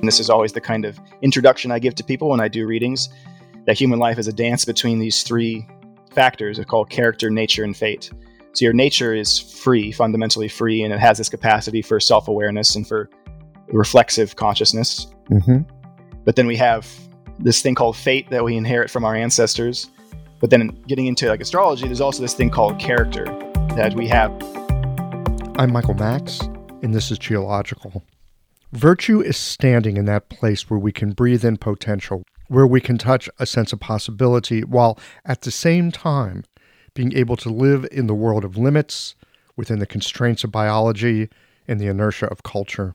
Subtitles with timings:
[0.00, 2.66] And this is always the kind of introduction I give to people when I do
[2.66, 3.10] readings
[3.66, 5.68] that human life is a dance between these three
[6.12, 8.10] factors called character, nature, and fate.
[8.52, 12.74] So your nature is free, fundamentally free, and it has this capacity for self awareness
[12.74, 13.10] and for
[13.68, 15.06] reflexive consciousness.
[15.30, 15.58] Mm-hmm.
[16.24, 16.88] But then we have
[17.38, 19.88] this thing called fate that we inherit from our ancestors.
[20.40, 23.26] But then getting into like astrology, there's also this thing called character
[23.76, 24.32] that we have.
[25.56, 26.40] I'm Michael Max,
[26.82, 28.02] and this is Qiological.
[28.72, 32.98] Virtue is standing in that place where we can breathe in potential, where we can
[32.98, 36.44] touch a sense of possibility, while at the same time
[36.94, 39.16] being able to live in the world of limits,
[39.56, 41.28] within the constraints of biology
[41.66, 42.94] and the inertia of culture.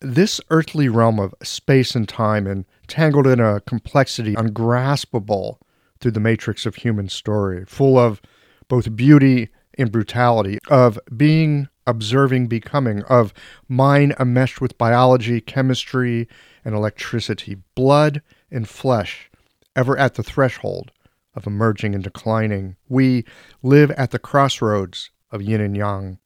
[0.00, 5.58] This earthly realm of space and time, entangled in a complexity ungraspable
[5.98, 8.20] through the matrix of human story, full of
[8.68, 13.32] both beauty and brutality, of being, observing, becoming, of
[13.68, 16.28] mind enmeshed with biology, chemistry,
[16.64, 19.30] and electricity, blood and flesh,
[19.74, 20.90] ever at the threshold
[21.34, 22.76] of emerging and declining.
[22.88, 23.24] We
[23.62, 26.18] live at the crossroads of yin and yang.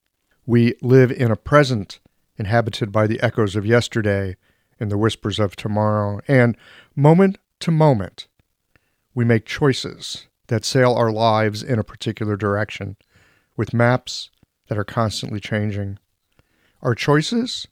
[0.47, 2.01] We live in a present
[2.39, 4.37] inhabited by the echoes of yesterday
[4.79, 6.21] and the whispers of tomorrow.
[6.27, 6.57] And
[6.97, 8.29] moment to moment,
[9.15, 12.97] we make choices that sail our lives in a particular direction
[13.57, 14.31] with maps
[14.69, 15.99] that are constantly changing.
[16.83, 17.67] Our choices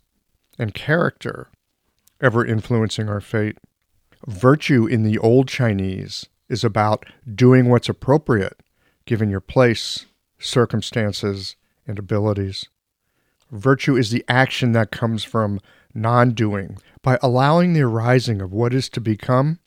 [0.59, 1.49] and character
[2.21, 3.59] ever influencing our fate.
[4.27, 8.61] Virtue in the old Chinese is about doing what's appropriate
[9.07, 10.05] given your place,
[10.39, 11.57] circumstances,
[11.87, 12.67] and abilities.
[13.51, 15.61] Virtue is the action that comes from
[15.95, 19.59] non doing, by allowing the arising of what is to become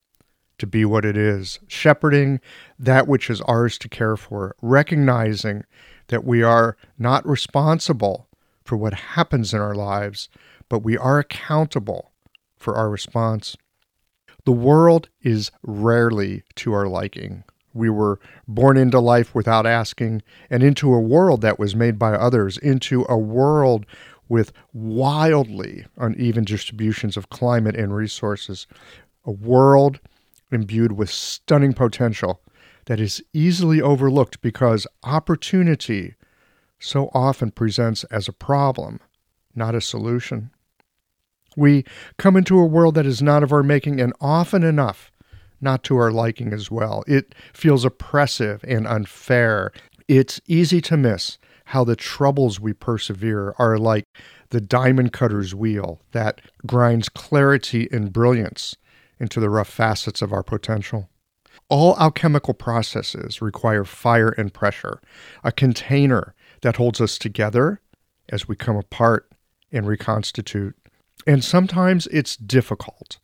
[0.59, 2.39] to be what it is, shepherding
[2.77, 5.63] that which is ours to care for, recognizing
[6.11, 8.27] that we are not responsible
[8.63, 10.29] for what happens in our lives,
[10.69, 12.11] but we are accountable
[12.57, 13.57] for our response.
[14.45, 17.43] The world is rarely to our liking.
[17.73, 22.13] We were born into life without asking, and into a world that was made by
[22.13, 23.85] others, into a world
[24.27, 28.67] with wildly uneven distributions of climate and resources,
[29.23, 30.01] a world
[30.51, 32.41] imbued with stunning potential
[32.85, 36.15] that is easily overlooked because opportunity
[36.79, 38.99] so often presents as a problem,
[39.55, 40.51] not a solution.
[41.55, 41.83] We
[42.17, 45.11] come into a world that is not of our making, and often enough,
[45.59, 47.03] not to our liking as well.
[47.07, 49.71] It feels oppressive and unfair.
[50.07, 54.05] It's easy to miss how the troubles we persevere are like
[54.49, 58.75] the diamond cutter's wheel that grinds clarity and brilliance
[59.19, 61.10] into the rough facets of our potential.
[61.69, 65.01] All alchemical processes require fire and pressure,
[65.43, 67.81] a container that holds us together
[68.29, 69.31] as we come apart
[69.71, 70.75] and reconstitute.
[71.25, 73.19] And sometimes it's difficult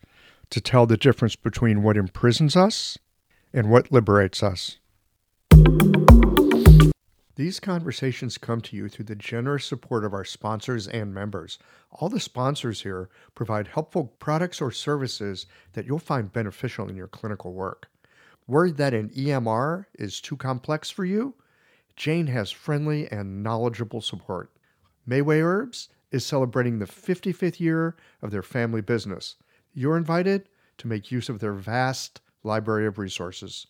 [0.49, 2.97] to tell the difference between what imprisons us
[3.53, 4.77] and what liberates us.
[7.35, 11.59] These conversations come to you through the generous support of our sponsors and members.
[11.91, 17.07] All the sponsors here provide helpful products or services that you'll find beneficial in your
[17.07, 17.89] clinical work.
[18.47, 21.35] Worried that an EMR is too complex for you?
[21.95, 24.51] Jane has friendly and knowledgeable support.
[25.07, 29.35] Mayway Herbs is celebrating the 55th year of their family business
[29.77, 30.49] you're invited
[30.79, 33.67] to make use of their vast library of resources.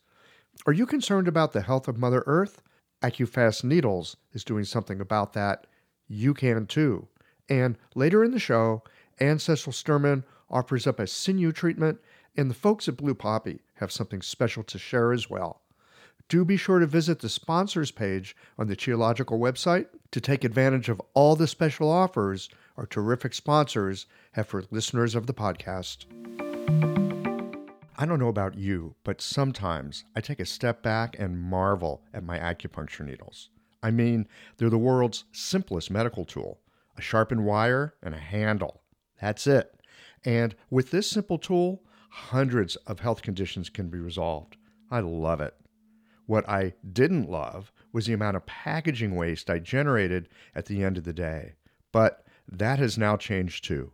[0.66, 2.62] Are you concerned about the health of Mother Earth?
[3.02, 5.68] AccuFast Needles is doing something about that.
[6.08, 7.10] You can too.
[7.50, 8.84] And later in the show,
[9.20, 12.00] Ancestral Sturman offers up a sinew treatment,
[12.38, 15.62] and the folks at Blue Poppy have something special to share as well.
[16.30, 20.88] Do be sure to visit the sponsors page on the Qiological website to take advantage
[20.88, 26.06] of all the special offers our terrific sponsors have for listeners of the podcast.
[27.98, 32.24] I don't know about you, but sometimes I take a step back and marvel at
[32.24, 33.50] my acupuncture needles.
[33.82, 36.60] I mean, they're the world's simplest medical tool
[36.98, 38.82] a sharpened wire and a handle.
[39.22, 39.80] That's it.
[40.26, 44.58] And with this simple tool, hundreds of health conditions can be resolved.
[44.90, 45.56] I love it.
[46.26, 50.98] What I didn't love was the amount of packaging waste I generated at the end
[50.98, 51.54] of the day.
[51.92, 53.94] But that has now changed too.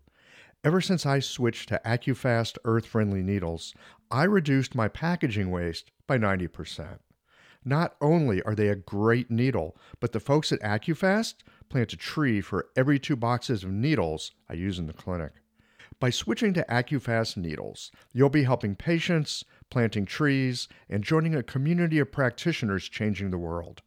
[0.63, 3.73] Ever since I switched to AccuFast earth friendly needles,
[4.09, 6.99] I reduced my packaging waste by 90%.
[7.65, 11.35] Not only are they a great needle, but the folks at AccuFast
[11.69, 15.33] plant a tree for every two boxes of needles I use in the clinic.
[16.03, 21.97] By switching to AccuFast needles, you'll be helping patients, planting trees, and joining a community
[21.97, 23.81] of practitioners changing the world.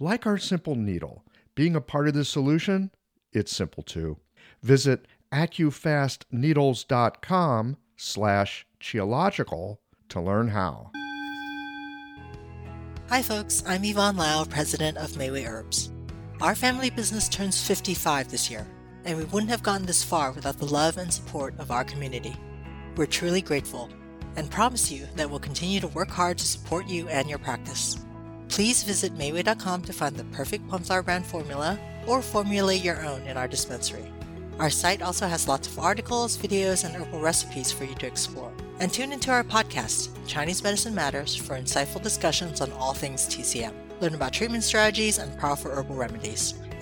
[0.00, 1.22] Like our simple needle,
[1.54, 2.90] being a part of the solution
[3.32, 4.16] it's simple too.
[4.64, 9.78] Visit acufastneedles.com slash qiological
[10.08, 10.90] to learn how.
[13.10, 15.92] Hi folks, I'm Yvonne Lau, president of Mayway Herbs.
[16.40, 18.66] Our family business turns 55 this year,
[19.04, 22.34] and we wouldn't have gotten this far without the love and support of our community.
[22.96, 23.90] We're truly grateful
[24.36, 27.98] and promise you that we'll continue to work hard to support you and your practice.
[28.48, 33.36] Please visit Mayway.com to find the perfect Flower brand formula or formulate your own in
[33.36, 34.04] our dispensary.
[34.58, 38.52] Our site also has lots of articles, videos, and herbal recipes for you to explore.
[38.78, 43.72] And tune into our podcast, Chinese Medicine Matters, for insightful discussions on all things TCM.
[44.00, 46.54] Learn about treatment strategies and powerful herbal remedies.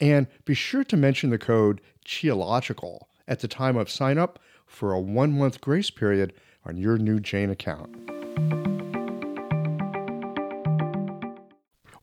[0.00, 4.92] And be sure to mention the code QIOLOGICAL at the time of sign up for
[4.92, 6.32] a one-month grace period
[6.64, 7.94] on your new Jane account.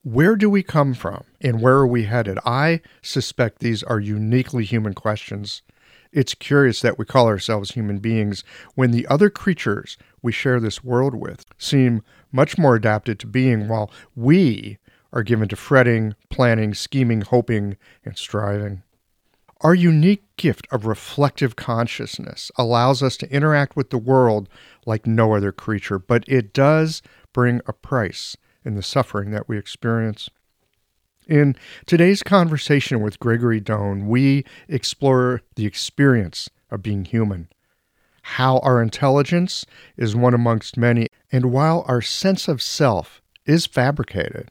[0.04, 2.40] Where do we come from and where are we headed?
[2.46, 5.62] I suspect these are uniquely human questions
[6.12, 8.44] it's curious that we call ourselves human beings
[8.76, 13.68] when the other creatures we share this world with seem much more adapted to being,
[13.68, 14.78] while we
[15.14, 18.84] are given to fretting, planning, scheming, hoping, and striving.
[19.62, 24.50] Our unique gift of reflective consciousness allows us to interact with the world
[24.86, 28.36] like no other creature, but it does bring a price
[28.66, 30.30] in the suffering that we experience.
[31.28, 31.56] In
[31.86, 37.48] today's conversation with Gregory Doan, we explore the experience of being human,
[38.24, 39.66] how our intelligence
[39.96, 44.50] is one amongst many, and while our sense of self is fabricated,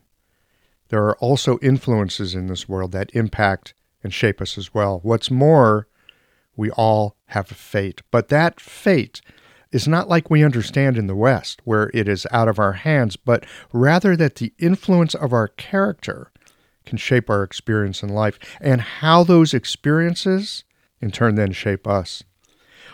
[0.91, 5.01] there are also influences in this world that impact and shape us as well.
[5.03, 5.89] What's more,
[6.57, 9.21] we all have a fate, but that fate
[9.73, 13.17] is not like we understand in the West, where it is out of our hands,
[13.17, 16.33] but rather that the influence of our character
[16.85, 20.65] can shape our experience in life and how those experiences
[21.01, 22.25] in turn then shape us.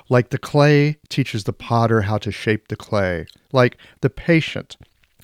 [0.09, 4.77] Like the clay teaches the potter how to shape the clay, like the patient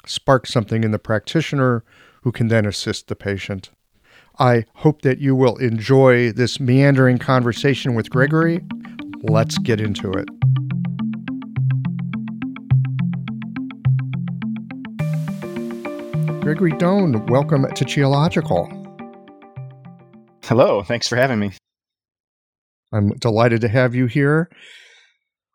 [0.06, 1.84] sparks something in the practitioner
[2.22, 3.70] who can then assist the patient.
[4.38, 8.60] I hope that you will enjoy this meandering conversation with Gregory.
[9.22, 10.28] Let's get into it.
[16.40, 18.78] Gregory Doan, welcome to Qiological.
[20.44, 21.52] Hello, thanks for having me.
[22.92, 24.50] I'm delighted to have you here.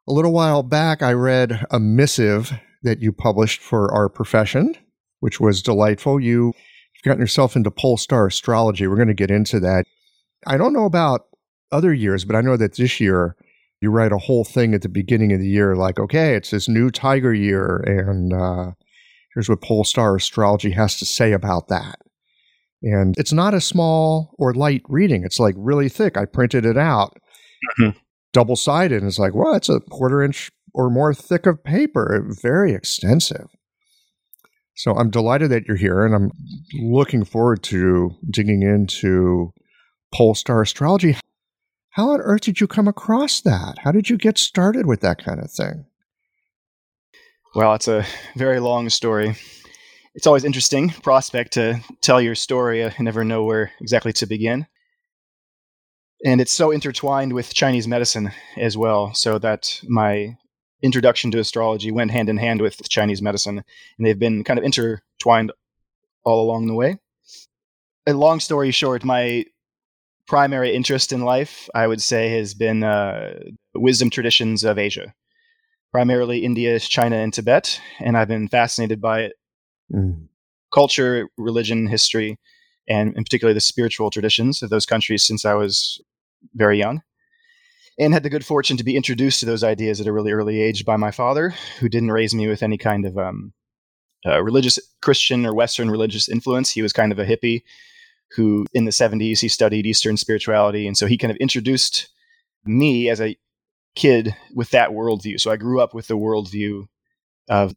[0.08, 4.76] A little while back, I read a missive that you published for our profession,
[5.20, 6.20] which was delightful.
[6.20, 6.54] You,
[6.96, 8.88] have gotten yourself into pole star astrology.
[8.88, 9.86] We're going to get into that.
[10.48, 11.28] I don't know about
[11.72, 13.36] other years, but I know that this year
[13.82, 16.68] you write a whole thing at the beginning of the year, like, okay, it's this
[16.68, 18.72] new tiger year, and uh,
[19.38, 22.00] Here's what Polestar Astrology has to say about that.
[22.82, 25.24] And it's not a small or light reading.
[25.24, 26.18] It's like really thick.
[26.18, 27.16] I printed it out,
[27.80, 27.96] mm-hmm.
[28.34, 32.26] double sided, and it's like, well, it's a quarter inch or more thick of paper.
[32.42, 33.56] Very extensive.
[34.78, 36.32] So I'm delighted that you're here, and I'm
[36.80, 39.52] looking forward to digging into
[40.14, 41.18] Polestar Astrology.
[41.90, 43.80] How on earth did you come across that?
[43.80, 45.86] How did you get started with that kind of thing?
[47.56, 48.06] Well, it's a
[48.36, 49.36] very long story.
[50.14, 52.86] It's always interesting prospect to tell your story.
[52.86, 54.68] I never know where exactly to begin.
[56.24, 60.38] And it's so intertwined with Chinese medicine as well, so that my
[60.82, 63.64] introduction to astrology went hand in hand with Chinese medicine,
[63.98, 65.52] and they've been kind of intertwined
[66.24, 66.98] all along the way.
[68.06, 69.46] a long story short, my
[70.28, 73.34] primary interest in life, I would say, has been uh,
[73.74, 75.14] wisdom traditions of Asia,
[75.92, 77.82] primarily India, China, and Tibet.
[78.00, 79.34] And I've been fascinated by it.
[79.94, 80.28] Mm.
[80.74, 82.38] Culture, religion, history,
[82.90, 86.02] and in particular the spiritual traditions of those countries since I was
[86.54, 87.02] very young.
[88.00, 90.62] And had the good fortune to be introduced to those ideas at a really early
[90.62, 93.54] age by my father, who didn't raise me with any kind of um,
[94.26, 96.70] uh, religious Christian or Western religious influence.
[96.70, 97.64] He was kind of a hippie
[98.32, 100.86] who, in the 70s, he studied Eastern spirituality.
[100.86, 102.10] And so he kind of introduced
[102.66, 103.38] me as a
[103.96, 105.40] kid with that worldview.
[105.40, 106.88] So I grew up with the worldview
[107.50, 107.74] of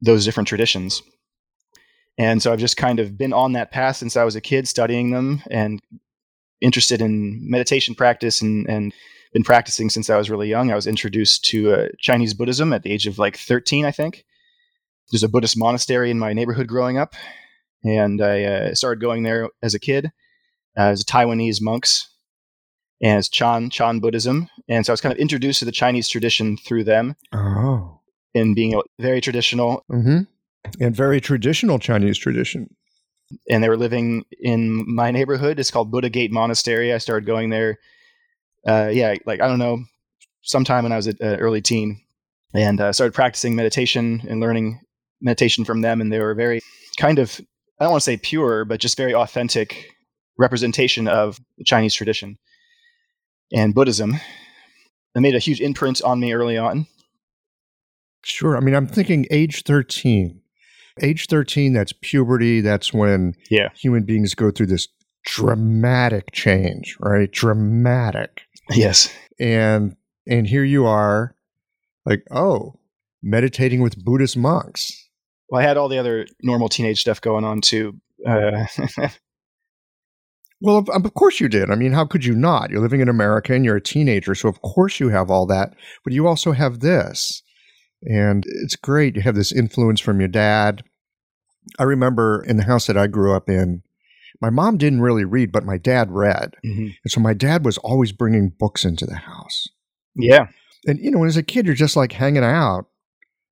[0.00, 1.02] those different traditions.
[2.18, 4.68] And so I've just kind of been on that path since I was a kid,
[4.68, 5.80] studying them and
[6.60, 8.92] interested in meditation practice and, and
[9.32, 10.70] been practicing since I was really young.
[10.70, 14.24] I was introduced to uh, Chinese Buddhism at the age of like 13, I think
[15.12, 17.14] there's a Buddhist monastery in my neighborhood growing up,
[17.84, 20.06] and I uh, started going there as a kid
[20.76, 22.08] uh, as Taiwanese monks
[23.00, 26.08] and as Chan Chan Buddhism, and so I was kind of introduced to the Chinese
[26.08, 27.14] tradition through them.
[27.32, 28.00] Oh,
[28.34, 30.20] and being very traditional, mm-hmm.
[30.80, 32.74] and very traditional Chinese tradition.
[33.50, 35.58] And they were living in my neighborhood.
[35.58, 36.92] It's called Buddha Gate Monastery.
[36.92, 37.78] I started going there.
[38.66, 39.84] Uh, yeah, like I don't know,
[40.42, 42.00] sometime when I was an early teen,
[42.54, 44.80] and uh, started practicing meditation and learning
[45.20, 46.60] meditation from them, and they were very
[46.96, 47.40] kind of
[47.78, 49.90] I don't want to say pure, but just very authentic
[50.38, 52.38] representation of the Chinese tradition
[53.52, 54.14] and Buddhism.
[55.14, 56.86] It made a huge imprint on me early on.
[58.24, 58.56] Sure.
[58.56, 60.40] I mean, I'm thinking age 13.
[61.00, 62.60] Age 13, that's puberty.
[62.60, 63.70] That's when yeah.
[63.74, 64.88] human beings go through this
[65.24, 67.30] dramatic change, right?
[67.30, 68.42] Dramatic.
[68.70, 69.12] Yes.
[69.38, 71.34] And and here you are
[72.06, 72.78] like, oh,
[73.22, 75.08] meditating with Buddhist monks.
[75.48, 78.00] Well, I had all the other normal teenage stuff going on too.
[78.26, 78.66] Uh,
[80.60, 81.70] well, of, of, course you did.
[81.70, 82.70] I mean, how could you not?
[82.70, 85.74] You're living in America and you're a teenager, so of course you have all that.
[86.04, 87.42] But you also have this,
[88.02, 89.16] and it's great.
[89.16, 90.84] You have this influence from your dad.
[91.78, 93.82] I remember in the house that I grew up in,
[94.42, 96.88] my mom didn't really read, but my dad read, mm-hmm.
[97.02, 99.68] and so my dad was always bringing books into the house.
[100.14, 100.48] Yeah,
[100.86, 102.86] and you know, as a kid, you're just like hanging out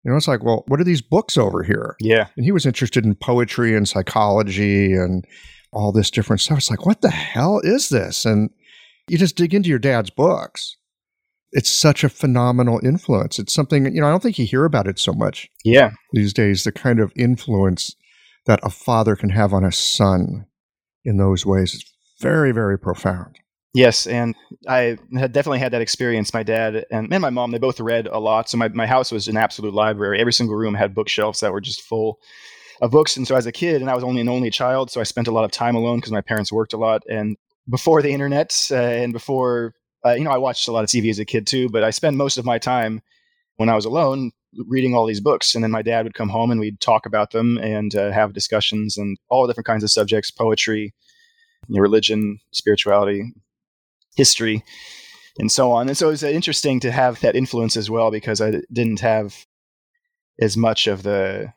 [0.04, 1.96] you know, it's like, well, what are these books over here?
[2.00, 2.28] Yeah.
[2.36, 5.24] And he was interested in poetry and psychology and
[5.72, 6.58] all this different stuff.
[6.58, 8.24] It's like, what the hell is this?
[8.24, 8.50] And
[9.08, 10.76] you just dig into your dad's books.
[11.52, 13.38] It's such a phenomenal influence.
[13.38, 15.50] It's something, you know, I don't think you hear about it so much.
[15.64, 15.90] Yeah.
[16.12, 17.94] These days, the kind of influence
[18.46, 20.46] that a father can have on a son
[21.04, 21.84] in those ways is
[22.20, 23.36] very, very profound.
[23.72, 24.34] Yes, and
[24.68, 26.34] I had definitely had that experience.
[26.34, 28.48] My dad and, and my mom, they both read a lot.
[28.48, 30.18] So my, my house was an absolute library.
[30.18, 32.18] Every single room had bookshelves that were just full
[32.80, 33.16] of books.
[33.16, 35.28] And so as a kid, and I was only an only child, so I spent
[35.28, 37.02] a lot of time alone because my parents worked a lot.
[37.08, 37.36] And
[37.68, 41.08] before the internet uh, and before, uh, you know, I watched a lot of TV
[41.10, 43.02] as a kid too, but I spent most of my time
[43.56, 44.32] when I was alone
[44.66, 45.54] reading all these books.
[45.54, 48.32] And then my dad would come home and we'd talk about them and uh, have
[48.32, 50.94] discussions and all different kinds of subjects, poetry,
[51.68, 53.32] you know, religion, spirituality,
[54.16, 54.64] history
[55.38, 55.88] and so on.
[55.88, 59.46] And so it was interesting to have that influence as well because I didn't have
[60.40, 61.52] as much of the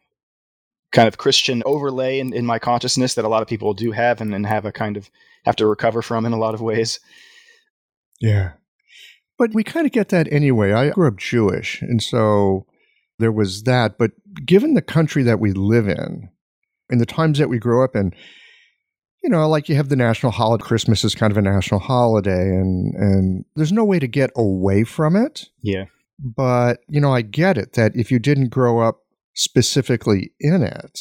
[0.91, 4.21] kind of Christian overlay in, in my consciousness that a lot of people do have
[4.21, 5.09] and, and have a kind of
[5.45, 6.99] have to recover from in a lot of ways.
[8.21, 8.53] Yeah.
[9.37, 10.71] But we kind of get that anyway.
[10.71, 12.67] I grew up Jewish, and so
[13.19, 13.97] there was that.
[13.97, 14.11] But
[14.45, 16.29] given the country that we live in,
[16.89, 18.13] in the times that we grew up in,
[19.23, 20.63] you know, like you have the national holiday.
[20.63, 24.83] Christmas is kind of a national holiday, and and there's no way to get away
[24.83, 25.45] from it.
[25.61, 25.85] Yeah.
[26.19, 28.99] But you know, I get it that if you didn't grow up
[29.33, 30.99] specifically in it,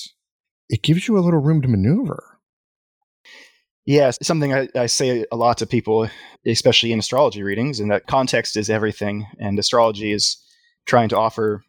[0.69, 2.39] it gives you a little room to maneuver.
[3.85, 6.09] Yeah, something I, I say a lot to people,
[6.47, 10.41] especially in astrology readings, and that context is everything, and astrology is
[10.87, 11.65] trying to offer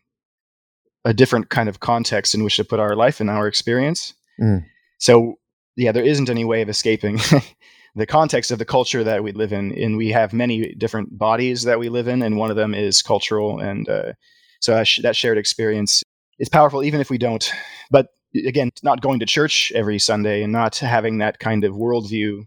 [1.06, 4.14] a different kind of context in which to put our life and our experience.
[4.40, 4.66] Mm.
[5.00, 5.36] So
[5.76, 7.20] yeah, there isn't any way of escaping
[7.96, 9.78] the context of the culture that we live in.
[9.78, 13.02] And we have many different bodies that we live in, and one of them is
[13.02, 13.60] cultural.
[13.60, 14.14] And uh,
[14.62, 16.04] so that, sh- that shared experience
[16.40, 17.52] is powerful, even if we don't.
[17.92, 22.46] But again, not going to church every Sunday and not having that kind of worldview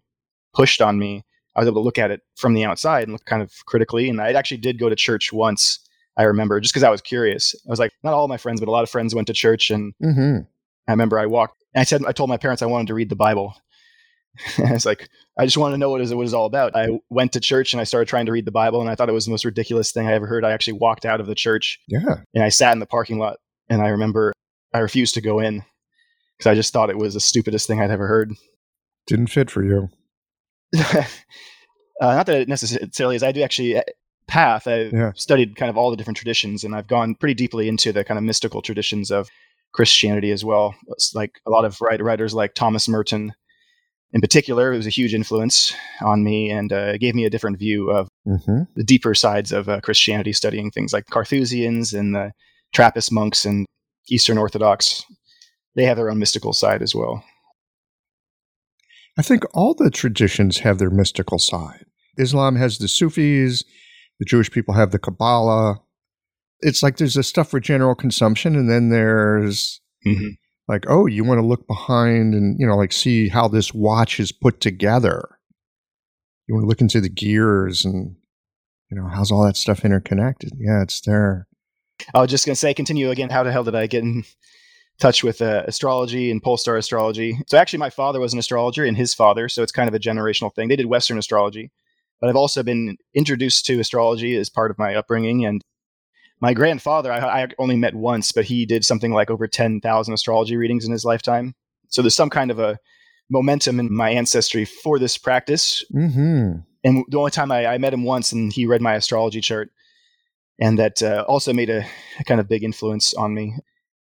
[0.55, 3.25] pushed on me, I was able to look at it from the outside and look
[3.25, 4.09] kind of critically.
[4.09, 5.79] And I actually did go to church once.
[6.17, 7.55] I remember just because I was curious.
[7.67, 9.71] I was like, not all my friends, but a lot of friends went to church,
[9.71, 10.39] and mm-hmm.
[10.89, 13.11] I remember I walked and I said, I told my parents I wanted to read
[13.11, 13.55] the Bible.
[14.59, 15.09] I was like,
[15.39, 16.75] I just want to know what it was all about.
[16.75, 19.09] I went to church and I started trying to read the Bible, and I thought
[19.09, 20.45] it was the most ridiculous thing I ever heard.
[20.45, 21.79] I actually walked out of the church.
[21.89, 22.21] Yeah.
[22.35, 24.33] And I sat in the parking lot, and I remember
[24.73, 25.65] I refused to go in
[26.37, 28.33] because I just thought it was the stupidest thing I'd ever heard.
[29.07, 29.89] Didn't fit for you.
[30.79, 31.05] uh,
[32.01, 33.23] not that it necessarily is.
[33.23, 33.81] I do actually
[34.29, 34.67] path.
[34.67, 35.13] I've yeah.
[35.15, 38.19] studied kind of all the different traditions, and I've gone pretty deeply into the kind
[38.19, 39.29] of mystical traditions of
[39.73, 40.75] Christianity as well.
[40.89, 43.33] It's like a lot of writers like Thomas Merton,
[44.13, 47.59] in particular, it was a huge influence on me and uh, gave me a different
[47.59, 48.63] view of mm-hmm.
[48.75, 52.33] the deeper sides of uh, Christianity, studying things like Carthusians and the
[52.73, 53.67] Trappist monks and
[54.09, 55.05] Eastern Orthodox.
[55.75, 57.25] They have their own mystical side as well.
[59.19, 61.85] I think all the traditions have their mystical side.
[62.17, 63.65] Islam has the Sufis,
[64.19, 65.81] the Jewish people have the Kabbalah.
[66.61, 70.31] It's like there's the stuff for general consumption, and then there's mm-hmm.
[70.69, 74.19] like, oh, you want to look behind and you know, like see how this watch
[74.19, 75.39] is put together.
[76.47, 78.17] You want to look into the gears and
[78.91, 80.53] you know how's all that stuff interconnected.
[80.59, 81.47] Yeah, it's there.
[82.15, 83.31] I was just gonna say, continue again.
[83.31, 84.25] How the hell did I get in
[84.99, 87.39] touch with uh, astrology and pole star astrology?
[87.49, 89.99] So actually, my father was an astrologer, and his father, so it's kind of a
[89.99, 90.69] generational thing.
[90.69, 91.71] They did Western astrology
[92.21, 95.45] but I've also been introduced to astrology as part of my upbringing.
[95.45, 95.63] And
[96.41, 100.57] my grandfather, I, I only met once, but he did something like over 10,000 astrology
[100.57, 101.55] readings in his lifetime.
[101.89, 102.79] So there's some kind of a
[103.31, 105.85] momentum in my ancestry for this practice.
[105.95, 106.61] Mm-hmm.
[106.85, 109.71] And the only time I, I, met him once, and he read my astrology chart,
[110.61, 111.85] and that uh, also made a,
[112.21, 113.57] a, kind of big influence on me.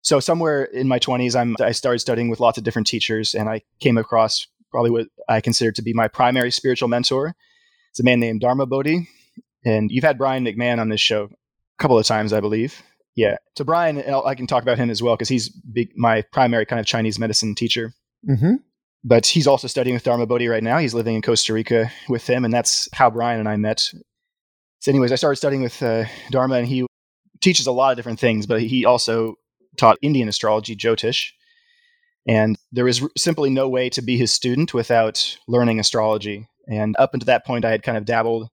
[0.02, 3.48] So somewhere in my 20s, I'm, I started studying with lots of different teachers, and
[3.50, 7.34] I came across probably what I consider to be my primary spiritual mentor,
[7.90, 9.08] it's a man named Dharma Bodhi.
[9.64, 12.82] And you've had Brian McMahon on this show a couple of times, I believe.
[13.16, 13.36] Yeah.
[13.56, 16.80] So Brian, I can talk about him as well because he's big, my primary kind
[16.80, 17.92] of Chinese medicine teacher.
[18.28, 18.54] Mm-hmm.
[19.02, 20.78] But he's also studying with Dharma Bodhi right now.
[20.78, 23.90] He's living in Costa Rica with him, and that's how Brian and I met.
[24.80, 26.86] So, anyways, I started studying with uh, Dharma, and he
[27.40, 29.36] teaches a lot of different things, but he also
[29.78, 31.30] taught Indian astrology, Jyotish.
[32.28, 36.49] And there is simply no way to be his student without learning astrology.
[36.70, 38.48] And up until that point, I had kind of dabbled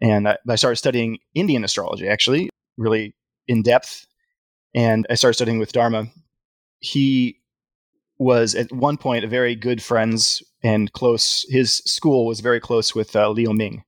[0.00, 3.14] and I, I started studying Indian astrology, actually, really
[3.46, 4.06] in depth.
[4.74, 6.06] And I started studying with Dharma.
[6.80, 7.40] He
[8.18, 11.44] was at one point a very good friends and close.
[11.48, 13.82] His school was very close with uh, Liu Ming.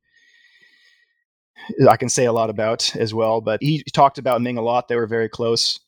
[1.89, 4.89] I can say a lot about as well, but he talked about Ming a lot.
[4.89, 5.79] They were very close,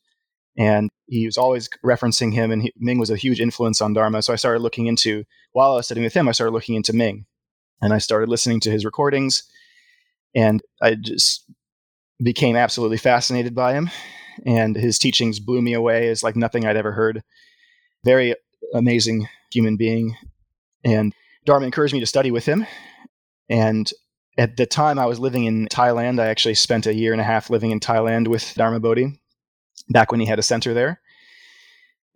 [0.56, 2.50] and he was always referencing him.
[2.50, 4.22] And he, Ming was a huge influence on Dharma.
[4.22, 6.28] So I started looking into while I was studying with him.
[6.28, 7.26] I started looking into Ming,
[7.82, 9.42] and I started listening to his recordings,
[10.34, 11.44] and I just
[12.22, 13.90] became absolutely fascinated by him.
[14.46, 17.22] And his teachings blew me away as like nothing I'd ever heard.
[18.04, 18.34] Very
[18.72, 20.16] amazing human being.
[20.84, 21.12] And
[21.44, 22.66] Dharma encouraged me to study with him.
[23.50, 23.90] And
[24.38, 27.24] at the time I was living in Thailand, I actually spent a year and a
[27.24, 29.20] half living in Thailand with Dharma Bodhi
[29.90, 31.00] back when he had a center there.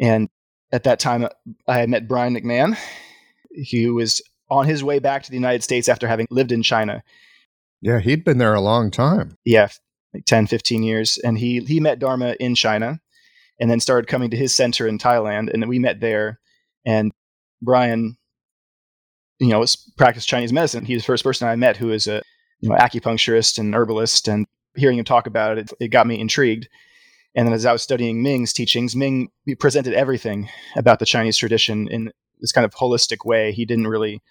[0.01, 0.29] And
[0.73, 1.29] at that time, uh,
[1.69, 2.77] I had met Brian McMahon,
[3.71, 7.03] who was on his way back to the United States after having lived in China.
[7.81, 9.37] Yeah, he'd been there a long time.
[9.45, 9.69] Yeah,
[10.15, 11.19] like 10, 15 years.
[11.19, 13.01] And he, he met Dharma in China
[13.61, 15.53] and then started coming to his center in Thailand.
[15.53, 16.41] And we met there.
[16.85, 17.13] And
[17.61, 18.17] Brian,
[19.39, 19.65] you know,
[19.97, 20.85] practiced Chinese medicine.
[20.85, 22.23] He was the first person I met who is a
[22.61, 24.29] you know, acupuncturist and herbalist.
[24.29, 26.69] And hearing him talk about it, it got me intrigued.
[27.35, 29.29] And then as I was studying Ming's teachings, Ming
[29.59, 33.53] presented everything about the Chinese tradition in this kind of holistic way.
[33.53, 34.23] He didn't really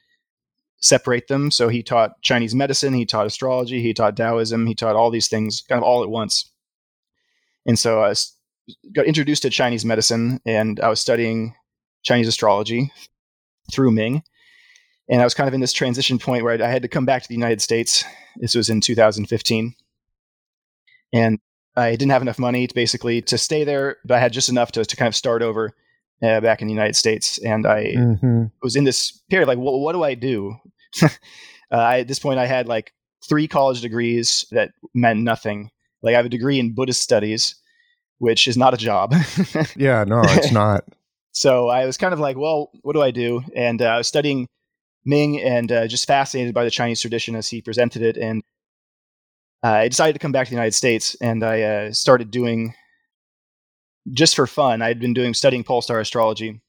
[0.81, 1.51] separate them.
[1.51, 5.27] So he taught Chinese medicine, he taught astrology, he taught Taoism, he taught all these
[5.27, 6.51] things kind of all at once.
[7.65, 8.13] And so I
[8.93, 11.55] got introduced to Chinese medicine and I was studying
[12.03, 12.91] Chinese astrology
[13.71, 14.23] through Ming.
[15.09, 17.21] And I was kind of in this transition point where I had to come back
[17.21, 18.03] to the United States.
[18.37, 19.75] This was in 2015.
[21.13, 21.39] And
[21.75, 24.71] I didn't have enough money to basically to stay there, but I had just enough
[24.73, 25.75] to, to kind of start over
[26.23, 27.37] uh, back in the United States.
[27.39, 28.43] And I mm-hmm.
[28.61, 30.55] was in this period like, well, what do I do?
[31.01, 31.09] uh,
[31.71, 32.93] I, at this point, I had like
[33.27, 35.71] three college degrees that meant nothing.
[36.01, 37.55] Like I have a degree in Buddhist studies,
[38.19, 39.13] which is not a job.
[39.75, 40.85] yeah, no, it's not.
[41.31, 43.41] so I was kind of like, well, what do I do?
[43.55, 44.47] And uh, I was studying
[45.03, 48.17] Ming and uh, just fascinated by the Chinese tradition as he presented it.
[48.17, 48.43] And
[49.63, 52.73] uh, I decided to come back to the United States and I uh, started doing
[54.11, 54.81] just for fun.
[54.81, 56.61] I had been doing studying pole star astrology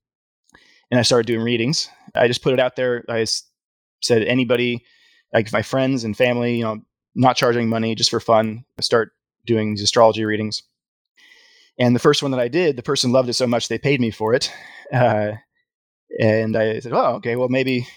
[0.91, 1.89] and I started doing readings.
[2.15, 3.05] I just put it out there.
[3.09, 3.27] I
[4.03, 4.85] said anybody,
[5.33, 6.81] like my friends and family, you know,
[7.15, 9.13] not charging money just for fun, start
[9.45, 10.63] doing these astrology readings.
[11.79, 14.01] And the first one that I did, the person loved it so much they paid
[14.01, 14.53] me for it.
[14.93, 15.33] Uh,
[16.21, 17.35] and I said, "Oh, okay.
[17.35, 17.89] Well, maybe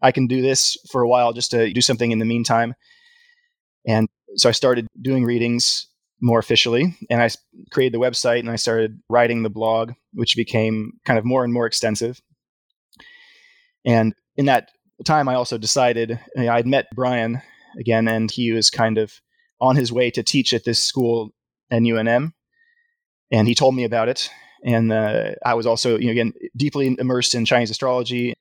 [0.00, 2.74] I can do this for a while just to do something in the meantime."
[3.86, 5.89] And so I started doing readings
[6.20, 7.30] more officially, and I
[7.70, 11.52] created the website and I started writing the blog, which became kind of more and
[11.52, 12.20] more extensive.
[13.84, 14.70] And in that
[15.04, 17.40] time, I also decided you know, I'd met Brian
[17.78, 19.20] again, and he was kind of
[19.60, 21.32] on his way to teach at this school,
[21.72, 22.32] NUNM,
[23.30, 24.30] and he told me about it.
[24.64, 28.34] And uh, I was also, you know, again, deeply immersed in Chinese astrology,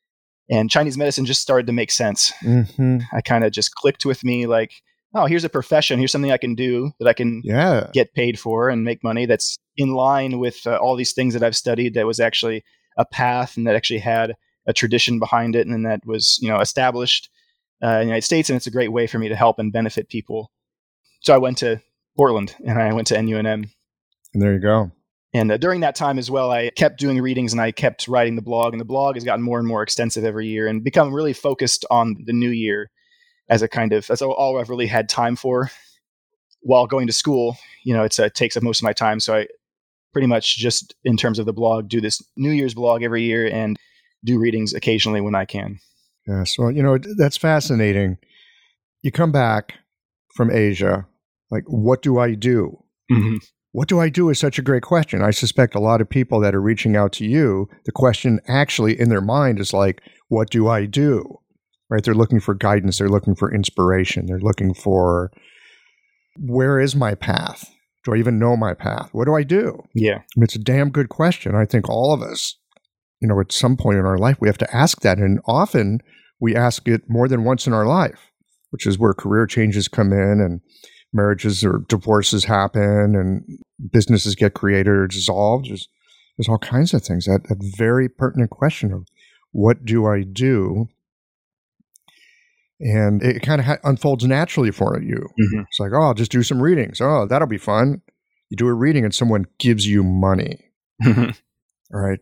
[0.50, 2.34] and Chinese medicine just started to make sense.
[2.44, 2.98] Mm-hmm.
[3.14, 4.74] I kind of just clicked with me, like,
[5.14, 7.90] oh, here's a profession, here's something I can do that I can Yeah.
[7.94, 11.44] get paid for and make money that's in line with uh, all these things that
[11.44, 12.64] I've studied that was actually
[12.98, 14.36] a path and that actually had
[14.68, 17.30] a tradition behind it and that was you know established
[17.84, 19.72] uh, in the United States and it's a great way for me to help and
[19.74, 20.52] benefit people.
[21.22, 21.82] So I went to
[22.18, 23.70] Portland and I went to NUNM
[24.34, 24.92] And there you go.
[25.34, 28.36] and uh, during that time as well, I kept doing readings and I kept writing
[28.36, 28.74] the blog.
[28.74, 31.86] And the blog has gotten more and more extensive every year and become really focused
[31.90, 32.92] on the new year
[33.50, 35.70] as a kind of that's all- I've really had time for
[36.62, 37.58] while going to school.
[37.84, 39.48] You know, it's uh, it takes up most of my time, so I
[40.14, 43.48] pretty much just in terms of the blog do this New Year's blog every year
[43.48, 43.78] and
[44.26, 45.80] do readings occasionally when I can.
[46.28, 46.58] Yes.
[46.58, 48.18] Well, you know, that's fascinating.
[49.02, 49.76] You come back
[50.36, 51.08] from Asia,
[51.52, 52.84] like, what do I do?
[53.72, 55.22] What do I do is such a great question.
[55.24, 59.00] I suspect a lot of people that are reaching out to you, the question actually
[59.00, 61.40] in their mind is like, what do I do?
[61.90, 62.04] Right?
[62.04, 63.00] They're looking for guidance.
[63.00, 64.28] They're looking for inspiration.
[64.28, 65.32] They're looking for
[66.38, 67.70] where is my path?
[68.06, 69.10] Do I even know my path?
[69.12, 69.84] What do I do?
[69.94, 71.56] Yeah, it's a damn good question.
[71.56, 72.56] I think all of us,
[73.20, 75.18] you know, at some point in our life, we have to ask that.
[75.18, 76.00] And often
[76.40, 78.32] we ask it more than once in our life,
[78.70, 80.62] which is where career changes come in and
[81.12, 83.44] marriages or divorces happen and
[83.92, 85.70] businesses get created or dissolved.
[85.70, 85.90] There's,
[86.38, 87.26] there's all kinds of things.
[87.26, 89.08] That, that very pertinent question of
[89.52, 90.88] what do I do?
[92.80, 95.18] And it kind of ha- unfolds naturally for you.
[95.18, 95.66] Mhm.
[95.68, 97.02] It's like, oh, I'll just do some readings.
[97.02, 98.02] Oh, that'll be fun.
[98.50, 100.72] You do a reading and someone gives you money.
[101.06, 101.26] All
[101.92, 102.20] right.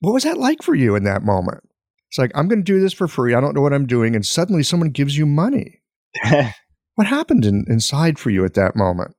[0.00, 1.62] What was that like for you in that moment?
[2.10, 3.34] It's like, I'm going to do this for free.
[3.34, 4.14] I don't know what I'm doing.
[4.14, 5.80] And suddenly someone gives you money.
[6.96, 9.14] What happened in, inside for you at that moment?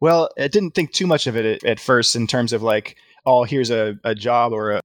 [0.00, 2.96] Well, I didn't think too much of it at, at first in terms of like,
[3.24, 4.80] oh, here's a, a job or a,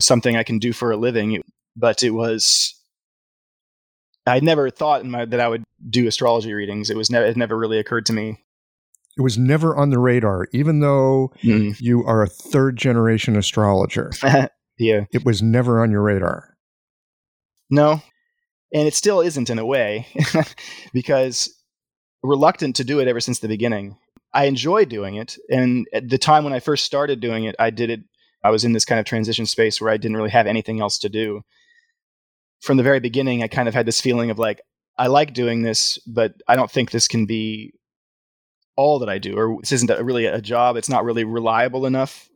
[0.00, 1.42] something I can do for a living.
[1.76, 2.74] But it was,
[4.26, 6.90] I never thought in my, that I would do astrology readings.
[6.90, 8.38] It was never, it never really occurred to me.
[9.16, 11.78] It was never on the radar, even though mm.
[11.80, 14.10] you are a third generation astrologer.
[14.78, 15.04] yeah.
[15.12, 16.56] It was never on your radar.
[17.68, 18.00] No.
[18.72, 20.06] And it still isn't in a way
[20.94, 21.54] because
[22.22, 23.98] reluctant to do it ever since the beginning.
[24.32, 25.36] I enjoy doing it.
[25.50, 28.00] And at the time when I first started doing it, I did it,
[28.42, 30.98] I was in this kind of transition space where I didn't really have anything else
[31.00, 31.42] to do.
[32.62, 34.60] From the very beginning, I kind of had this feeling of like,
[34.98, 37.72] I like doing this, but I don't think this can be
[38.76, 40.76] all that I do, or this isn't a, really a job.
[40.76, 42.28] It's not really reliable enough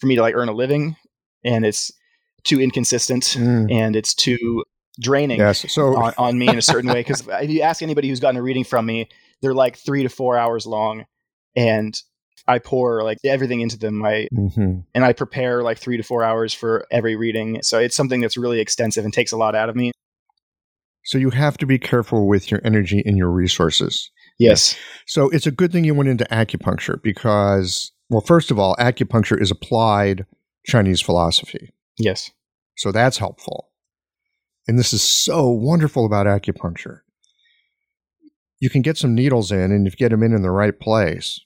[0.00, 0.96] for me to like earn a living.
[1.44, 1.92] And it's
[2.44, 3.72] too inconsistent Mm.
[3.72, 4.64] and it's too
[5.00, 5.70] draining Yes.
[5.72, 7.00] So, on, on me in a certain way.
[7.00, 9.08] Because if you ask anybody who's gotten a reading from me,
[9.40, 11.04] they're like three to four hours long,
[11.56, 12.00] and
[12.48, 14.04] I pour like everything into them.
[14.04, 14.84] I Mhm.
[14.94, 17.60] and I prepare like three to four hours for every reading.
[17.62, 19.92] So it's something that's really extensive and takes a lot out of me.
[21.04, 24.08] so you have to be careful with your energy and your resources.
[24.38, 24.76] Yes.
[25.04, 29.40] So it's a good thing you went into acupuncture because, well, first of all, acupuncture
[29.40, 30.26] is applied
[30.64, 31.70] Chinese philosophy.
[31.98, 32.30] Yes.
[32.76, 33.70] So that's helpful.
[34.68, 37.00] And this is so wonderful about acupuncture.
[38.60, 40.78] You can get some needles in, and if you get them in in the right
[40.78, 41.40] place,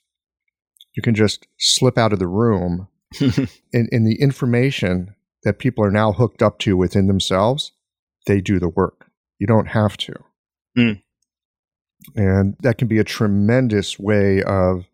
[0.96, 2.88] you can just slip out of the room.
[3.72, 7.72] And, and the information that people are now hooked up to within themselves,
[8.26, 9.10] they do the work.
[9.38, 10.14] You don't have to.
[10.76, 11.02] Mm.
[12.14, 14.86] And that can be a tremendous way of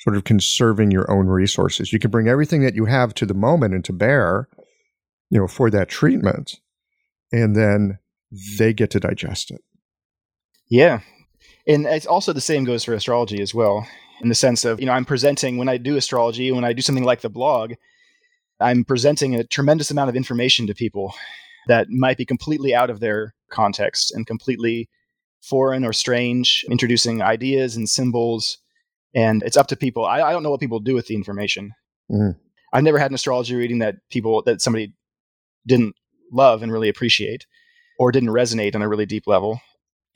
[0.00, 1.92] sort of conserving your own resources.
[1.92, 4.48] You can bring everything that you have to the moment and to bear,
[5.30, 6.60] you know, for that treatment,
[7.32, 7.98] and then
[8.58, 9.60] they get to digest it.
[10.68, 11.00] Yeah.
[11.66, 13.86] And it's also the same goes for astrology as well,
[14.20, 16.82] in the sense of, you know, I'm presenting when I do astrology, when I do
[16.82, 17.74] something like the blog,
[18.60, 21.14] I'm presenting a tremendous amount of information to people
[21.68, 24.88] that might be completely out of their context and completely
[25.40, 28.58] foreign or strange, introducing ideas and symbols.
[29.14, 30.04] And it's up to people.
[30.04, 31.72] I, I don't know what people do with the information.
[32.10, 32.36] Mhm.
[32.72, 34.94] I've never had an astrology reading that people, that somebody
[35.66, 35.94] didn't
[36.32, 37.46] love and really appreciate
[37.98, 39.60] or didn't resonate on a really deep level.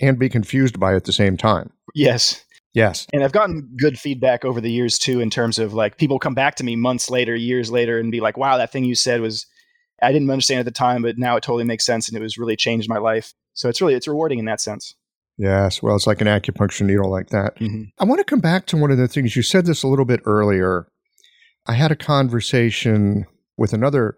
[0.00, 1.70] And be confused by it at the same time.
[1.94, 2.44] Yes.
[2.74, 3.06] Yes.
[3.14, 6.34] And I've gotten good feedback over the years too, in terms of like people come
[6.34, 9.22] back to me months later, years later, and be like, wow, that thing you said
[9.22, 9.46] was,
[10.02, 12.36] I didn't understand at the time, but now it totally makes sense and it was
[12.36, 13.32] really changed my life.
[13.54, 14.94] So it's really, it's rewarding in that sense.
[15.38, 15.82] Yes.
[15.82, 17.56] Well, it's like an acupuncture needle like that.
[17.56, 17.84] Mm-hmm.
[17.98, 20.04] I want to come back to one of the things you said this a little
[20.04, 20.86] bit earlier.
[21.66, 23.24] I had a conversation
[23.56, 24.16] with another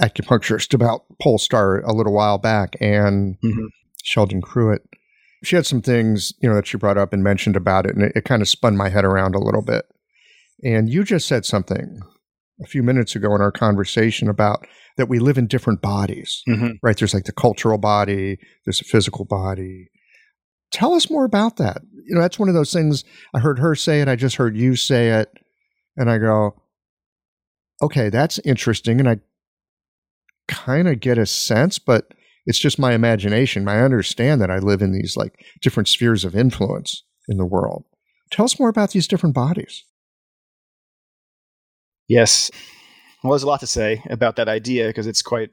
[0.00, 3.66] acupuncturist about Polestar a little while back, and Mhm.
[4.04, 4.82] Sheldon Cruitt.
[5.44, 8.04] She had some things, you know, that she brought up and mentioned about it, and
[8.04, 9.84] it, it kind of spun my head around a little bit.
[10.64, 12.00] And you just said something
[12.60, 16.72] a few minutes ago in our conversation about that we live in different bodies, Mhm.
[16.82, 16.96] right?
[16.96, 19.90] There's like the cultural body, there's a physical body.
[20.72, 21.82] Tell us more about that.
[22.04, 24.56] You know, that's one of those things I heard her say it, I just heard
[24.56, 25.28] you say it,
[25.96, 26.60] and I go,
[27.80, 28.98] okay, that's interesting.
[28.98, 29.18] And I
[30.48, 32.12] kind of get a sense, but
[32.48, 33.68] it's just my imagination.
[33.68, 37.84] I understand that I live in these like different spheres of influence in the world.
[38.30, 39.84] Tell us more about these different bodies.
[42.08, 42.50] Yes.
[43.22, 45.50] Well, there's a lot to say about that idea because it's quite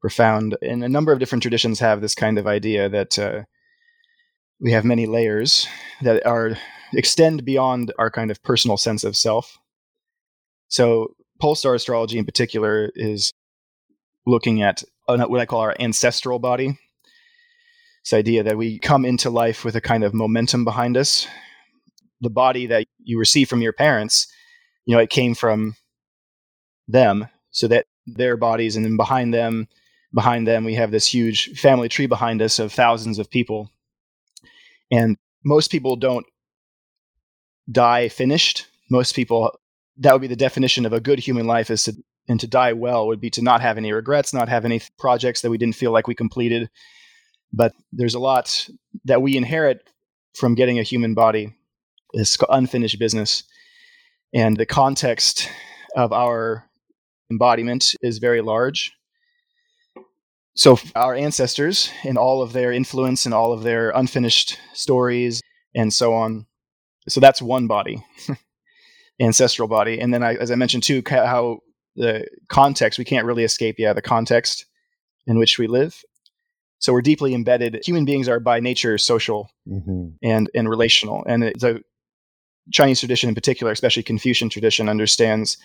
[0.00, 0.56] profound.
[0.60, 3.42] And a number of different traditions have this kind of idea that uh,
[4.60, 5.68] we have many layers
[6.02, 6.58] that are
[6.92, 9.56] extend beyond our kind of personal sense of self.
[10.66, 13.32] So, Polestar astrology in particular is
[14.26, 16.78] looking at what I call our ancestral body.
[18.04, 21.26] This idea that we come into life with a kind of momentum behind us.
[22.20, 24.26] The body that you receive from your parents
[24.84, 25.74] you know it came from
[26.88, 29.68] them so that their bodies and then behind them
[30.14, 33.70] behind them we have this huge family tree behind us of thousands of people
[34.90, 36.26] and most people don't
[37.70, 39.56] die finished most people
[39.96, 41.94] that would be the definition of a good human life is to
[42.28, 45.40] and to die well would be to not have any regrets not have any projects
[45.40, 46.70] that we didn't feel like we completed
[47.52, 48.68] but there's a lot
[49.04, 49.88] that we inherit
[50.34, 51.54] from getting a human body
[52.14, 53.44] this unfinished business
[54.34, 55.48] and the context
[55.94, 56.68] of our
[57.30, 58.92] embodiment is very large.
[60.54, 65.40] So, our ancestors and all of their influence and all of their unfinished stories
[65.74, 66.46] and so on.
[67.08, 68.04] So, that's one body,
[69.20, 69.98] ancestral body.
[69.98, 71.60] And then, I, as I mentioned too, how
[71.96, 74.66] the context, we can't really escape, yeah, the context
[75.26, 76.02] in which we live.
[76.78, 77.80] So, we're deeply embedded.
[77.84, 80.08] Human beings are by nature social Mm-hmm.
[80.24, 81.24] and, and relational.
[81.28, 81.82] And the
[82.72, 85.56] Chinese tradition in particular, especially Confucian tradition, understands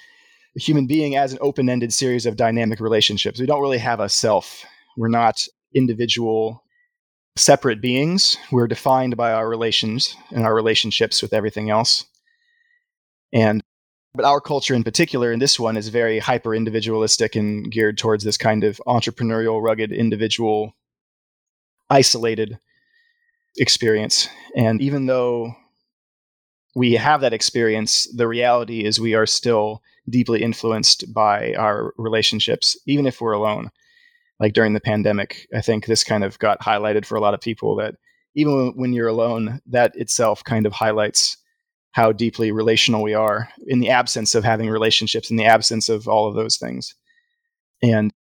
[0.54, 3.40] the human being as an open ended series of dynamic relationships.
[3.40, 4.63] We don't really have a self.
[4.98, 6.63] We're not individual,
[7.36, 8.38] separate beings.
[8.52, 12.06] We're defined by our relations and our relationships with everything else.
[13.34, 13.63] And
[14.17, 18.23] but our culture in particular, in this one, is very hyper individualistic and geared towards
[18.23, 20.75] this kind of entrepreneurial, rugged, individual,
[21.89, 22.58] isolated
[23.58, 24.27] experience.
[24.56, 25.56] And even though
[26.75, 32.75] we have that experience, the reality is we are still deeply influenced by our relationships,
[32.88, 33.69] even if we're alone.
[34.39, 37.41] Like during the pandemic, I think this kind of got highlighted for a lot of
[37.41, 37.95] people that
[38.34, 41.38] even when you're alone, that itself kind of highlights
[41.97, 46.07] how deeply relational we are in the absence of having relationships, in the absence of
[46.07, 46.93] all of those things.
[47.81, 48.13] And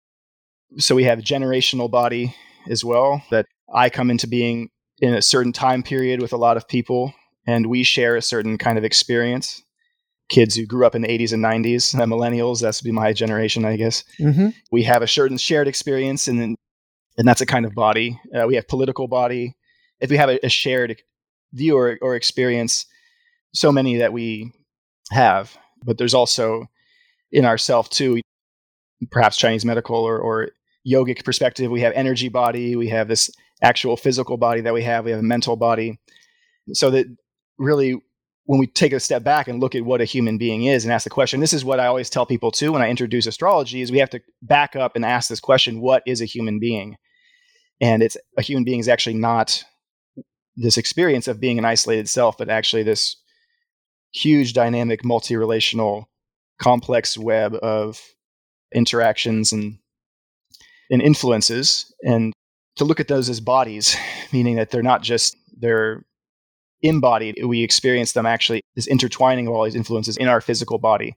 [0.78, 2.36] so we have generational body
[2.70, 4.68] as well, that I come into being
[5.00, 7.12] in a certain time period with a lot of people
[7.48, 9.60] and we share a certain kind of experience.
[10.28, 13.64] Kids who grew up in the 80s and 90s, uh, millennials, that's be my generation,
[13.64, 14.04] I guess.
[14.20, 14.50] Mm-hmm.
[14.70, 16.54] We have a certain shared experience, and then,
[17.18, 18.20] and that's a kind of body.
[18.32, 19.56] Uh, we have political body.
[19.98, 21.02] If we have a, a shared
[21.52, 22.86] view or, or experience,
[23.54, 24.52] so many that we
[25.10, 26.66] have, but there's also
[27.32, 28.20] in ourself too,
[29.10, 30.50] perhaps Chinese medical or, or
[30.86, 33.30] yogic perspective, we have energy body, we have this
[33.62, 35.98] actual physical body that we have, we have a mental body.
[36.72, 37.06] So that
[37.58, 38.00] really
[38.46, 40.92] when we take a step back and look at what a human being is and
[40.92, 43.80] ask the question this is what i always tell people too when i introduce astrology
[43.80, 46.96] is we have to back up and ask this question what is a human being
[47.80, 49.64] and it's a human being is actually not
[50.56, 53.16] this experience of being an isolated self but actually this
[54.14, 56.08] huge dynamic multi-relational
[56.60, 58.00] complex web of
[58.74, 59.78] interactions and
[60.90, 62.32] and influences and
[62.76, 63.96] to look at those as bodies
[64.32, 66.04] meaning that they're not just they're
[66.82, 71.16] embodied we experience them actually this intertwining of all these influences in our physical body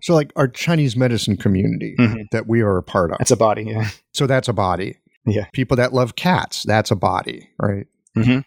[0.00, 2.24] So, like our Chinese medicine community Mhm.
[2.32, 3.18] that we are a part of.
[3.18, 4.96] that's a body yeah so that's a body.
[5.24, 5.46] Yeah.
[5.52, 7.86] People that love cats, that's a body, right?
[8.16, 8.42] Mhm.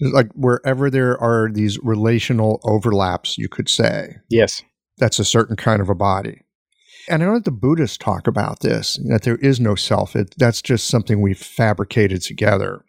[0.00, 4.62] Like wherever there are these relational overlaps, you could say yes
[4.98, 6.42] that's a certain kind of a body.
[7.08, 10.16] And I know that the Buddhists talk about this, that there is no self.
[10.16, 12.84] It, that's just something we've fabricated together.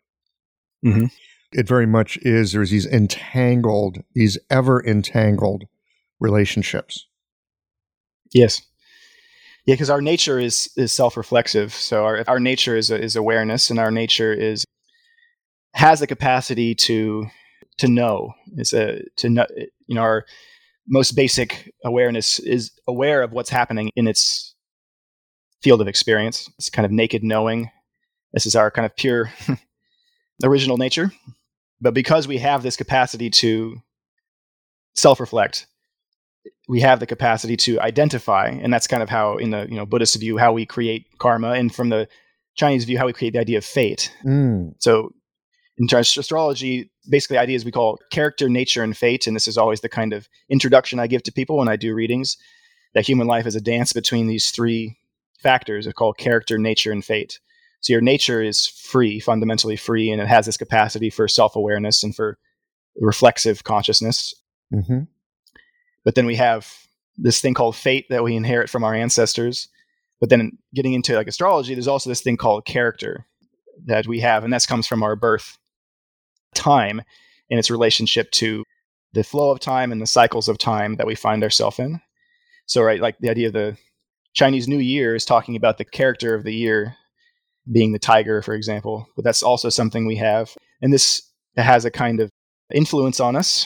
[0.86, 1.12] Mhm.
[1.52, 2.52] It very much is.
[2.54, 5.66] There's these entangled, these ever entangled
[6.20, 7.06] relationships.
[8.34, 8.62] yes
[9.66, 13.80] yeah because our nature is is self-reflexive so our, our nature is is awareness and
[13.80, 14.66] our nature is
[15.78, 17.28] has the capacity to
[17.78, 19.46] to know it's a to know
[19.86, 20.26] you know our
[20.88, 24.56] most basic awareness is aware of what's happening in its
[25.62, 26.50] field of experience.
[26.58, 27.70] It's kind of naked knowing.
[28.34, 29.32] This is our kind of pure
[30.44, 31.12] original nature.
[31.82, 33.82] But because we have this capacity to
[34.96, 35.68] self reflect,
[36.68, 39.86] we have the capacity to identify, and that's kind of how, in the you know
[39.86, 42.08] Buddhist view, how we create karma, and from the
[42.56, 44.12] Chinese view, how we create the idea of fate.
[44.26, 44.74] Mm.
[44.80, 45.12] So,
[45.78, 49.58] in terms of astrology, basically ideas we call character, nature, and fate, and this is
[49.58, 52.38] always the kind of introduction I give to people when I do readings.
[52.94, 54.98] That human life is a dance between these three
[55.40, 57.40] factors called character, nature, and fate.
[57.82, 62.02] So your nature is free, fundamentally free, and it has this capacity for self awareness
[62.02, 62.40] and for
[63.00, 64.34] reflexive consciousness.
[64.72, 65.02] hmm
[66.04, 66.74] But then we have
[67.18, 69.68] this thing called fate that we inherit from our ancestors.
[70.20, 73.28] But then getting into like astrology, there's also this thing called character
[73.86, 75.60] that we have, and that comes from our birth
[76.58, 77.02] time
[77.50, 78.64] and its relationship to
[79.14, 82.02] the flow of time and the cycles of time that we find ourselves in.
[82.66, 83.78] So, right, like the idea of the
[84.34, 86.96] Chinese New Year is talking about the character of the year
[87.72, 89.08] being the tiger, for example.
[89.16, 90.56] But that's also something we have.
[90.82, 91.22] And this
[91.56, 92.30] has a kind of
[92.74, 93.66] influence on us,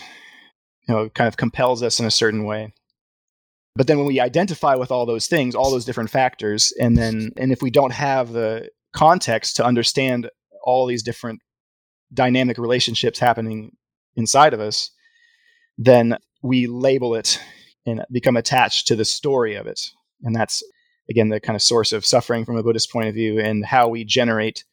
[0.87, 2.73] you know, kind of compels us in a certain way.
[3.75, 7.31] But then when we identify with all those things, all those different factors, and then,
[7.37, 10.29] and if we don't have the context to understand
[10.63, 11.41] all these different
[12.13, 13.75] dynamic relationships happening
[14.15, 14.91] inside of us,
[15.77, 17.41] then we label it
[17.85, 19.89] and become attached to the story of it.
[20.23, 20.63] And that's,
[21.09, 23.39] again, the kind of source of suffering from a Buddhist point of view.
[23.39, 24.63] And how we generate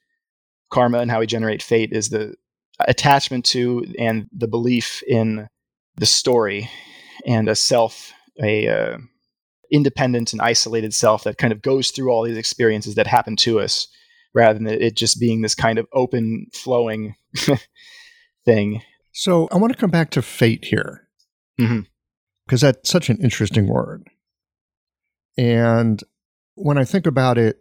[0.71, 2.35] karma and how we generate fate is the
[2.81, 5.49] attachment to and the belief in
[5.97, 6.71] the story
[7.27, 8.99] and a self, a uh,
[9.71, 13.61] independent and isolated self that kind of goes through all these experiences that happen to
[13.61, 13.89] us
[14.39, 17.17] rather than it just being this kind of open flowing
[18.45, 18.83] thing.
[19.13, 21.09] So I want to come back to fate here
[21.57, 24.09] because that's such an interesting word.
[25.37, 26.03] And
[26.55, 27.61] when I think about it,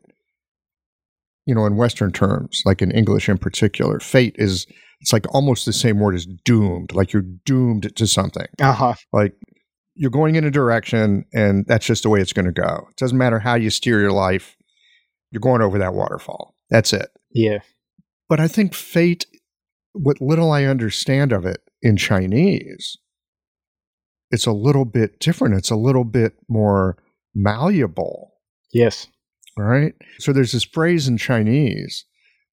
[1.48, 4.68] you know, in Western terms, like in English in particular, fate is
[5.02, 6.94] it's like almost the same word as doomed.
[6.94, 8.48] Like you're doomed to something.
[8.60, 8.94] Uh-huh.
[9.12, 9.34] Like
[9.96, 12.88] you're going in a direction and that's just the way it's going to go.
[12.92, 14.56] It doesn't matter how you steer your life,
[15.32, 16.57] you're going over that waterfall.
[16.70, 17.10] That's it.
[17.32, 17.60] Yeah.
[18.30, 19.26] But I think fate,
[19.94, 22.98] what little I understand of it in Chinese,
[24.32, 25.56] it's a little bit different.
[25.56, 26.98] It's a little bit more
[27.34, 28.34] malleable,
[28.74, 29.08] Yes.
[29.58, 29.94] right?
[30.20, 32.06] So there's this phrase in Chinese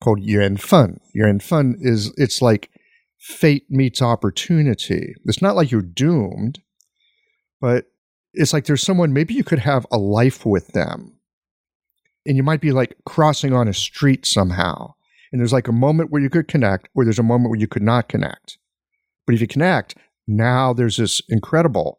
[0.03, 1.01] called yuan fen.
[1.15, 2.71] Yuan fen is it's like
[3.19, 5.15] fate meets opportunity.
[5.25, 6.61] It's not like you're doomed,
[7.61, 7.87] but
[8.35, 11.14] it's like there's someone maybe you could have a life with them.
[12.27, 14.95] And you might be like crossing on a street somehow.
[15.33, 17.67] And there's like a moment where you could connect, or there's a moment where you
[17.69, 18.57] could not connect.
[19.27, 21.99] But if you connect, now there's this incredible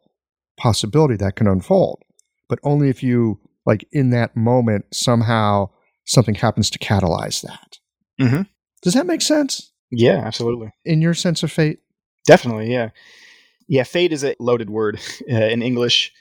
[0.56, 2.02] possibility that can unfold.
[2.48, 5.70] But only if you, like in that moment, somehow
[6.06, 7.78] something happens to catalyze that.
[8.20, 8.48] Mhm.
[8.82, 10.70] Does that make sense Yeah, absolutely.
[10.84, 11.80] in your sense of fate?
[12.26, 12.90] Definitely, yeah.
[13.68, 14.98] Yeah, fate is a loaded word
[15.30, 16.12] uh, in English.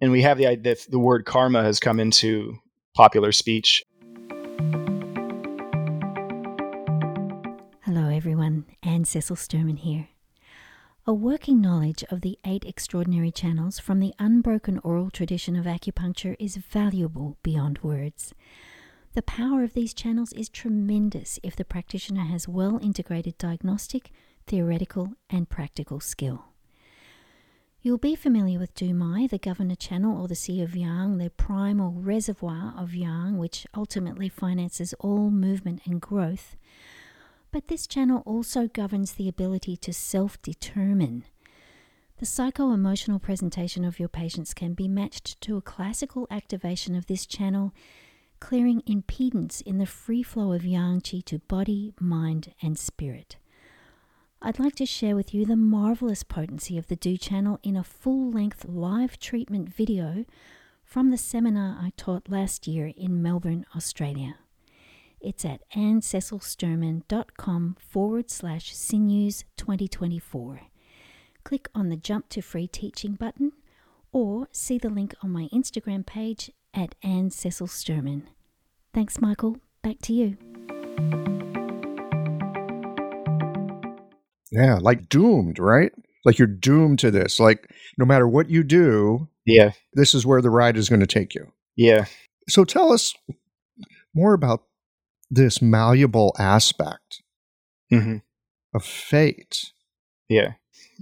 [0.00, 2.58] And we have the idea that the word karma has come into
[2.94, 3.84] popular speech.
[7.82, 8.64] Hello, everyone.
[8.82, 10.08] Anne Cecile Sturman here.
[11.06, 16.34] A working knowledge of the eight extraordinary channels from the unbroken oral tradition of acupuncture
[16.38, 18.32] is valuable beyond words.
[19.12, 24.12] The power of these channels is tremendous if the practitioner has well integrated diagnostic,
[24.46, 26.46] theoretical, and practical skill.
[27.84, 31.92] You'll be familiar with Dumai, the governor channel, or the Sea of Yang, the primal
[31.92, 36.56] reservoir of Yang, which ultimately finances all movement and growth.
[37.52, 41.26] But this channel also governs the ability to self determine.
[42.20, 47.04] The psycho emotional presentation of your patients can be matched to a classical activation of
[47.04, 47.74] this channel,
[48.40, 53.36] clearing impedance in the free flow of yang qi to body, mind, and spirit.
[54.46, 57.82] I'd like to share with you the marvelous potency of the Du channel in a
[57.82, 60.26] full length live treatment video
[60.84, 64.34] from the seminar I taught last year in Melbourne, Australia.
[65.18, 70.60] It's at annececilesturman.com forward slash sinews 2024.
[71.42, 73.52] Click on the Jump to Free Teaching button
[74.12, 78.24] or see the link on my Instagram page at Anne Cecile Sturman.
[78.92, 79.56] Thanks, Michael.
[79.82, 80.36] Back to you.
[84.50, 85.92] Yeah, like doomed, right?
[86.24, 87.40] Like you're doomed to this.
[87.40, 91.06] Like no matter what you do, Yeah, this is where the ride is going to
[91.06, 91.52] take you.
[91.76, 92.06] yeah.
[92.48, 93.14] So tell us
[94.14, 94.64] more about
[95.30, 97.22] this malleable aspect
[97.90, 98.18] hmm
[98.74, 99.70] of fate.
[100.28, 100.54] Yeah.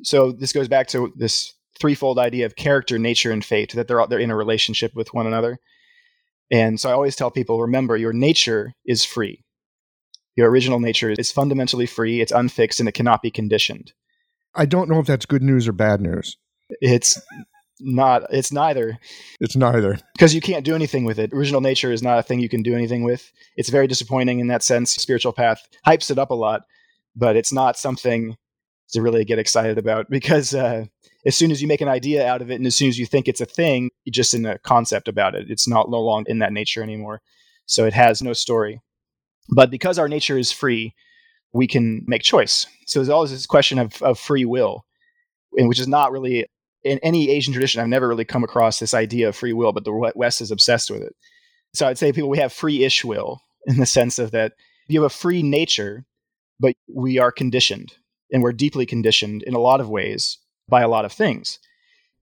[0.02, 4.00] So this goes back to this threefold idea of character, nature, and fate that they're
[4.00, 5.58] all, they're in a relationship with one another.
[6.50, 9.42] And so I always tell people remember, your nature is free.
[10.36, 13.92] Your original nature is fundamentally free, it's unfixed, and it cannot be conditioned.
[14.54, 16.36] I don't know if that's good news or bad news.
[16.80, 17.20] It's
[17.80, 18.98] not, it's neither.
[19.40, 19.98] It's neither.
[20.14, 21.32] Because you can't do anything with it.
[21.32, 23.30] Original nature is not a thing you can do anything with.
[23.56, 24.92] It's very disappointing in that sense.
[24.92, 26.62] Spiritual path hypes it up a lot,
[27.16, 28.36] but it's not something
[28.92, 30.84] to really get excited about because uh,
[31.24, 33.06] as soon as you make an idea out of it and as soon as you
[33.06, 35.50] think it's a thing, you're just in a concept about it.
[35.50, 37.22] It's not no longer in that nature anymore.
[37.66, 38.80] So it has no story.
[39.48, 40.94] But because our nature is free,
[41.52, 42.66] we can make choice.
[42.86, 44.84] So there's always this question of, of free will,
[45.56, 46.46] and which is not really
[46.84, 47.80] in any Asian tradition.
[47.80, 50.90] I've never really come across this idea of free will, but the West is obsessed
[50.90, 51.14] with it.
[51.74, 54.52] So I'd say people we have free-ish will in the sense of that
[54.88, 56.04] you have a free nature,
[56.58, 57.94] but we are conditioned,
[58.30, 60.38] and we're deeply conditioned in a lot of ways
[60.68, 61.58] by a lot of things.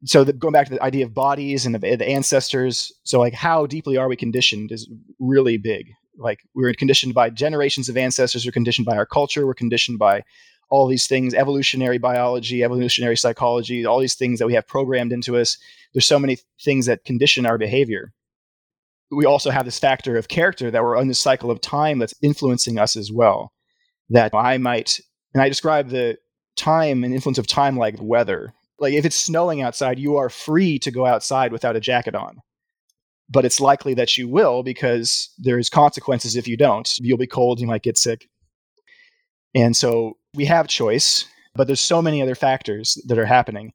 [0.04, 3.34] So the, going back to the idea of bodies and the, the ancestors, so like
[3.34, 5.92] how deeply are we conditioned is really big.
[6.16, 10.22] Like we're conditioned by generations of ancestors, we're conditioned by our culture, we're conditioned by
[10.70, 15.36] all these things, evolutionary biology, evolutionary psychology, all these things that we have programmed into
[15.36, 15.58] us.
[15.92, 18.12] There's so many things that condition our behavior.
[19.10, 22.14] We also have this factor of character that we're on this cycle of time that's
[22.22, 23.52] influencing us as well.
[24.10, 25.00] That I might,
[25.34, 26.16] and I describe the
[26.56, 28.52] time and influence of time like weather.
[28.78, 32.40] Like if it's snowing outside, you are free to go outside without a jacket on.
[33.30, 36.90] But it's likely that you will because there's consequences if you don't.
[37.00, 38.28] You'll be cold, you might get sick.
[39.54, 43.72] And so we have choice, but there's so many other factors that are happening.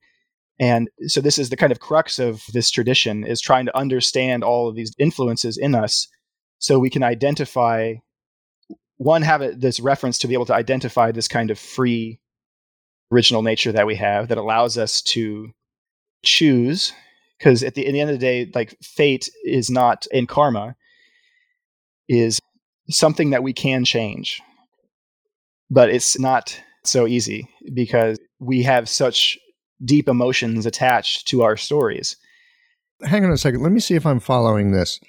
[0.59, 4.43] And so this is the kind of crux of this tradition is trying to understand
[4.43, 6.07] all of these influences in us
[6.59, 7.95] so we can identify
[8.97, 12.19] one have this reference to be able to identify this kind of free
[13.11, 15.51] original nature that we have that allows us to
[16.23, 16.93] choose
[17.45, 20.75] because at the, at the end of the day like fate is not in karma
[22.09, 22.39] is
[22.89, 24.41] something that we can change.
[25.69, 29.37] But it's not so easy because we have such
[29.83, 32.15] deep emotions attached to our stories.
[33.03, 33.61] Hang on a second.
[33.61, 34.99] Let me see if i'm following this.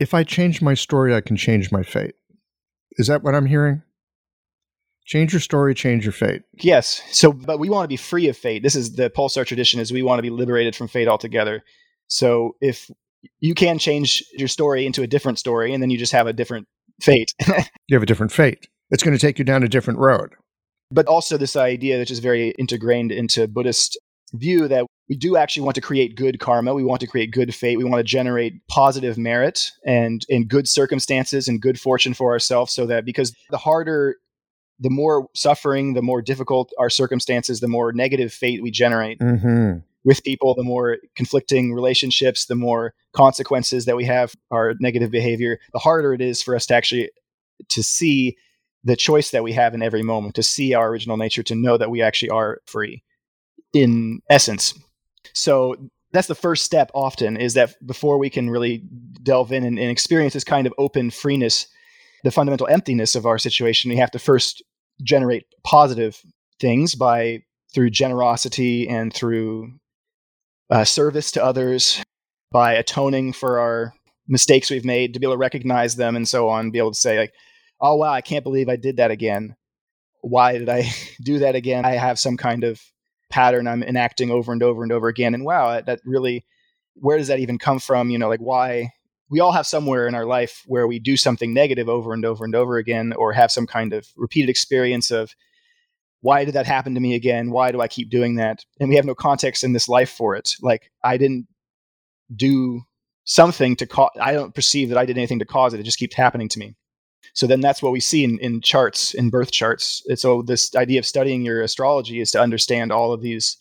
[0.00, 2.14] If i change my story i can change my fate.
[2.96, 3.82] Is that what i'm hearing
[5.06, 6.42] Change your story, change your fate.
[6.54, 7.02] Yes.
[7.12, 8.62] So, but we want to be free of fate.
[8.62, 11.62] This is the Pole Star tradition is we want to be liberated from fate altogether.
[12.08, 12.90] So if
[13.40, 16.32] you can change your story into a different story and then you just have a
[16.32, 16.66] different
[17.02, 17.34] fate.
[17.88, 18.68] you have a different fate.
[18.90, 20.30] It's going to take you down a different road.
[20.90, 23.98] But also this idea which is very integrated into Buddhist
[24.32, 26.74] view that we do actually want to create good karma.
[26.74, 27.76] We want to create good fate.
[27.76, 32.72] We want to generate positive merit and in good circumstances and good fortune for ourselves
[32.72, 34.16] so that because the harder
[34.80, 39.78] the more suffering, the more difficult our circumstances, the more negative fate we generate mm-hmm.
[40.04, 45.58] with people, the more conflicting relationships, the more consequences that we have our negative behavior,
[45.72, 47.10] the harder it is for us to actually
[47.68, 48.36] to see
[48.82, 51.78] the choice that we have in every moment, to see our original nature, to know
[51.78, 53.02] that we actually are free
[53.72, 54.74] in essence.
[55.32, 55.76] So
[56.12, 58.84] that's the first step often is that before we can really
[59.22, 61.66] delve in and, and experience this kind of open freeness
[62.24, 64.62] the fundamental emptiness of our situation, we have to first
[65.02, 66.20] generate positive
[66.58, 67.42] things by
[67.74, 69.72] through generosity and through
[70.70, 72.02] uh, service to others,
[72.50, 73.92] by atoning for our
[74.26, 76.98] mistakes we've made, to be able to recognize them and so on, be able to
[76.98, 77.34] say like,
[77.80, 79.54] "Oh wow, I can't believe I did that again.
[80.22, 80.90] Why did I
[81.22, 81.84] do that again?
[81.84, 82.80] I have some kind of
[83.30, 86.44] pattern I'm enacting over and over and over again, and wow, that really."
[86.96, 88.10] Where does that even come from?
[88.10, 88.92] You know, like why
[89.34, 92.44] we all have somewhere in our life where we do something negative over and over
[92.44, 95.34] and over again, or have some kind of repeated experience of
[96.20, 97.50] why did that happen to me again?
[97.50, 98.64] Why do I keep doing that?
[98.78, 100.52] And we have no context in this life for it.
[100.62, 101.48] Like I didn't
[102.32, 102.82] do
[103.24, 105.80] something to cause, I don't perceive that I did anything to cause it.
[105.80, 106.76] It just keeps happening to me.
[107.32, 110.04] So then that's what we see in, in charts, in birth charts.
[110.06, 113.56] And so this idea of studying your astrology is to understand all of these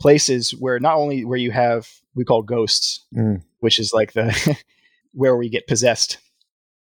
[0.00, 3.42] places where not only where you have we call ghosts, mm.
[3.58, 4.56] which is like the
[5.12, 6.18] where we get possessed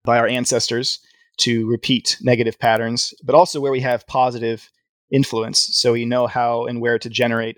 [0.03, 0.99] by our ancestors
[1.37, 4.69] to repeat negative patterns, but also where we have positive
[5.11, 5.69] influence.
[5.73, 7.57] So we know how and where to generate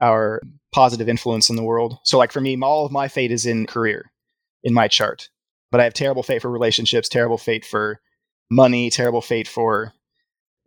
[0.00, 0.40] our
[0.72, 1.98] positive influence in the world.
[2.04, 4.10] So, like for me, all of my fate is in career
[4.62, 5.28] in my chart,
[5.70, 8.00] but I have terrible fate for relationships, terrible fate for
[8.50, 9.92] money, terrible fate for.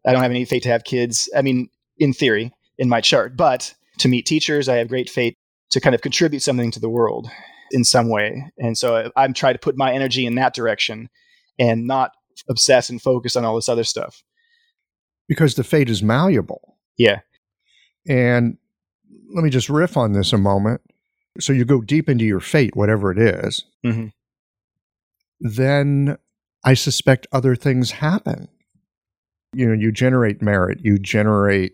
[0.05, 1.29] I don't have any fate to have kids.
[1.35, 5.35] I mean, in theory, in my chart, but to meet teachers, I have great fate
[5.71, 7.29] to kind of contribute something to the world
[7.71, 8.51] in some way.
[8.57, 11.09] And so I'm trying to put my energy in that direction
[11.57, 12.11] and not
[12.49, 14.23] obsess and focus on all this other stuff.
[15.27, 16.77] Because the fate is malleable.
[16.97, 17.19] Yeah.
[18.07, 18.57] And
[19.33, 20.81] let me just riff on this a moment.
[21.39, 23.63] So you go deep into your fate, whatever it is.
[23.85, 24.07] Mm-hmm.
[25.41, 26.17] then
[26.65, 28.49] I suspect other things happen.
[29.53, 31.73] You know, you generate merit, you generate,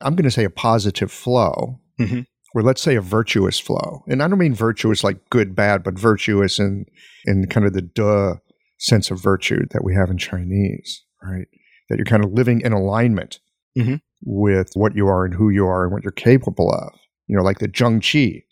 [0.00, 2.26] I'm going to say a positive flow, Mhm.
[2.56, 4.02] Or let's say a virtuous flow.
[4.08, 6.86] And I don't mean virtuous like good, bad, but virtuous in,
[7.26, 8.40] in kind of the de
[8.78, 11.46] sense of virtue that we have in Chinese, right?
[11.90, 13.40] That you're kind of living in alignment
[13.76, 14.00] Mhm.
[14.22, 17.42] with what you are and who you are and what you're capable of, you know,
[17.42, 18.44] like the Zheng Qi,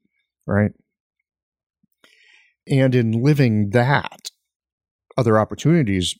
[0.46, 0.72] right?
[2.68, 4.30] And in living that,
[5.16, 6.14] other opportunities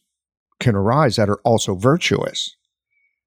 [0.59, 2.57] can arise that are also virtuous.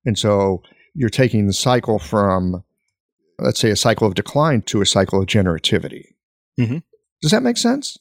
[0.04, 0.64] And so
[0.96, 2.64] you're taking the cycle from,
[3.40, 6.14] let's say, a cycle of decline to a cycle of generativity.
[6.60, 6.84] Mhm.
[7.22, 7.98] Does that make sense?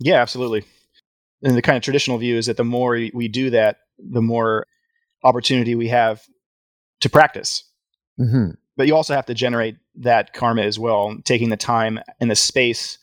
[0.00, 0.64] Yeah, absolutely.
[1.42, 4.66] And the kind of traditional view is that the more we do that, the more
[5.22, 6.22] opportunity we have
[7.00, 7.64] to practice.
[8.18, 12.30] hmm But you also have to generate that karma as well, taking the time and
[12.30, 12.98] the space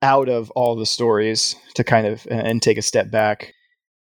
[0.00, 3.54] out of all the stories to kind of and take a step back.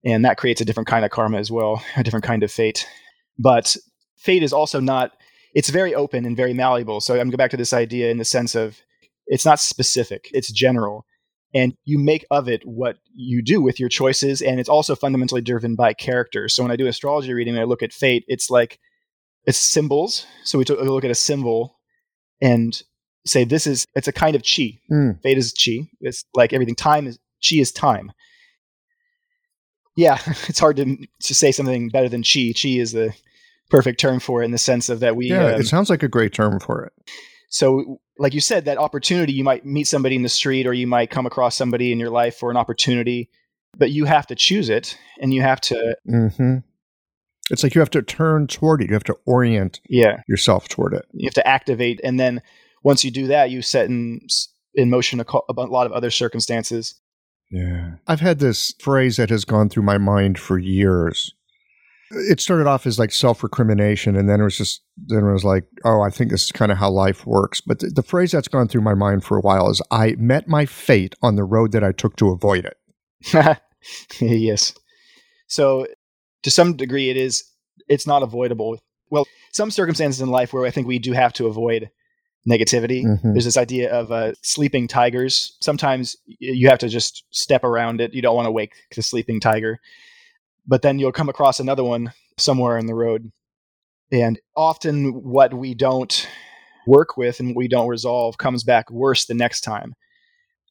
[0.03, 2.87] And that creates a different kind of karma as well, a different kind of fate.
[3.37, 3.75] But
[4.17, 5.11] fate is also not,
[5.55, 6.99] it's very open and very malleable.
[6.99, 8.77] So I'm going to go back to this idea in the sense of
[9.25, 11.05] it's not specific, it's general.
[11.55, 14.41] And you make of it what you do with your choices.
[14.41, 16.49] And it's also fundamentally driven by character.
[16.49, 18.77] So when I do astrology reading and I look at fate, it's like
[19.45, 20.27] it's symbols.
[20.43, 21.79] So we, took, we look at a symbol
[22.41, 22.83] and
[23.25, 24.79] say this is it's a kind of chi.
[24.91, 25.21] Mm.
[25.23, 25.89] Fate is chi.
[26.01, 26.75] It's like everything.
[26.75, 28.11] Time is chi is time.
[29.95, 32.51] Yeah, it's hard to to say something better than chi.
[32.61, 33.13] Chi is the
[33.69, 35.27] perfect term for it in the sense of that we.
[35.29, 36.93] Yeah, um, it sounds like a great term for it.
[37.49, 40.87] so, like you said, that opportunity, you might meet somebody in the street or you
[40.87, 43.29] might come across somebody in your life for an opportunity,
[43.77, 46.57] but you have to choose it and you have to, hmm
[47.51, 48.87] It's like you have to turn toward it.
[48.87, 51.05] You have to orient yeah, yourself toward it.
[51.13, 51.99] you have to activate.
[52.03, 52.41] And then
[52.83, 54.21] once you do that, you set in,
[54.73, 56.95] in motion a, a lot of other circumstances.
[57.51, 57.95] Yeah.
[58.07, 61.33] I've had this phrase that has gone through my mind for years.
[62.11, 65.43] It started off as like self recrimination, and then it was just, then it was
[65.43, 67.61] like, oh, I think this is kind of how life works.
[67.61, 70.47] But the, the phrase that's gone through my mind for a while is I met
[70.47, 72.77] my fate on the road that I took to avoid it.
[74.21, 74.73] yes.
[75.47, 75.87] So
[76.43, 77.43] to some degree it is
[77.87, 78.77] it's not avoidable.
[79.09, 81.89] Well, some circumstances in life where I think we do have to avoid
[82.47, 83.03] negativity.
[83.03, 83.33] Mhm.
[83.33, 85.57] There's this idea of uh, sleeping tigers.
[85.61, 88.13] Sometimes you have to just step around it.
[88.13, 89.79] You don't want to wake the sleeping tiger.
[90.67, 93.31] But then you'll come across another one somewhere in the road.
[94.11, 96.27] And often what we don't
[96.87, 99.93] work with and we don't resolve comes back worse the next time.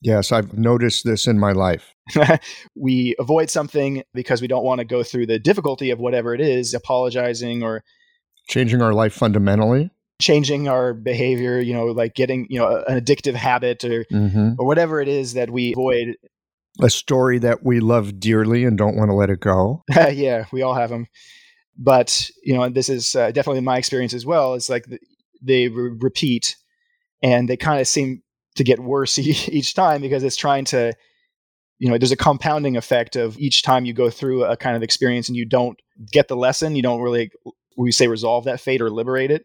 [0.02, 1.94] Yes, I've noticed this in my life.
[2.76, 6.40] we avoid something because we don't want to go through the difficulty of whatever it
[6.40, 7.82] is, apologizing or
[8.48, 9.90] Changing our life fundamentally.
[10.20, 14.66] changing our behavior, you know, like getting, you know, an addictive habit or hmm or
[14.66, 16.16] whatever it is that we avoid.
[16.82, 19.82] A story that we love dearly and don't want to let it go.
[20.12, 21.06] yeah, we all have them.
[21.76, 24.54] But, you know, this is uh, definitely my experience as well.
[24.54, 25.00] It's like th-
[25.42, 26.56] they re- repeat
[27.22, 28.22] and they kind of seem
[28.56, 30.92] to get worse e- each time because it's trying to
[31.78, 34.82] you know there's a compounding effect of each time you go through a kind of
[34.82, 35.80] experience and you don't
[36.12, 37.30] get the lesson you don't really
[37.76, 39.44] we say resolve that fate or liberate it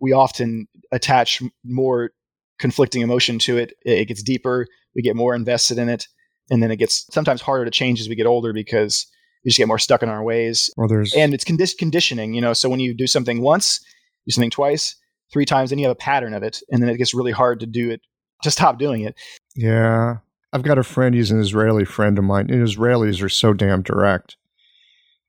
[0.00, 2.10] we often attach more
[2.58, 6.08] conflicting emotion to it it gets deeper we get more invested in it
[6.50, 9.06] and then it gets sometimes harder to change as we get older because
[9.44, 12.40] we just get more stuck in our ways Well, there's and it's condi- conditioning you
[12.40, 13.80] know so when you do something once
[14.26, 14.96] do something twice
[15.32, 17.60] three times then you have a pattern of it and then it gets really hard
[17.60, 18.00] to do it
[18.42, 19.14] to stop doing it
[19.56, 20.16] Yeah.
[20.52, 22.50] I've got a friend, he's an Israeli friend of mine.
[22.50, 24.36] And Israelis are so damn direct.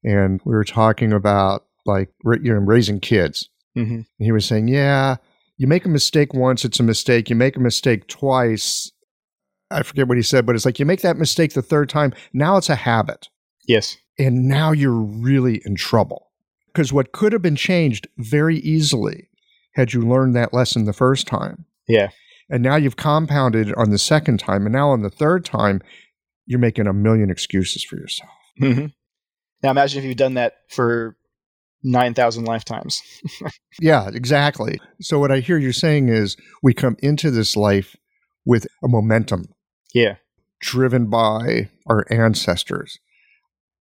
[0.03, 3.47] And we were talking about like you know raising kids.
[3.77, 3.93] mm-hmm.
[3.93, 5.17] And he was saying, "Yeah,
[5.57, 7.29] you make a mistake once, it's a mistake.
[7.29, 8.91] You make a mistake twice,
[9.71, 12.13] I forget what he said, but it's like you make that mistake the third time,
[12.33, 13.29] now it's a habit.
[13.67, 16.27] yes And now you're really in trouble.
[16.67, 19.27] Because what could have been changed very easily
[19.73, 21.65] had you learned that lesson the first time.
[21.87, 22.09] yeah
[22.49, 24.65] And now you've compounded it on the second time.
[24.65, 25.81] And now on the third time,
[26.45, 28.31] you're making a million excuses for yourself.
[28.59, 28.87] hmm
[29.63, 31.15] Now imagine if you've done that for
[31.83, 33.01] nine thousand lifetimes.
[33.79, 34.79] Yeah, exactly.
[34.99, 37.95] So what I hear you saying is we come into this life
[38.45, 39.45] with a momentum
[39.93, 40.15] yeah,
[40.59, 42.99] driven by our ancestors.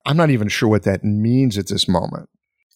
[0.06, 2.30] I'm not even sure what that means at this moment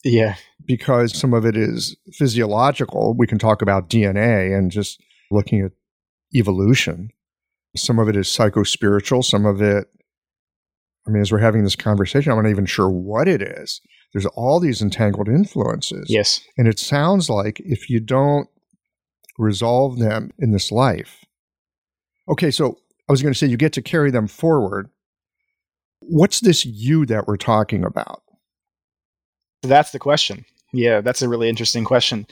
[0.05, 3.15] yeah, because some of it is physiological.
[3.17, 5.73] We can talk about DNA and just looking at
[6.35, 7.11] evolution.
[7.75, 9.23] Some of it is psycho-spiritual.
[9.23, 9.89] Some of it,
[11.07, 13.81] I mean, as we're having this conversation, I'm not even sure what it is.
[14.13, 16.07] There's all these entangled influences.
[16.09, 18.49] yes, And it sounds like if you don't
[19.39, 21.25] resolve them in this life,
[22.29, 22.79] okay, so
[23.09, 24.89] I was going to say you get to carry them forward,
[26.07, 28.23] What's this you that we're talking about?
[29.63, 30.45] That's the question.
[30.71, 32.27] Yeah, that's a really interesting question.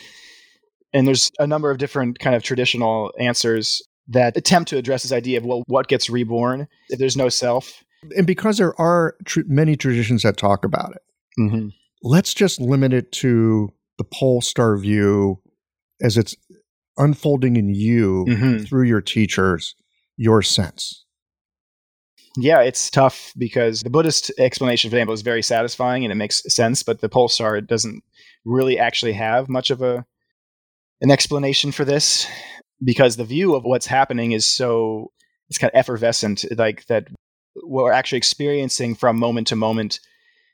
[0.92, 5.12] And there's a number of different kind of traditional answers that attempt to address this
[5.12, 7.82] idea of, well, what gets reborn if there's no self?
[8.14, 11.02] And because there are tr- many traditions that talk about it,
[11.40, 11.68] Mm-hmm.
[12.02, 15.40] let's just limit it to the pole star view
[16.02, 16.36] as it's
[16.98, 18.68] unfolding in you Mhm.
[18.68, 19.74] through your teachers,
[20.16, 21.04] your sense.
[22.36, 26.42] Yeah, it's tough because the Buddhist explanation, for example, is very satisfying and it makes
[26.54, 28.02] sense, but the pole star doesn't
[28.44, 30.04] really actually have much of a
[31.00, 32.26] an explanation for this
[32.82, 35.10] because the view of what's happening is so
[35.48, 37.08] it's kind of effervescent, like that
[37.54, 40.00] what we're actually experiencing from moment to moment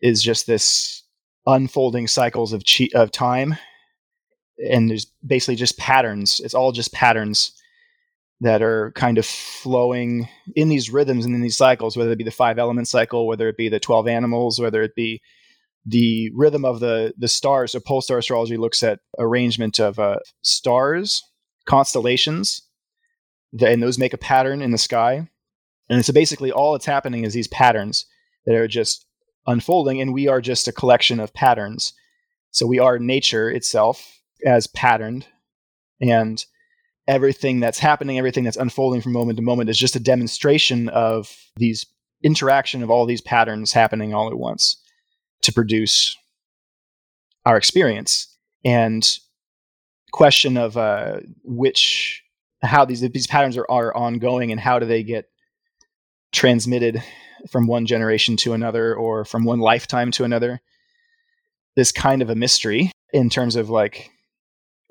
[0.02, 1.04] is just this
[1.46, 3.56] unfolding cycles of chi- of time,
[4.58, 6.40] and there's basically just patterns.
[6.40, 7.52] It's all just patterns
[8.40, 12.24] that are kind of flowing in these rhythms and in these cycles, whether it be
[12.24, 15.20] the five element cycle, whether it be the 12 animals, whether it be
[15.84, 17.72] the rhythm of the, the stars.
[17.72, 21.22] So pole star astrology looks at arrangement of uh, stars,
[21.66, 22.62] constellations,
[23.60, 25.28] and those make a pattern in the sky.
[25.88, 28.06] And so basically all that's happening is these patterns
[28.46, 29.06] that are just
[29.46, 31.94] unfolding, and we are just a collection of patterns.
[32.50, 35.26] So we are nature itself as patterned,
[36.00, 36.44] and
[37.08, 41.34] everything that's happening, everything that's unfolding from moment to moment is just a demonstration of
[41.56, 41.84] these
[42.22, 44.76] interaction of all these patterns happening all at once
[45.42, 46.16] to produce
[47.46, 48.36] our experience.
[48.64, 49.08] And
[50.12, 52.22] question of uh, which
[52.62, 55.26] how these these patterns are, are ongoing and how do they get
[56.32, 57.02] transmitted
[57.50, 60.60] from one generation to another or from one lifetime to another
[61.76, 64.10] this kind of a mystery in terms of like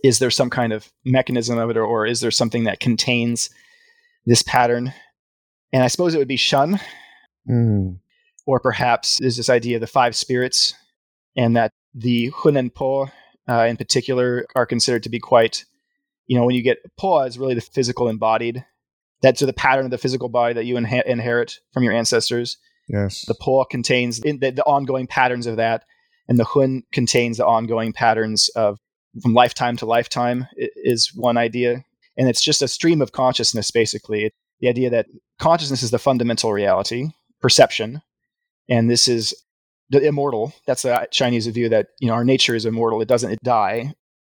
[0.07, 3.49] is there some kind of mechanism of it or, or is there something that contains
[4.25, 4.93] this pattern
[5.73, 6.79] and i suppose it would be shen
[7.49, 7.99] Mm.
[8.45, 10.73] or perhaps is this idea of the five spirits
[11.37, 13.07] and that the hun and po
[13.51, 15.63] uh, in particular are considered to be quite
[16.29, 18.65] you know when you get po is really the physical embodied
[19.21, 22.57] that's the pattern of the physical body that you inha- inherit from your ancestors
[22.89, 23.25] Yes.
[23.31, 25.83] the po contains in the, the ongoing patterns of that
[26.27, 28.77] and the hun contains the ongoing patterns of
[29.21, 31.83] from lifetime to lifetime is one idea.
[32.17, 34.31] And it's just a stream of consciousness basically.
[34.59, 35.07] The idea that
[35.39, 37.09] consciousness is the fundamental reality
[37.41, 38.01] perception
[38.69, 39.33] and this is
[39.89, 40.53] the immortal.
[40.65, 43.01] That's the chinese view that you know our nature is immortal.
[43.01, 43.93] It doesn't die.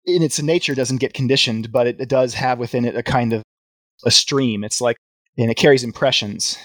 [0.05, 3.33] In its nature doesn't get conditioned but it, it does have within it a kind
[3.33, 3.43] of
[4.05, 4.63] a stream.
[4.63, 4.97] It's like
[5.37, 6.57] and it carries impressions.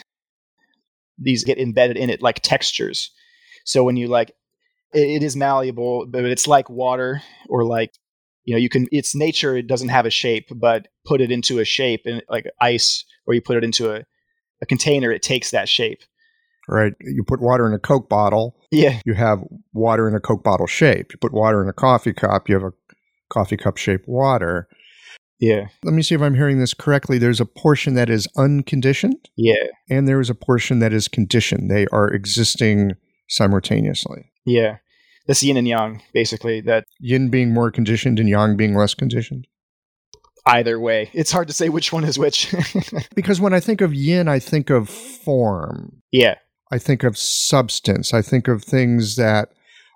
[1.19, 3.11] These get embedded in it like textures.
[3.65, 4.31] So when you like
[4.93, 7.93] it, it is malleable but it's like water or like
[8.45, 11.59] you know you can its nature it doesn't have a shape but put it into
[11.59, 14.05] a shape and like ice or you put it into a,
[14.63, 16.01] a container it takes that shape
[16.67, 16.95] Right.
[17.01, 19.41] You put water in a Coke bottle, yeah you have
[19.75, 21.13] water in a Coke bottle shape.
[21.13, 22.73] You put water in a coffee cup, you have a
[23.31, 24.67] coffee cup shaped water.
[25.39, 27.19] yeah Let me see if I'm hearing this correctly.
[27.19, 31.71] There's a portion that is unconditioned, yeah and there is a portion that is conditioned.
[31.71, 32.93] They are existing
[33.29, 34.31] simultaneously.
[34.47, 34.77] yeah
[35.27, 39.47] that's yin and yang basically that Yin being more conditioned and yang being less conditioned.
[40.47, 42.55] either way it's hard to say which one is which
[43.15, 46.35] Because when I think of yin, I think of form, yeah
[46.71, 49.51] I think of substance, I think of things that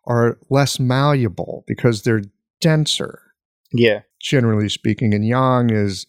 [0.06, 2.22] are less malleable because they're
[2.60, 3.20] denser.
[3.72, 6.06] yeah generally speaking, and yang is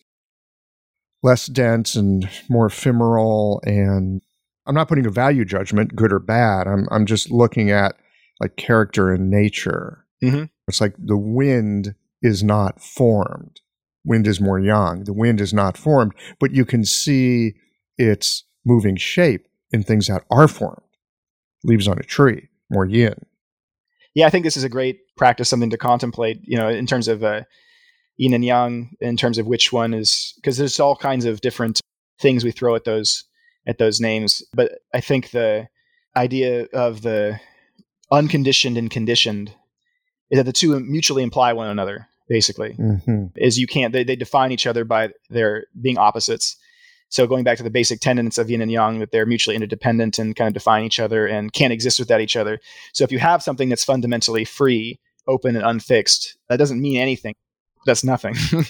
[1.21, 3.61] less dense and more ephemeral.
[3.65, 4.21] And
[4.65, 6.67] I'm not putting a value judgment, good or bad.
[6.67, 7.95] I'm I'm just looking at
[8.39, 10.05] like character and nature.
[10.23, 10.49] Mhm.
[10.67, 13.61] It's like the wind is not formed.
[14.05, 15.03] Wind is more yang.
[15.05, 17.53] The wind is not formed, but you can see
[17.97, 20.81] its moving shape in things that are formed.
[21.63, 23.15] Leaves on a tree, more yin.
[24.15, 27.07] yeah i think this is a great practice something to contemplate you know in terms
[27.07, 27.41] of uh,
[28.17, 31.79] yin and yang in terms of which one is because there's all kinds of different
[32.19, 33.23] things we throw at those
[33.67, 35.67] at those names but i think the
[36.17, 37.39] idea of the
[38.11, 39.53] unconditioned and conditioned
[40.29, 42.73] is that the two mutually imply one another basically.
[42.73, 46.57] Hmm is you can't they, they define each other by their being opposites.
[47.09, 50.19] So going back to the basic tenets of yin and yang that they're mutually interdependent
[50.19, 52.59] and kind of define each other and can't exist without each other.
[52.93, 57.35] So if you have something that's fundamentally free open and unfixed that doesn't mean anything.
[57.85, 58.35] That's nothing.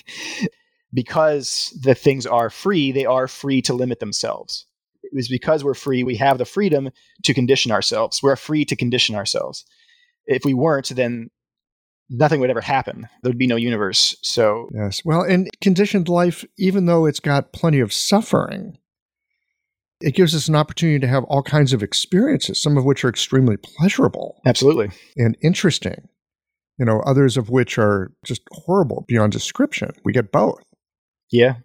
[0.92, 4.66] Because the things are free they are free to limit themselves
[5.12, 6.90] it was because we're free we have the freedom
[7.24, 9.66] to condition ourselves we're free to condition ourselves
[10.26, 11.30] if we weren't then
[12.10, 15.02] nothing would ever happen there'd be no universe so Yes.
[15.06, 18.78] Well, and conditioned life, even though it's got plenty of suffering,
[20.02, 23.10] it gives us an opportunity to have all kinds of experiences, some of which are
[23.10, 24.90] extremely pleasurable Absolutely.
[25.18, 26.08] and interesting,
[26.78, 29.92] you know, others of which are just horrible beyond description.
[30.04, 30.62] We get both.
[31.32, 31.56] Yeah.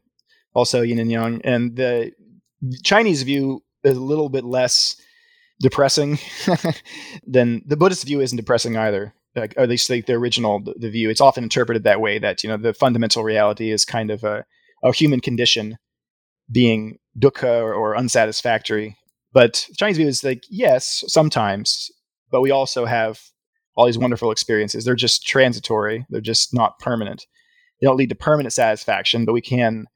[0.55, 1.41] Also yin and yang.
[1.45, 2.13] And the
[2.83, 4.97] Chinese view is a little bit less
[5.61, 6.19] depressing
[7.27, 9.15] than the Buddhist view isn't depressing either.
[9.37, 11.11] Like, or at least like the original the, view.
[11.11, 14.45] It's often interpreted that way that, you know, the fundamental reality is kind of a,
[14.85, 15.77] a human condition
[16.53, 18.97] being dukkha or, or unsatisfactory.
[19.33, 21.91] But Chinese view is like, yes, sometimes,
[22.31, 23.21] but we also have
[23.77, 24.85] all these wonderful experiences.
[24.85, 26.07] They're just transitory.
[26.11, 27.27] They're just not permanent.
[27.81, 29.87] They don't lead to permanent satisfaction, but we can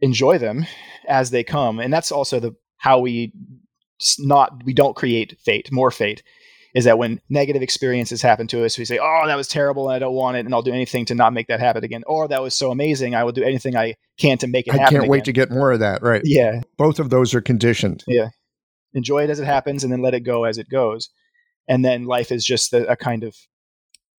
[0.00, 0.66] enjoy them
[1.08, 1.78] as they come.
[1.80, 3.32] And that's also the how we
[4.18, 6.22] not we don't create fate, more fate
[6.74, 9.94] is that when negative experiences happen to us, we say, "Oh, that was terrible, and
[9.94, 12.26] I don't want it, and I'll do anything to not make that happen again." Or
[12.26, 14.98] that was so amazing, I will do anything I can to make it I happen.
[14.98, 16.02] can't wait again." to get more of that.
[16.02, 16.22] Right.
[16.24, 18.02] Yeah, Both of those are conditioned.
[18.08, 18.28] yeah.
[18.92, 21.10] Enjoy it as it happens, and then let it go as it goes.
[21.68, 23.36] And then life is just a, a kind of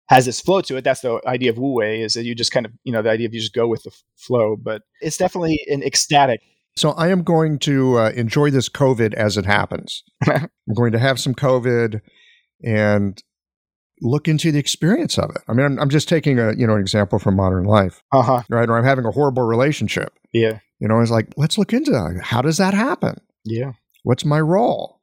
[0.08, 0.84] has this flow to it.
[0.84, 3.10] That's the idea of wu wei is that you just kind of you know the
[3.10, 4.56] idea of you just go with the flow.
[4.56, 6.42] But it's definitely an ecstatic.
[6.78, 10.04] So I am going to uh, enjoy this COVID as it happens.
[10.28, 12.02] I'm going to have some COVID
[12.64, 13.24] and
[14.02, 15.42] look into the experience of it.
[15.48, 18.22] I mean, I'm, I'm just taking a you know an example from modern life, Uh
[18.22, 18.44] huh.
[18.50, 18.70] right?
[18.70, 20.14] Or I'm having a horrible relationship.
[20.34, 20.60] Yeah.
[20.80, 22.20] You know, it's like let's look into that.
[22.22, 23.16] How does that happen?
[23.46, 23.72] Yeah.
[24.04, 25.00] What's my role?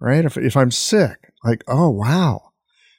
[0.00, 0.24] Right?
[0.24, 2.47] If if I'm sick, like oh wow,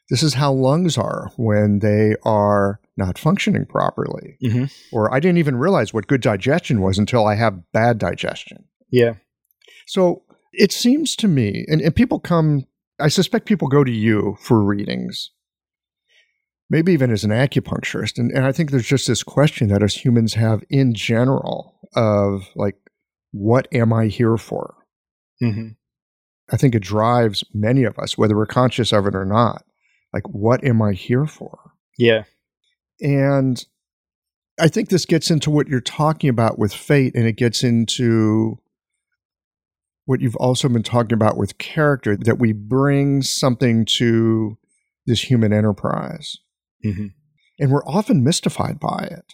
[0.10, 4.38] this is how lungs are when they are not functioning properly.
[4.42, 8.66] hmm Or I didn't even realize what good digestion was until I have bad digestion.
[8.92, 9.14] Yeah.
[9.88, 12.66] So it seems to me, and, and people come,
[13.00, 15.32] I suspect people go to you for readings,
[16.70, 18.18] maybe even as an acupuncturist.
[18.18, 22.50] And, and I think there's just this question that us humans have in general of
[22.56, 22.76] like,
[23.32, 24.76] what am I here for?
[25.40, 25.70] hmm
[26.52, 29.64] I think it drives many of us, whether we're conscious of it or not.
[30.14, 31.72] Like, what am I here for?
[31.98, 32.24] Yeah.
[33.02, 33.64] And
[34.60, 38.60] I think this gets into what you're talking about with fate, and it gets into
[40.06, 44.58] what you've also been talking about with character that we bring something to
[45.06, 46.38] this human enterprise.
[46.84, 47.08] hmm
[47.60, 49.34] And we're often mystified by it.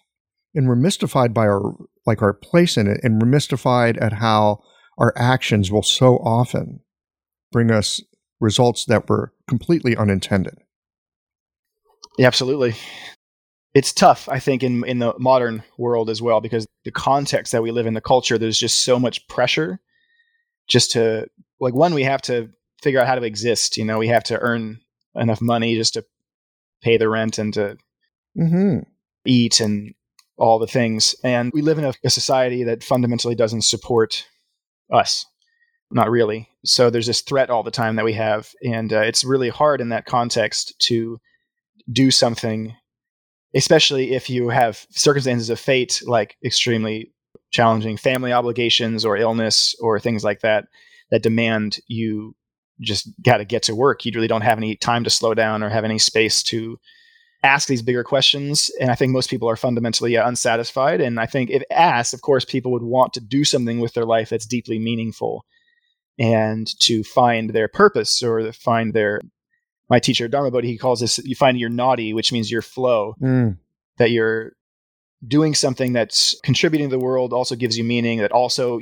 [0.54, 4.62] And we're mystified by our like our place in it, and we're mystified at how
[4.98, 6.82] our actions will so often
[7.52, 8.02] bring us
[8.40, 10.58] results that were completely unintended.
[12.18, 12.76] Yeah, absolutely.
[13.74, 17.62] It's tough, I think, in in the modern world as well, because the context that
[17.62, 19.80] we live in, the culture, there's just so much pressure
[20.68, 21.28] just to
[21.60, 22.50] like one, we have to
[22.82, 23.78] figure out how to exist.
[23.78, 24.80] You know, we have to earn
[25.16, 26.06] enough money just to
[26.82, 27.78] pay the rent and to
[28.38, 28.80] Mm-hmm.
[29.26, 29.94] eat and
[30.38, 31.16] all the things.
[31.24, 34.28] And we live in a, a society that fundamentally doesn't support
[34.92, 35.26] us.
[35.90, 36.50] Not really.
[36.66, 38.52] So there's this threat all the time that we have.
[38.62, 41.18] And uh, it's really hard in that context to
[41.92, 42.76] do something,
[43.56, 47.12] especially if you have circumstances of fate like extremely
[47.52, 50.66] challenging family obligations or illness or things like that
[51.12, 52.36] that demand you
[52.82, 54.06] just got to get to work.
[54.06, 56.78] You really don't have any time to slow down or have any space to
[57.44, 58.72] ask these bigger questions.
[58.80, 61.00] And I think most people are fundamentally uh, unsatisfied.
[61.00, 64.06] And I think if asked, of course, people would want to do something with their
[64.06, 65.46] life that's deeply meaningful
[66.18, 69.22] and to find their purpose or find their.
[69.90, 73.16] My teacher Dharma Bodhi, he calls this you find your nadi, which means your flow,
[73.22, 73.58] Mm.
[73.98, 74.54] that you're
[75.28, 78.80] doing something that's contributing to the world, also gives you meaning, that also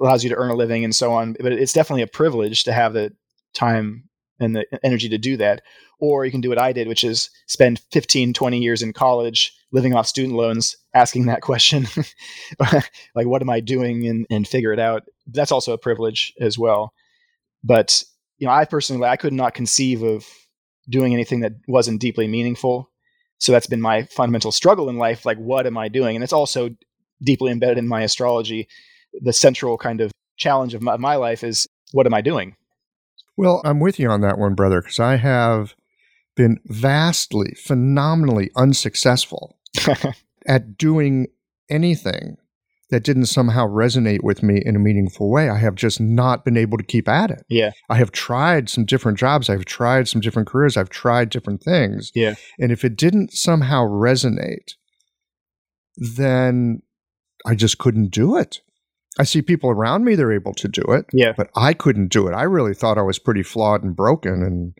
[0.00, 1.34] allows you to earn a living and so on.
[1.40, 3.12] But it's definitely a privilege to have the
[3.54, 4.04] time
[4.40, 5.62] and the energy to do that.
[6.00, 9.52] Or you can do what I did, which is spend 15, 20 years in college
[9.72, 11.86] living off student loans, asking that question,
[12.58, 14.06] like, what am I doing?
[14.06, 15.04] And, and figure it out.
[15.26, 16.92] That's also a privilege as well.
[17.62, 18.02] But,
[18.38, 20.26] you know, I personally, I could not conceive of
[20.88, 22.90] doing anything that wasn't deeply meaningful.
[23.38, 25.24] So that's been my fundamental struggle in life.
[25.24, 26.16] Like, what am I doing?
[26.16, 26.70] And it's also
[27.22, 28.68] deeply embedded in my astrology.
[29.20, 32.56] The central kind of challenge of my, my life is, what am I doing?
[33.36, 35.74] Well, I'm with you on that one, brother, because I have
[36.36, 39.58] been vastly, phenomenally unsuccessful
[40.46, 41.28] at doing
[41.68, 42.36] anything
[42.94, 45.48] that didn't somehow resonate with me in a meaningful way.
[45.48, 47.42] I have just not been able to keep at it.
[47.48, 47.72] yeah.
[47.90, 52.12] I have tried some different jobs, I've tried some different careers, I've tried different things.
[52.14, 52.34] Yeah.
[52.60, 54.74] And if it didn't somehow resonate,
[55.96, 56.82] then
[57.44, 58.60] I just couldn't do it.
[59.18, 61.32] I see people around me, they're able to do it Yeah.
[61.36, 62.32] but I couldn't do it.
[62.32, 64.74] I really thought I was pretty flawed and broken and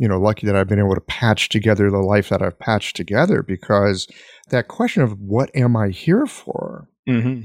[0.00, 2.94] you know, lucky that I've been able to patch together the life that I've patched
[2.96, 4.06] together because
[4.50, 7.42] that question of what am I here for hmm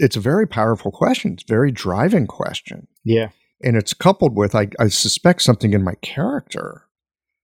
[0.00, 1.34] it's a very powerful question.
[1.34, 2.86] It's a very driving question.
[3.04, 3.28] Yeah.
[3.62, 6.84] And it's coupled with, I, I suspect, something in my character.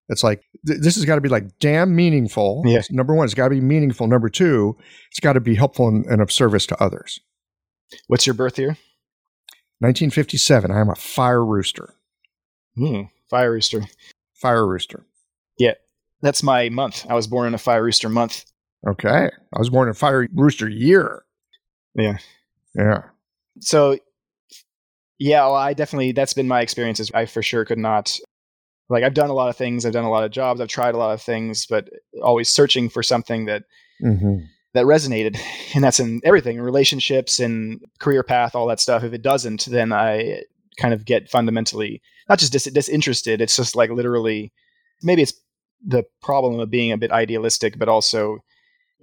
[0.09, 2.62] It's like, th- this has got to be like damn meaningful.
[2.64, 2.82] Yeah.
[2.91, 4.07] Number one, it's got to be meaningful.
[4.07, 4.76] Number two,
[5.11, 7.20] it's got to be helpful and, and of service to others.
[8.07, 8.76] What's your birth year?
[9.80, 11.95] 1957, I am a fire rooster.
[12.76, 13.03] Hmm.
[13.28, 13.82] Fire rooster.
[14.35, 15.05] Fire rooster.
[15.59, 15.74] Yeah,
[16.22, 17.07] that's my month.
[17.09, 18.45] I was born in a fire rooster month.
[18.87, 19.30] Okay.
[19.53, 21.24] I was born in fire rooster year.
[21.95, 22.18] Yeah.
[22.74, 23.03] Yeah.
[23.61, 23.99] So,
[25.18, 27.11] yeah, well, I definitely, that's been my experiences.
[27.14, 28.18] I for sure could not,
[28.89, 29.87] like, I've done a lot of things.
[29.87, 30.61] I've done a lot of jobs.
[30.61, 31.89] I've tried a lot of things, but
[32.22, 33.64] always searching for something that,
[34.01, 34.39] hmm
[34.74, 35.39] that resonated.
[35.76, 39.05] And that's in everything, in relationships and career path, all that stuff.
[39.05, 40.43] If it doesn't, then I
[40.78, 43.41] kind of get fundamentally, not just dis- disinterested.
[43.41, 44.53] It's just like literally,
[45.01, 45.35] maybe it's
[45.87, 48.39] the problem of being a bit idealistic, but also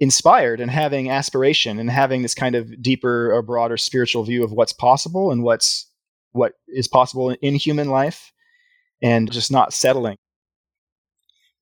[0.02, 4.50] inspired and having aspiration and having this kind of deeper or broader spiritual view of
[4.50, 5.88] what's possible and what's
[6.32, 8.32] what is possible in human life
[9.00, 10.16] and just not settling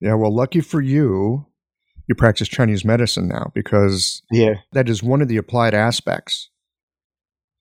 [0.01, 0.15] Yeah.
[0.15, 1.45] Well, lucky for you,
[2.09, 6.49] you practice Chinese medicine now because yeah that is one of the applied aspects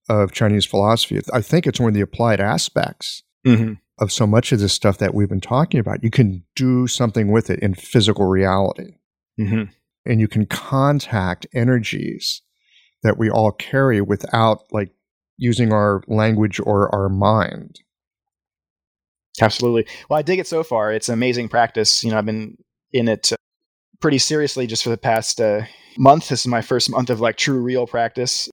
[0.08, 1.20] of Chinese philosophy.
[1.34, 3.74] I think it's one of the applied aspects mm-hmm.
[3.98, 6.06] of so much of this stuff that we've been talking about.
[6.06, 8.94] You can do something with it in physical reality,
[9.40, 9.72] Mm-hmm.
[10.10, 12.42] And you can contact energies
[13.04, 14.90] that we all carry without like
[15.38, 17.80] using our language or our mind.
[19.42, 19.86] absolutely.
[20.10, 20.92] Well i dig it so far.
[20.92, 22.04] It's amazing practice.
[22.04, 22.58] You know i've been
[22.92, 23.36] in it uh,
[24.02, 25.62] pretty seriously just for the past uh,
[25.98, 26.30] month.
[26.30, 28.50] This is my first month of like true real practice.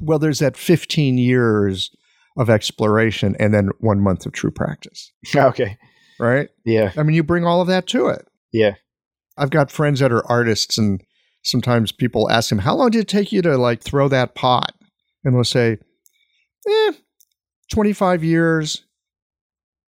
[0.00, 1.90] Well, there's that 15 years
[2.36, 5.76] of exploration and then one month of true practice, okay.
[6.20, 6.48] Right?
[6.64, 6.92] yeah.
[6.96, 8.28] I mean, you bring all of that to it.
[8.52, 8.74] yeah
[9.38, 11.02] I've got friends that are artists, and
[11.42, 14.74] sometimes people ask them, How long did it take you to like throw that pot?
[15.24, 15.78] And they'll say,
[16.66, 16.92] Eh,
[17.72, 18.84] 25 years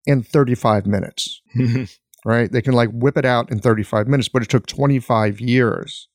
[0.07, 1.41] and 35 minutes,
[2.25, 2.51] right?
[2.51, 6.09] They can like whip it out in 35 minutes, but it took 25 years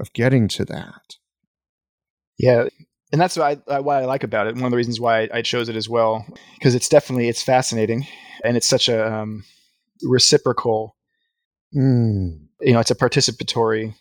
[0.00, 1.16] of getting to that.
[2.38, 2.68] Yeah,
[3.12, 4.54] and that's what I, what I like about it.
[4.54, 8.06] One of the reasons why I chose it as well, because it's definitely it's fascinating,
[8.44, 9.44] and it's such a um,
[10.02, 10.96] reciprocal.
[11.74, 12.46] Mm.
[12.60, 13.94] You know, it's a participatory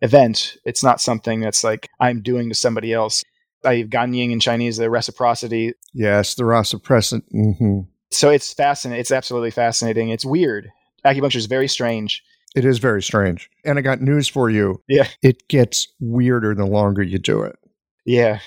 [0.00, 0.56] event.
[0.64, 3.22] It's not something that's like I'm doing to somebody else.
[3.64, 5.72] I Ganying in Chinese, the reciprocity.
[5.92, 7.26] Yes, the reciprocity.
[7.30, 7.80] hmm
[8.10, 9.00] So it's fascinating.
[9.00, 10.08] It's absolutely fascinating.
[10.08, 10.70] It's weird.
[11.04, 12.22] Acupuncture is very strange.
[12.54, 13.48] It is very strange.
[13.64, 14.82] And I got news for you.
[14.88, 15.06] Yeah.
[15.22, 17.56] It gets weirder the longer you do it.
[18.04, 18.40] Yeah,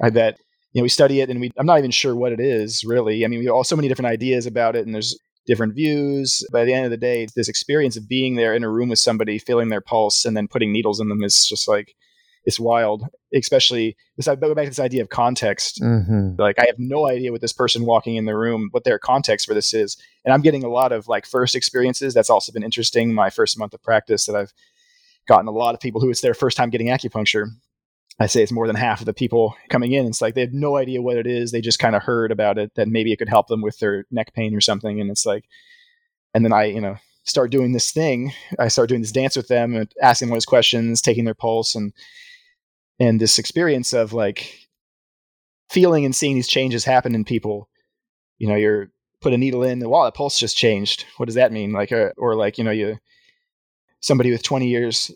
[0.00, 0.38] I bet.
[0.72, 3.24] You know, we study it, and we I'm not even sure what it is really.
[3.24, 6.46] I mean, we have all so many different ideas about it, and there's different views.
[6.52, 8.98] By the end of the day, this experience of being there in a room with
[8.98, 11.94] somebody, feeling their pulse, and then putting needles in them is just like
[12.44, 13.04] it's wild.
[13.34, 15.80] Especially this, I go back to this idea of context.
[15.80, 16.40] Mm-hmm.
[16.40, 19.46] Like I have no idea what this person walking in the room, what their context
[19.46, 22.14] for this is, and I'm getting a lot of like first experiences.
[22.14, 23.12] That's also been interesting.
[23.14, 24.52] My first month of practice, that I've
[25.26, 27.46] gotten a lot of people who it's their first time getting acupuncture.
[28.20, 30.06] I say it's more than half of the people coming in.
[30.06, 31.50] It's like they have no idea what it is.
[31.50, 34.04] They just kind of heard about it that maybe it could help them with their
[34.10, 35.00] neck pain or something.
[35.00, 35.44] And it's like,
[36.34, 38.32] and then I, you know, start doing this thing.
[38.58, 41.74] I start doing this dance with them and asking them those questions, taking their pulse,
[41.74, 41.92] and
[43.00, 44.68] and this experience of like
[45.70, 47.68] feeling and seeing these changes happen in people.
[48.38, 48.90] You know, you're
[49.22, 51.06] put a needle in, wow, the pulse just changed.
[51.16, 51.72] What does that mean?
[51.72, 52.98] Like, uh, or like, you know, you
[54.00, 55.12] somebody with 20 years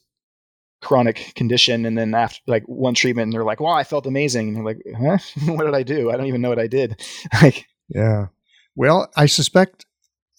[0.82, 4.48] chronic condition and then after like one treatment and they're like wow i felt amazing
[4.48, 5.18] and they're like huh
[5.52, 7.00] what did i do i don't even know what i did
[7.42, 8.26] like Yeah.
[8.74, 9.86] Well, I suspect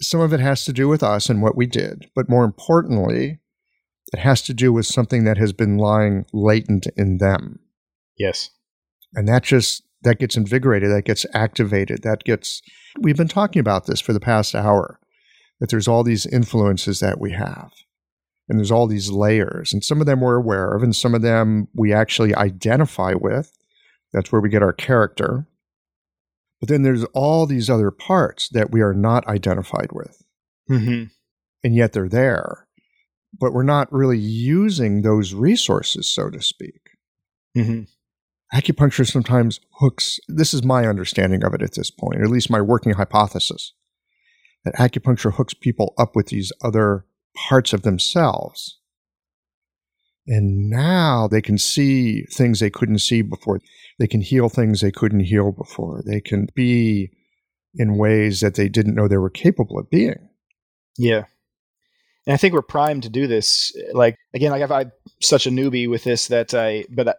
[0.01, 3.39] some of it has to do with us and what we did, but more importantly,
[4.13, 7.59] it has to do with something that has been lying latent in them.
[8.17, 8.51] yes
[9.13, 12.61] And that just that gets invigorated, that gets activated, that gets
[12.99, 14.99] we've been talking about this for the past hour.
[15.59, 17.71] That there's all these influences that we have.
[18.49, 21.21] And there's all these layers, and some of them we're aware of, and some of
[21.21, 23.51] them we actually identify with.
[24.13, 25.47] That's where we get our character.
[26.61, 30.23] But then there's all these other parts that we are not identified with,
[30.69, 31.05] mm-hmm.
[31.63, 32.67] and yet they're there.
[33.37, 36.79] But we're not really using those resources, so to speak.
[37.55, 37.83] Mm-hmm.
[38.57, 42.49] Acupuncture sometimes hooks, this is my understanding of it at this point, or at least
[42.49, 43.73] my working hypothesis,
[44.63, 47.05] that acupuncture hooks people up with these other
[47.47, 48.79] parts of themselves.
[50.27, 53.61] And now they can see things they couldn't see before.
[53.97, 56.03] They can heal things they couldn't heal before.
[56.05, 57.11] They can be
[57.75, 60.29] in ways that they didn't know they were capable of being.
[60.97, 61.25] yeah
[62.25, 65.87] and i think we're primed to do this like again like I'm such a newbie
[65.87, 67.13] with this that i but I,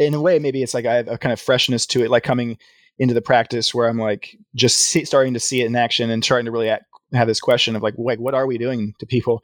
[0.00, 2.24] in a way, maybe it's like I have a kind of freshness to it, like
[2.24, 2.58] coming
[2.98, 6.24] into the practice where I'm like just see, starting to see it in action and
[6.24, 9.06] starting to really act, have this question of like, like what are we doing to
[9.06, 9.42] people?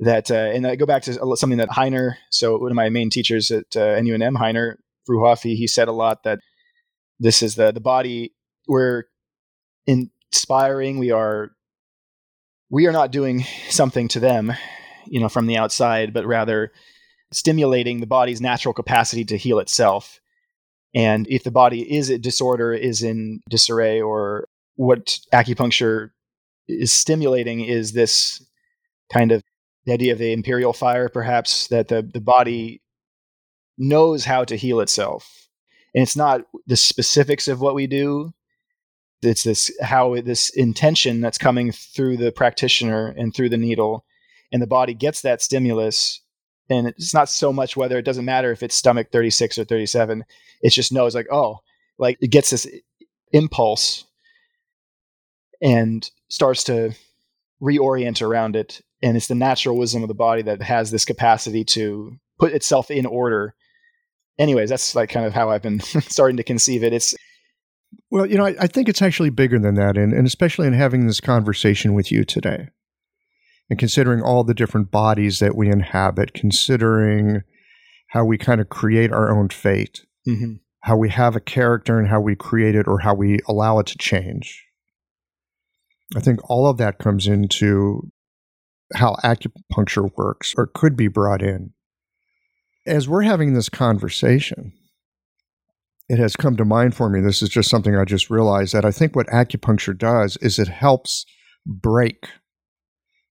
[0.00, 3.10] That uh, and I go back to something that Heiner, so one of my main
[3.10, 4.74] teachers at uh, NUNM, Heiner
[5.08, 6.40] Fruehauf, he said a lot that
[7.20, 8.34] this is the the body
[8.66, 9.04] we're
[9.86, 10.98] inspiring.
[10.98, 11.52] We are
[12.70, 14.52] we are not doing something to them,
[15.06, 16.72] you know, from the outside, but rather
[17.32, 20.20] stimulating the body's natural capacity to heal itself.
[20.94, 26.10] And if the body is a disorder, is in disarray, or what acupuncture
[26.68, 28.44] is stimulating is this
[29.12, 29.42] kind of
[29.84, 32.80] the idea of the imperial fire, perhaps, that the, the body
[33.76, 35.48] knows how to heal itself.
[35.94, 38.32] And it's not the specifics of what we do,
[39.22, 44.04] it's this how this intention that's coming through the practitioner and through the needle.
[44.52, 46.20] And the body gets that stimulus
[46.68, 50.24] and it's not so much whether it doesn't matter if it's stomach 36 or 37
[50.62, 51.58] it just knows like oh
[51.98, 52.66] like it gets this
[53.34, 54.04] impulse.
[55.60, 56.92] And starts to
[57.62, 61.62] reorient around it and it's the natural wisdom of the body that has this capacity
[61.62, 63.54] to put itself in order
[64.36, 65.78] anyways that's like kind of how i've been
[66.08, 67.14] starting to conceive it it's
[68.10, 70.72] well, you know, I, I, think it's actually bigger than that, and, and especially in
[70.72, 72.68] having this conversation with you today,
[73.70, 77.42] and considering all the different bodies that we inhabit, considering
[78.08, 80.54] how we kind of create our own fate, mm-hmm.
[80.80, 83.86] how we have a character and how we create it or how we allow it
[83.86, 84.64] to change.
[86.16, 88.10] I think all of that comes into
[88.94, 91.72] how acupuncture works or could be brought in.
[92.86, 94.72] As we're having this conversation,
[96.08, 97.20] it has come to mind for me.
[97.20, 100.68] This is just something I just realized that I think what acupuncture does is it
[100.68, 101.24] helps
[101.66, 102.28] break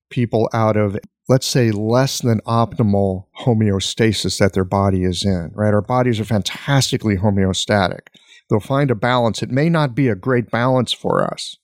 [0.09, 0.97] people out of,
[1.29, 5.73] let's say, less than optimal homeostasis that their body is in, right?
[5.73, 8.07] Our bodies are fantastically homeostatic.
[8.49, 9.43] They'll find a balance.
[9.43, 11.57] It may not be a great balance for us,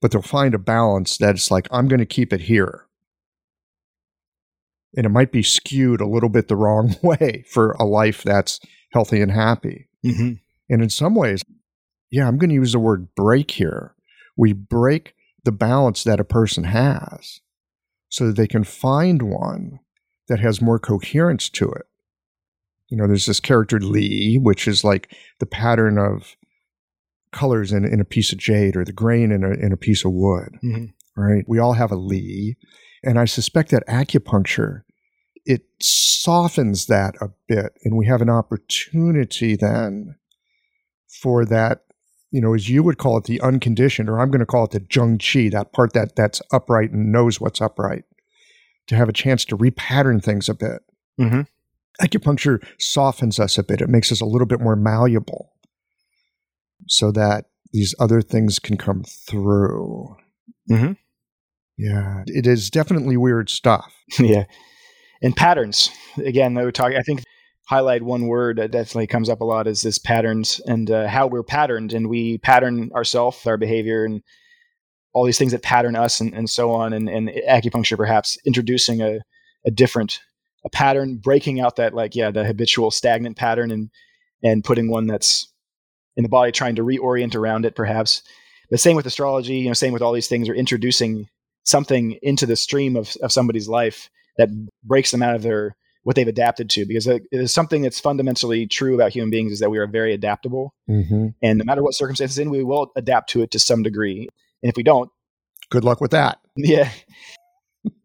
[0.00, 2.86] but they'll find a balance that's like, I'm going to keep it here.
[4.96, 8.60] And it might be skewed a little bit the wrong way for a life that's
[8.92, 9.88] healthy and happy.
[10.04, 10.34] Mm-hmm.
[10.68, 11.42] And in some ways,
[12.10, 13.94] yeah, I'm going to use the word break here.
[14.36, 17.40] We break the balance that a person has
[18.08, 19.80] so that they can find one
[20.28, 21.86] that has more coherence to it.
[22.88, 26.36] You know, there's this character Li, which is like the pattern of
[27.32, 30.04] colors in, in a piece of jade or the grain in a, in a piece
[30.04, 30.86] of wood, mm-hmm.
[31.20, 31.44] right?
[31.46, 32.56] We all have a Li.
[33.02, 34.82] And I suspect that acupuncture
[35.44, 40.16] it softens that a bit, and we have an opportunity then
[41.08, 41.84] for that,
[42.30, 44.70] you know, as you would call it, the unconditioned, or I'm going to call it
[44.70, 48.04] the zheng qi, that part that that's upright and knows what's upright,
[48.86, 50.82] to have a chance to repattern things a bit.
[51.18, 51.42] Mm-hmm.
[52.00, 55.52] Acupuncture softens us a bit; it makes us a little bit more malleable,
[56.86, 60.16] so that these other things can come through.
[60.70, 60.92] Mm-hmm.
[61.76, 63.92] Yeah, it is definitely weird stuff.
[64.18, 64.44] yeah
[65.22, 65.90] and patterns.
[66.16, 66.92] Again, I would talk.
[66.92, 67.22] I think
[67.66, 71.26] highlight one word that definitely comes up a lot is this patterns and uh, how
[71.26, 74.22] we're patterned, and we pattern ourselves, our behavior, and
[75.12, 76.92] all these things that pattern us, and, and so on.
[76.92, 79.20] And, and acupuncture, perhaps introducing a,
[79.66, 80.20] a different
[80.64, 83.90] a pattern, breaking out that like yeah the habitual stagnant pattern, and
[84.42, 85.52] and putting one that's
[86.16, 88.22] in the body, trying to reorient around it, perhaps.
[88.70, 91.28] But same with astrology, you know, same with all these things, are introducing
[91.64, 94.48] something into the stream of, of somebody's life that
[94.84, 96.86] breaks them out of their what they've adapted to.
[96.86, 100.14] Because it is something that's fundamentally true about human beings is that we are very
[100.14, 100.74] adaptable.
[100.88, 101.28] Mm-hmm.
[101.42, 104.28] and no matter what circumstances in we will adapt to it to some degree.
[104.62, 105.10] And if we don't
[105.70, 106.38] good luck with that.
[106.56, 106.90] yeah.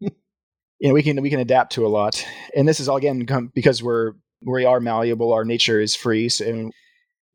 [0.00, 2.24] You know we can we can adapt to a lot.
[2.54, 4.12] And this is all again because we're
[4.44, 6.72] we are malleable our nature is free so, and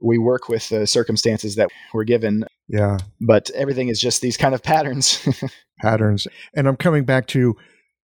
[0.02, 4.56] we work with the circumstances that we're given yeah but everything is just these kind
[4.56, 5.28] of patterns
[5.82, 7.56] patterns and i'm coming back to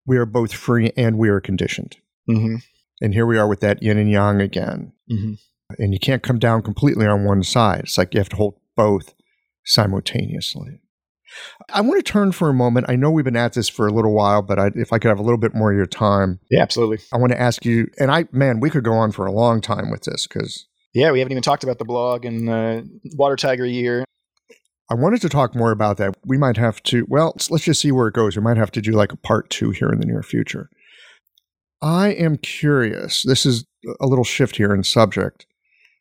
[0.06, 1.98] we are both free and we are conditioned.
[2.30, 2.56] Mm-hmm.
[3.02, 4.94] And here we are with that yin and yang again.
[5.12, 5.34] Mm-hmm.
[5.80, 7.82] And you can't come down completely on one side.
[7.82, 9.14] It's like you have to hold both
[9.66, 10.80] simultaneously.
[11.74, 12.86] I want to turn for a moment.
[12.90, 15.08] I know we've been at this for a little while, but I, if I could
[15.08, 16.40] have a little bit more of your time.
[16.52, 17.00] Yeah, absolutely.
[17.12, 19.62] I want to ask you, and I, man, we could go on for a long
[19.62, 20.68] time with this because.
[20.94, 22.82] Yeah, we haven't even talked about the blog and uh,
[23.16, 24.06] Water Tiger Year.
[24.92, 26.16] I wanted to talk more about that.
[26.26, 28.36] We might have to, well, let's just see where it goes.
[28.36, 30.70] We might have to do like a part two here in the near future.
[31.82, 33.24] I am curious.
[33.24, 33.66] This is
[34.00, 35.46] a little shift here in subject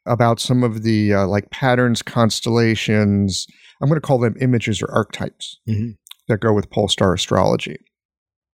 [0.04, 3.46] about some of the uh, like patterns, constellations.
[3.80, 5.92] I'm going to call them images or archetypes mm-hmm.
[6.28, 7.78] that go with pole star astrology.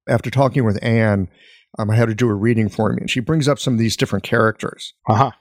[0.09, 1.29] After talking with Anne,
[1.79, 3.79] um, I had to do a reading for me, and she brings up some of
[3.79, 4.95] these different characters.
[5.09, 5.33] Uh-huh.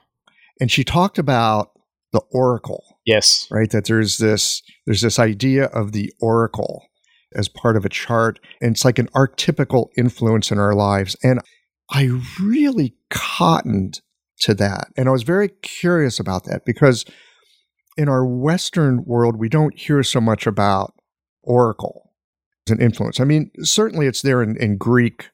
[0.60, 1.70] And she talked about
[2.12, 3.46] the oracle, Yes.
[3.50, 3.70] right?
[3.70, 6.86] That there's this there's this idea of the oracle
[7.34, 11.16] as part of a chart, and it's like an archetypical influence in our lives.
[11.22, 11.40] And
[11.90, 14.00] I really cottoned
[14.40, 17.04] to that, and I was very curious about that because
[17.96, 20.94] in our Western world, we don't hear so much about
[21.42, 22.12] oracle
[22.66, 23.20] as an influence.
[23.20, 25.30] I mean, certainly it's there in, in Greek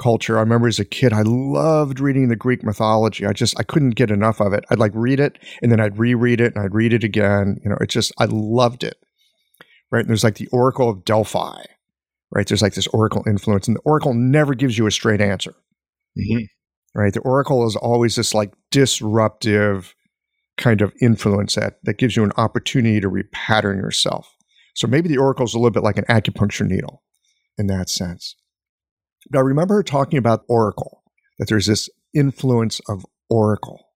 [0.00, 0.36] culture.
[0.36, 3.26] I remember as a kid, I loved reading the Greek mythology.
[3.26, 4.64] I just I couldn't get enough of it.
[4.70, 7.60] I'd like read it and then I'd reread it and I'd read it again.
[7.62, 8.96] You know, it just I loved it.
[9.90, 10.00] Right.
[10.00, 11.62] And there's like the Oracle of Delphi.
[12.32, 12.46] Right.
[12.46, 15.54] There's like this Oracle influence, and the Oracle never gives you a straight answer.
[16.18, 16.48] Mhm.
[16.94, 17.12] Right.
[17.12, 19.94] The Oracle is always this like disruptive
[20.56, 24.34] kind of influence that that gives you an opportunity to repattern yourself.
[24.74, 27.02] So maybe the Oracle is a little bit like an acupuncture needle
[27.56, 28.34] in that sense.
[29.30, 31.02] But I remember her talking about Oracle,
[31.38, 33.88] that there's this influence of Oracle.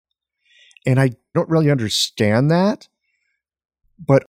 [0.87, 2.89] And I don't really understand that.
[3.99, 4.25] But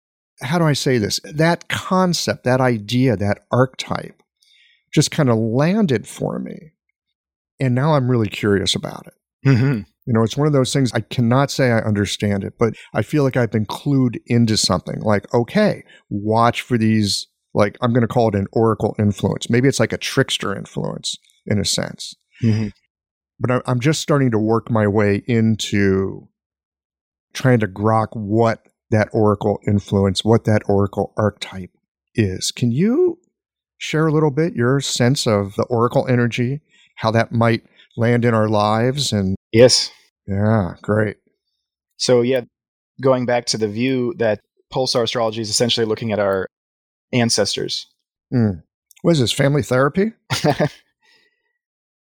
[0.41, 1.20] how do I say this?
[1.24, 4.22] That concept, that idea, that archetype
[4.93, 6.72] just kind of landed for me.
[7.60, 9.14] And now I'm really curious about it.
[9.50, 9.86] Mhm.
[10.06, 13.02] You know, it's one of those things I cannot say I understand it, but I
[13.02, 15.02] feel like I've been clued into something.
[15.02, 19.49] Like, okay, watch for these, like, I'm going to call it an oracle influence.
[19.49, 22.14] Maybe it's like a trickster influence in a sense.
[22.43, 22.72] Mhm.
[23.39, 26.28] But I'm just starting to work my way into
[27.34, 31.72] trying to grok what that oracle influence, what that oracle archetype
[32.14, 32.51] is.
[32.51, 33.20] Can you
[33.78, 36.62] share a little bit your sense of the oracle energy,
[36.97, 37.64] how that might
[37.97, 39.12] land in our lives?
[39.12, 39.91] And Yes.
[40.28, 41.18] yeah, great.
[41.97, 42.41] So yeah,
[43.01, 44.39] going back to the view that
[44.72, 46.47] pole star astrology is essentially looking at our
[47.14, 47.88] ancestors.
[48.34, 48.64] Mm.
[49.01, 50.14] What is this, family therapy?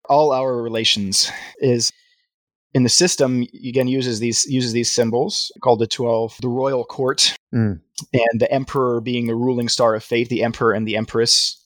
[0.10, 1.92] All our relations is
[2.74, 7.36] in the system again uses these uses these symbols called the 12 the royal court
[7.54, 7.80] Mm.
[8.14, 11.64] and the emperor being the ruling star of fate the emperor and the empress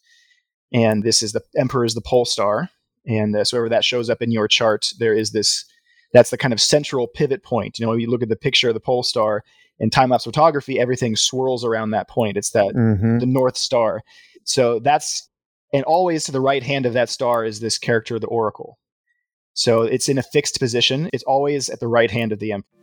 [0.74, 2.70] and this is the emperor is the pole star
[3.06, 5.64] and uh, so wherever that shows up in your chart there is this
[6.12, 8.68] that's the kind of central pivot point you know when you look at the picture
[8.68, 9.46] of the pole star
[9.80, 12.38] in time lapse photography everything swirls around that point.
[12.38, 14.04] It's that hmm the north star.
[14.44, 15.30] So that's
[15.74, 18.78] and always to the right hand of that star is this character the oracle.
[19.54, 21.10] So it's in a fixed position.
[21.14, 22.78] It's always at the right hand of the emperor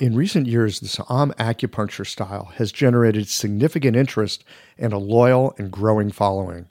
[0.00, 4.44] In recent years, the Sa'am acupuncture style has generated significant interest
[4.78, 6.70] and a loyal and growing following.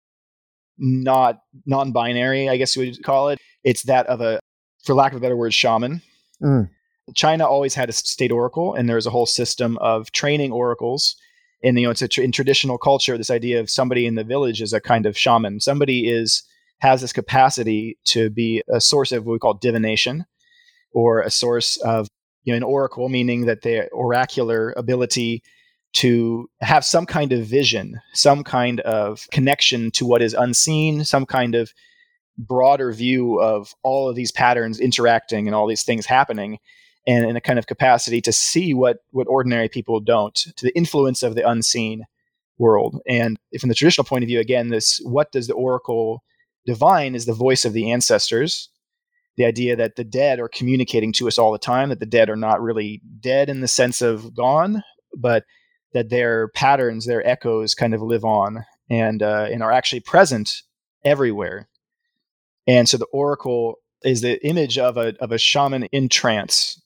[0.77, 4.39] not non-binary i guess we would call it it's that of a
[4.83, 6.01] for lack of a better word shaman
[6.41, 6.69] Mm.
[7.15, 11.15] china always had a state oracle and there's a whole system of training oracles
[11.63, 14.23] and you know it's a tr- in traditional culture this idea of somebody in the
[14.23, 16.43] village is a kind of shaman somebody is
[16.79, 20.23] has this capacity to be a source of what we call divination
[20.93, 22.07] or a source of
[22.43, 25.43] you know an oracle meaning that their oracular ability
[25.91, 31.25] to have some kind of vision some kind of connection to what is unseen some
[31.25, 31.73] kind of
[32.39, 36.57] broader view of all of these patterns interacting and all these things happening
[37.07, 40.75] and in a kind of capacity to see what what ordinary people don't to the
[40.75, 42.05] influence of the unseen
[42.57, 46.23] world and from the traditional point of view again this what does the oracle
[46.65, 48.69] divine is the voice of the ancestors
[49.37, 52.29] the idea that the dead are communicating to us all the time that the dead
[52.29, 54.83] are not really dead in the sense of gone
[55.17, 55.43] but
[55.93, 60.63] that their patterns, their echoes, kind of live on and uh, and are actually present
[61.03, 61.67] everywhere.
[62.69, 66.79] And so the oracle is the image of a of a shaman in trance,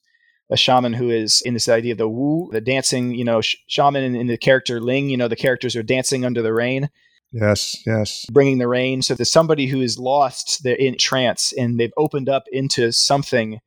[0.49, 3.57] a shaman who is in this idea of the wu, the dancing, you know, sh-
[3.67, 5.09] shaman in, in, the character Ling.
[5.09, 6.89] You know, the characters are dancing under the rain.
[7.33, 8.25] Yes, yes.
[8.31, 9.01] Bringing the rain.
[9.01, 13.59] So there's somebody who is lost, they're in trance, and they've opened up into something,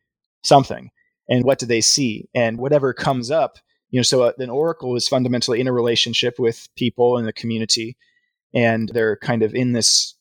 [0.42, 0.88] something.
[1.28, 2.30] And what do they see?
[2.34, 3.58] And whatever comes up,
[3.90, 7.32] you know, so uh, an oracle is fundamentally in a relationship with people in the
[7.32, 7.98] community,
[8.54, 10.14] and they're kind of in this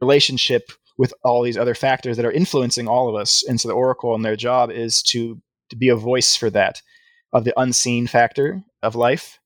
[0.00, 0.70] relationship
[1.00, 3.42] with all these other factors that are influencing all of us.
[3.48, 5.40] And so the oracle and their job is to
[5.70, 6.82] to be a voice for that
[7.32, 9.38] of the unseen factor of life,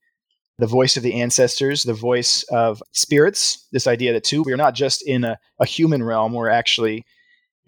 [0.58, 3.68] the voice of the ancestors, the voice of spirits.
[3.70, 7.04] This idea that too, we're not just in a, a human realm, we're actually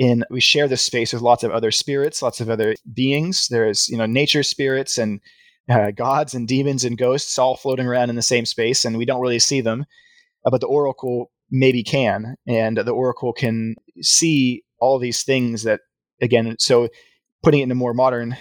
[0.01, 3.47] in we share this space with lots of other spirits, lots of other beings.
[3.49, 5.21] There's, you know, nature spirits and
[5.71, 9.05] uh, gods and demons and ghosts all floating around in the same space, and we
[9.05, 9.87] don't really see them.
[10.45, 15.81] Uh, but the oracle maybe can, and the oracle can see all these things that
[16.21, 16.57] again.
[16.59, 16.89] So
[17.43, 18.37] putting it in a more modern,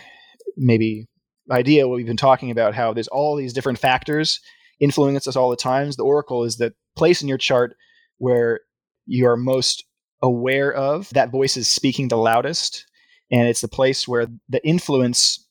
[0.58, 1.08] maybe
[1.52, 4.40] idea, what we've been talking about, how there's all these different factors
[4.80, 5.96] influencing us all the times.
[5.96, 7.76] The oracle is the place in your chart
[8.18, 8.62] where
[9.06, 9.86] you are most
[10.22, 12.86] aware of that voice is speaking the loudest,
[13.32, 15.48] and it's the place where the influence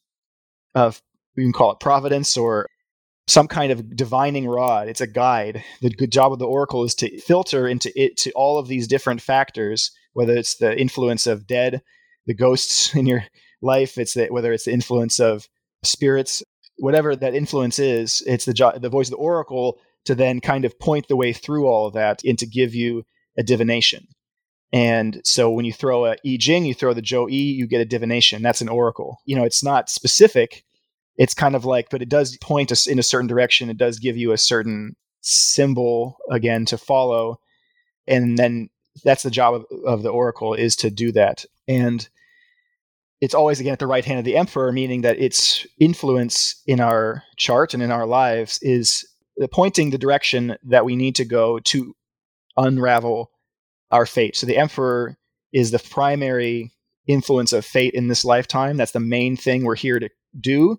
[0.74, 1.00] of
[1.36, 2.66] we can call it providence or
[3.26, 4.88] some kind of divining rod.
[4.88, 5.64] It's a guide.
[5.80, 8.86] The good job of the oracle is to filter into it to all of these
[8.86, 11.82] different factors, whether it's the influence of dead,
[12.26, 13.24] the ghosts in your
[13.62, 15.48] life, it's the, whether it's the influence of
[15.82, 16.42] spirits,
[16.76, 18.22] whatever that influence is.
[18.26, 21.32] It's the jo- the voice of the oracle to then kind of point the way
[21.32, 23.04] through all of that and to give you
[23.38, 24.06] a divination.
[24.72, 27.80] And so when you throw a I Ching, you throw the Zhou Yi, you get
[27.80, 28.42] a divination.
[28.42, 29.18] That's an oracle.
[29.24, 30.64] You know, it's not specific
[31.16, 33.70] it's kind of like, but it does point us in a certain direction.
[33.70, 37.40] It does give you a certain symbol again to follow,
[38.06, 38.68] and then
[39.04, 41.44] that's the job of, of the oracle is to do that.
[41.66, 42.06] And
[43.20, 46.80] it's always again at the right hand of the emperor, meaning that its influence in
[46.80, 49.06] our chart and in our lives is
[49.50, 51.94] pointing the direction that we need to go to
[52.56, 53.30] unravel
[53.90, 54.36] our fate.
[54.36, 55.16] So the emperor
[55.52, 56.72] is the primary
[57.06, 58.76] influence of fate in this lifetime.
[58.76, 60.08] That's the main thing we're here to
[60.40, 60.78] do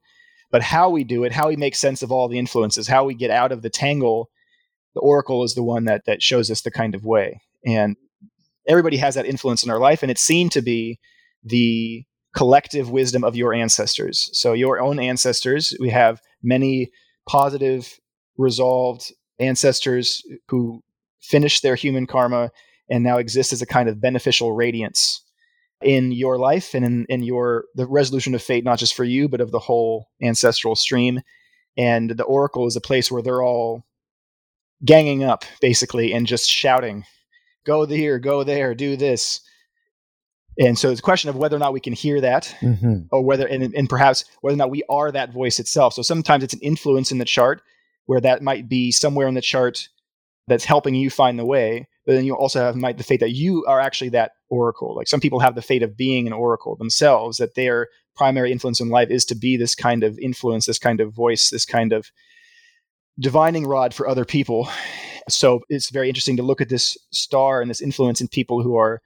[0.56, 3.14] but how we do it, how we make sense of all the influences, how we
[3.14, 4.30] get out of the tangle,
[4.94, 7.42] the oracle is the one that that shows us the kind of way.
[7.66, 7.98] And
[8.66, 10.98] everybody has that influence in our life, and it's seen to be
[11.44, 12.06] the
[12.38, 14.30] collective wisdom of your ancestors.
[14.32, 16.90] So your own ancestors, we have many
[17.28, 18.00] positive,
[18.38, 20.82] resolved ancestors who
[21.20, 22.50] finished their human karma
[22.90, 25.22] and now exist as a kind of beneficial radiance
[25.84, 29.28] in your life and in, in your the resolution of fate not just for you
[29.28, 31.22] but of the whole ancestral stream.
[31.78, 33.84] And the oracle is a place where they're all
[34.84, 37.06] ganging up basically and just shouting
[37.66, 39.42] go here go there do this.
[40.58, 43.02] And so it's a question of whether or not we can hear that mm-hmm.
[43.12, 45.94] or whether and, and perhaps whether or not we are that voice itself.
[45.94, 47.62] So sometimes it's an influence in the chart
[48.06, 49.90] where that might be somewhere in the chart
[50.48, 53.32] that's helping you find the way but then you also have might the fate that
[53.32, 54.96] you are actually that oracle.
[54.96, 58.80] Like some people have the fate of being an oracle themselves, that their primary influence
[58.80, 61.94] in life is to be this kind of influence, this kind of voice, this kind
[61.94, 62.12] of
[63.20, 64.70] divining rod for other people.
[65.30, 68.76] So it's very interesting to look at this star and this influence in people who
[68.76, 69.02] are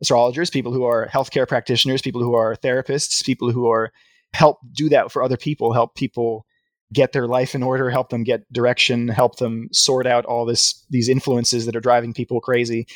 [0.00, 3.92] astrologers, people who are healthcare practitioners, people who are therapists, people who are
[4.32, 6.46] help do that for other people, help people
[6.92, 10.84] get their life in order, help them get direction, help them sort out all this
[10.90, 12.86] these influences that are driving people crazy.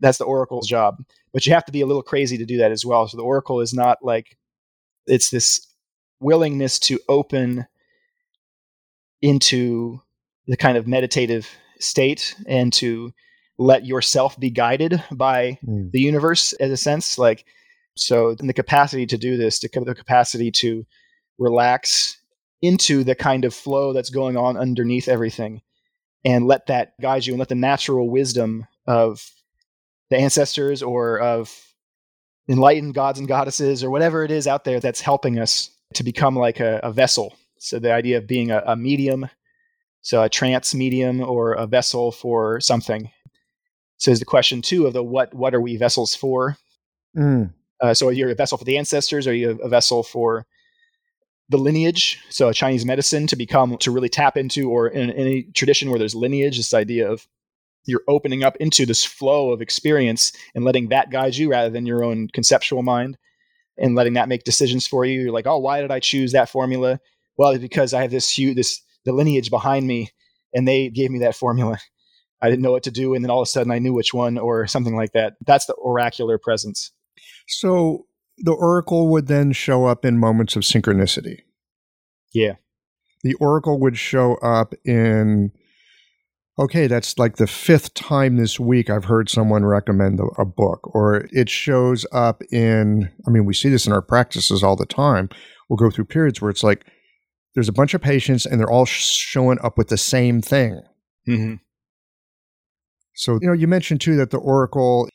[0.00, 1.02] That's the oracle's job.
[1.32, 3.06] But you have to be a little crazy to do that as well.
[3.08, 4.36] So the oracle is not like
[5.06, 5.66] it's this
[6.20, 7.66] willingness to open
[9.22, 10.00] into
[10.46, 11.48] the kind of meditative
[11.78, 13.12] state and to
[13.58, 15.90] let yourself be guided by mm.
[15.90, 17.44] the universe in a sense like
[17.96, 20.84] so the capacity to do this to the capacity to
[21.38, 22.18] relax
[22.62, 25.62] into the kind of flow that's going on underneath everything
[26.24, 29.30] and let that guide you and let the natural wisdom of
[30.10, 31.52] the ancestors or of
[32.48, 36.36] enlightened gods and goddesses or whatever it is out there that's helping us to become
[36.36, 37.36] like a, a vessel.
[37.58, 39.28] So the idea of being a, a, medium,
[40.02, 43.10] so a trance medium or a vessel for something.
[43.98, 46.56] So is the question too of the what what are we vessels for?
[47.16, 47.52] Mm.
[47.80, 49.26] Uh, so are you a vessel for the ancestors?
[49.26, 50.46] Or are you a vessel for
[51.48, 55.44] the lineage, so a Chinese medicine to become to really tap into, or in any
[55.44, 57.26] tradition where there's lineage, this idea of
[57.86, 61.86] you're opening up into this flow of experience and letting that guide you rather than
[61.86, 63.16] your own conceptual mind
[63.78, 65.20] and letting that make decisions for you.
[65.20, 67.00] You're like, oh, why did I choose that formula?
[67.36, 70.10] Well, because I have this huge, this the lineage behind me,
[70.52, 71.78] and they gave me that formula.
[72.42, 74.12] I didn't know what to do, and then all of a sudden I knew which
[74.12, 75.34] one, or something like that.
[75.46, 76.92] That's the oracular presence.
[77.46, 78.06] So
[78.38, 81.40] the oracle would then show up in moments of synchronicity.
[82.32, 82.54] Yeah.
[83.22, 85.52] The oracle would show up in,
[86.58, 90.94] okay, that's like the fifth time this week I've heard someone recommend a, a book,
[90.94, 94.86] or it shows up in, I mean, we see this in our practices all the
[94.86, 95.28] time.
[95.68, 96.86] We'll go through periods where it's like
[97.54, 100.80] there's a bunch of patients and they're all showing up with the same thing.
[101.28, 101.54] Mm-hmm.
[103.14, 105.08] So, you know, you mentioned too that the oracle,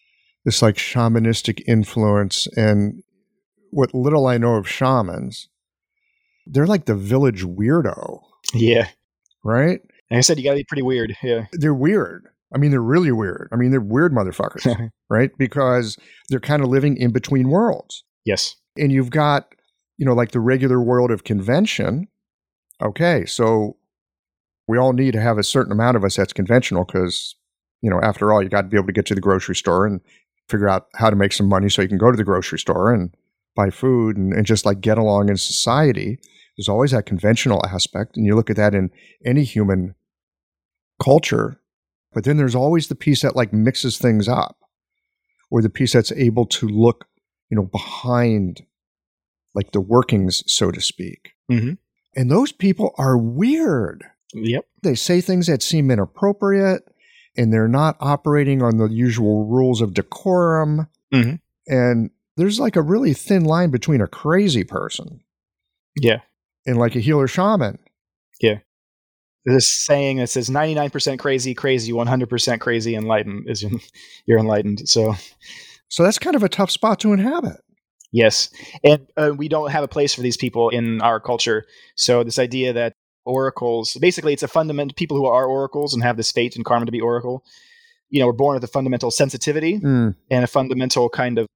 [0.43, 3.03] this like shamanistic influence, and
[3.69, 5.47] what little I know of shamans,
[6.47, 8.21] they're like the village weirdo,
[8.53, 8.87] Yeah.
[9.43, 9.81] right?
[10.11, 11.15] Like I said, you got to be pretty weird.
[11.23, 11.45] Yeah.
[11.53, 12.27] They're weird.
[12.53, 13.47] I mean, they're really weird.
[13.53, 15.31] I mean, they're weird motherfuckers, right?
[15.37, 15.97] Because
[16.29, 18.03] they're kind of living in between worlds.
[18.25, 18.55] yes.
[18.77, 19.53] And you've got,
[19.97, 22.07] you know, like the regular world of convention.
[22.81, 23.75] Okay, so
[24.67, 27.35] we all need to have a certain amount of us that's conventional because,
[27.81, 29.85] you know, after all, you got to be able to get to the grocery store
[29.85, 29.99] and
[30.47, 32.93] figure out how to make some money so you can go to the grocery store
[32.93, 33.13] and
[33.55, 36.17] buy food and, and just like get along in society.
[36.57, 38.15] There's always that conventional aspect.
[38.15, 38.89] And you look at that in
[39.25, 39.95] any human
[41.01, 41.59] culture.
[42.13, 44.57] But then there's always the piece that like mixes things up
[45.49, 47.05] or the piece that's able to look,
[47.49, 48.61] you know, behind
[49.55, 51.31] like the workings, so to speak.
[51.49, 51.77] Mhm.
[52.15, 54.03] And those people are weird.
[54.33, 54.65] Yep.
[54.83, 56.83] They say things that seem inappropriate
[57.37, 60.87] and they're not operating on the usual rules of decorum.
[61.13, 61.39] Mhm.
[61.67, 65.21] And there's like a really thin line between a crazy person
[66.01, 66.21] Yeah.
[66.65, 67.79] and like a healer shaman.
[69.45, 73.65] This saying that says 99% crazy, crazy, 100% crazy, enlightened is
[74.25, 74.87] you're enlightened.
[74.87, 75.15] So,
[75.87, 77.57] So that's kind of a tough spot to inhabit.
[78.11, 78.49] yes.
[78.83, 81.65] And uh, we don't have a place for these people in our culture.
[81.95, 82.93] So, this idea that
[83.25, 86.85] oracles basically, it's a fundamental people who are oracles and have this fate and karma
[86.85, 87.43] to be oracle.
[88.09, 91.47] You know, we're born with a fundamental sensitivity Mm, and a fundamental kind of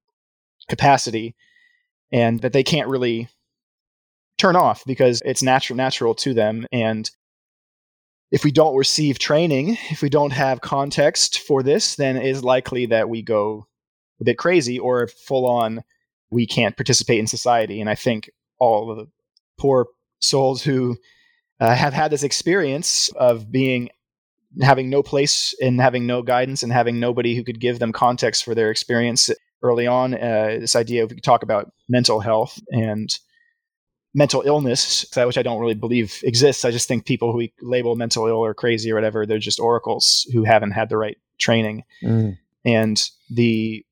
[0.68, 1.34] capacity,
[2.10, 3.28] and that they can't really
[4.38, 6.66] turn off because it's natural natural to them.
[6.72, 7.10] And
[8.30, 12.42] if we don't receive training, if we don't have context for this, then it is
[12.42, 13.66] likely that we go
[14.20, 15.84] a bit crazy or full on
[16.30, 17.80] we can't participate in society.
[17.80, 19.06] And I think all the
[19.58, 19.86] poor
[20.20, 20.96] souls who
[21.60, 23.90] uh, have had this experience of being
[24.62, 28.44] having no place and having no guidance and having nobody who could give them context
[28.44, 29.30] for their experience
[29.62, 30.14] early on.
[30.14, 33.18] Uh, this idea of we could talk about mental health and
[34.16, 36.64] mental illness, which I don't really believe exists.
[36.64, 39.60] I just think people who we label mental ill or crazy or whatever, they're just
[39.60, 41.84] oracles who haven't had the right training.
[42.02, 43.84] mm, And the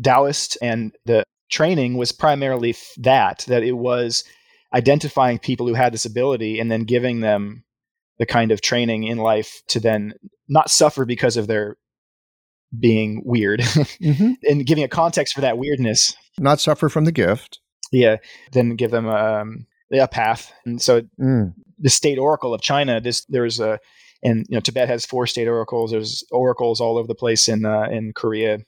[0.00, 4.22] Taoist and the training was primarily f- that, that it was
[4.74, 7.64] identifying people who had this ability and then giving them
[8.18, 10.12] the kind of training in life to then
[10.46, 11.78] not suffer because of their
[12.78, 14.34] being weird mhm.
[14.42, 16.14] and giving a context for that weirdness.
[16.38, 17.60] Not suffer from the gift.
[17.94, 18.16] Yeah,
[18.52, 20.52] then give them um, a path.
[20.64, 23.78] And so Mm, the state oracle of China, this there's a
[24.22, 25.90] and you know Tibet has four state oracles.
[25.90, 28.58] There's oracles all over the place in uh, in Korea,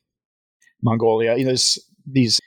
[0.82, 1.36] Mongolia.
[1.36, 2.40] You know, there's these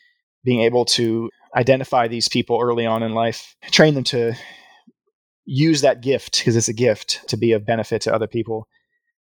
[0.43, 4.34] being able to identify these people early on in life, train them to
[5.45, 8.68] use that gift because it's a gift to be of benefit to other people.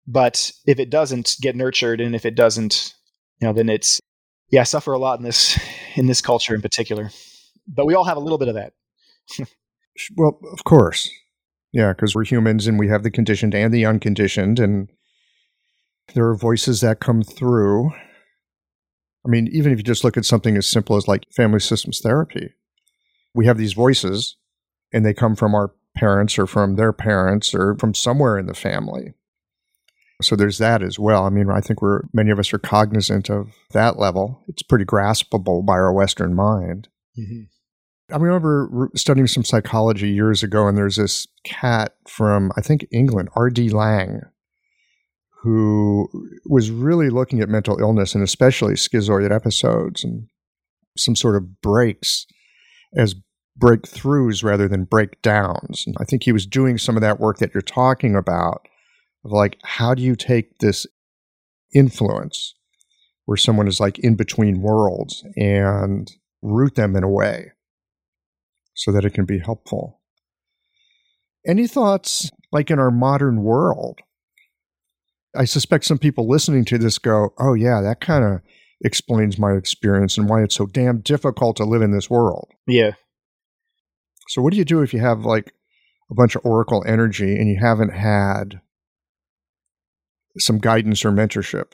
[0.07, 2.93] But if it doesn't get nurtured, and if it doesn't,
[3.41, 3.99] you know, then it's
[4.49, 5.59] yeah, I suffer a lot in this
[5.95, 7.11] in this culture in particular.
[7.67, 8.73] But we all have a little bit of that.
[10.17, 11.09] well, of course.
[11.71, 14.89] Yeah, because we're humans and we have the conditioned and the unconditioned, and
[16.13, 17.91] there are voices that come through.
[19.25, 21.99] I mean, even if you just look at something as simple as like family systems
[22.03, 22.53] therapy,
[23.33, 24.37] we have these voices
[24.91, 28.53] and they come from our parents or from their parents or from somewhere in the
[28.53, 29.13] family.
[30.21, 31.25] So there's that as well.
[31.25, 34.43] I mean, I think we're many of us are cognizant of that level.
[34.47, 36.89] It's pretty graspable by our Western mind.
[37.17, 37.43] Mm-hmm.
[38.13, 43.29] I remember studying some psychology years ago, and there's this cat from, I think, England,
[43.35, 43.69] R.D.
[43.71, 44.21] Laing,
[45.41, 46.07] who
[46.45, 50.27] was really looking at mental illness and especially schizoid episodes and
[50.95, 52.27] some sort of breaks
[52.95, 53.15] as
[53.59, 55.83] breakthroughs rather than breakdowns.
[55.87, 58.67] And I think he was doing some of that work that you're talking about
[59.25, 60.85] of like, how do you take this
[61.73, 62.53] influence
[63.25, 66.11] where someone is like in between worlds and
[66.43, 67.53] root them in a way
[68.73, 70.01] so that it can be helpful.
[71.47, 73.99] Any thoughts, like in our modern world?
[75.35, 78.41] I suspect some people listening to this go, oh, yeah, that kind of
[78.83, 82.49] explains my experience and why it's so damn difficult to live in this world.
[82.67, 82.91] Yeah.
[84.29, 85.53] So, what do you do if you have like
[86.11, 88.61] a bunch of oracle energy and you haven't had
[90.37, 91.73] some guidance or mentorship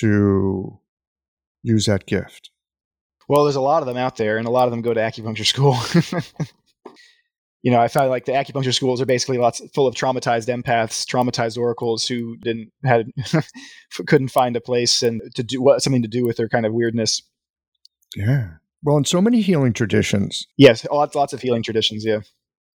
[0.00, 0.78] to
[1.62, 2.50] use that gift?
[3.30, 4.98] Well, there's a lot of them out there, and a lot of them go to
[4.98, 5.78] acupuncture school.
[7.62, 11.06] you know, I found like the acupuncture schools are basically lots full of traumatized empaths,
[11.06, 13.06] traumatized oracles who didn't had
[14.08, 16.72] couldn't find a place and to do what something to do with their kind of
[16.72, 17.22] weirdness.
[18.16, 18.54] Yeah.
[18.82, 20.44] Well, in so many healing traditions.
[20.56, 22.04] Yes, lots lots of healing traditions.
[22.04, 22.22] Yeah.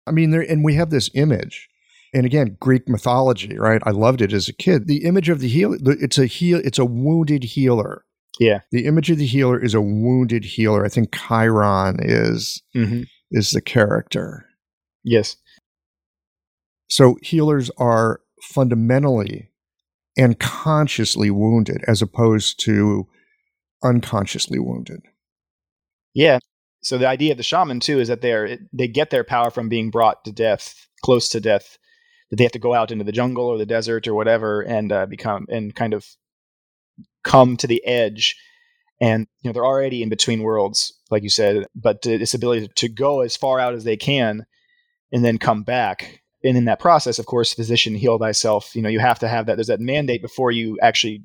[0.05, 1.69] I mean, there and we have this image,
[2.13, 3.81] and again, Greek mythology, right?
[3.85, 4.87] I loved it as a kid.
[4.87, 8.03] The image of the healer, it's a heal, it's a wounded healer.
[8.41, 8.61] Yeah.
[8.71, 10.83] The image of the healer is a wounded healer.
[10.83, 13.03] I think Chiron is mm-hmm.
[13.29, 14.47] is the character.
[15.03, 15.35] Yes.
[16.89, 19.51] So healers are fundamentally
[20.17, 23.07] and consciously wounded as opposed to
[23.83, 25.01] unconsciously wounded.
[26.15, 26.39] Yeah.
[26.81, 29.69] So the idea of the shaman too is that they're they get their power from
[29.69, 31.77] being brought to death, close to death.
[32.31, 34.91] That they have to go out into the jungle or the desert or whatever and
[34.91, 36.07] uh, become and kind of
[37.23, 38.35] come to the edge.
[38.99, 42.89] And you know they're already in between worlds, like you said, but this ability to
[42.89, 44.45] go as far out as they can
[45.11, 46.21] and then come back.
[46.43, 48.75] And in that process, of course, physician heal thyself.
[48.75, 49.57] You know, you have to have that.
[49.57, 51.23] There's that mandate before you actually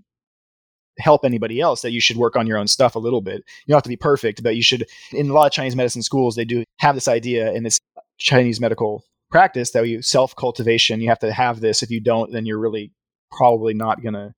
[0.98, 3.42] help anybody else that you should work on your own stuff a little bit.
[3.66, 4.86] You don't have to be perfect, but you should.
[5.12, 7.78] In a lot of Chinese medicine schools, they do have this idea in this
[8.18, 11.00] Chinese medical practice that you self cultivation.
[11.00, 11.82] You have to have this.
[11.82, 12.92] If you don't, then you're really
[13.30, 14.32] probably not going to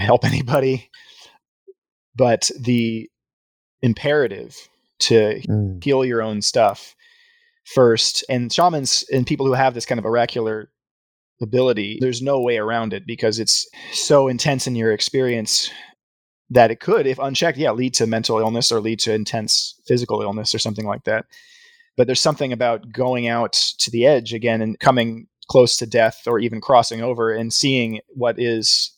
[0.00, 0.90] help anybody.
[2.14, 3.08] But the
[3.82, 4.68] imperative
[5.00, 5.82] to mm.
[5.82, 6.96] heal your own stuff
[7.64, 8.24] first.
[8.28, 10.70] And shamans and people who have this kind of oracular
[11.40, 15.70] ability, there's no way around it because it's so intense in your experience
[16.50, 20.22] that it could, if unchecked, yeah, lead to mental illness or lead to intense physical
[20.22, 21.26] illness or something like that.
[21.96, 26.22] But there's something about going out to the edge again and coming close to death
[26.26, 28.92] or even crossing over and seeing what is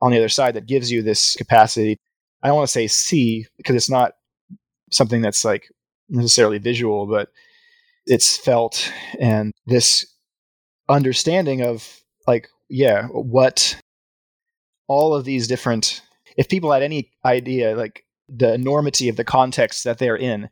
[0.00, 1.98] on the other side that gives you this capacity.
[2.42, 4.12] I don't want to say see because it's not
[4.92, 5.68] something that's like
[6.08, 7.30] necessarily visual, but
[8.06, 10.06] it's felt and this
[10.88, 13.80] understanding of like yeah what
[14.88, 16.02] all of these different
[16.36, 20.48] if people had any idea like the enormity of the context that they're in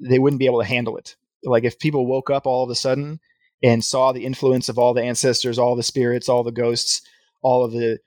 [0.00, 2.74] they wouldn't be able to handle it like if people woke up all of a
[2.74, 3.18] sudden
[3.64, 7.02] and saw the influence of all the ancestors all the spirits all the ghosts
[7.42, 7.98] all of the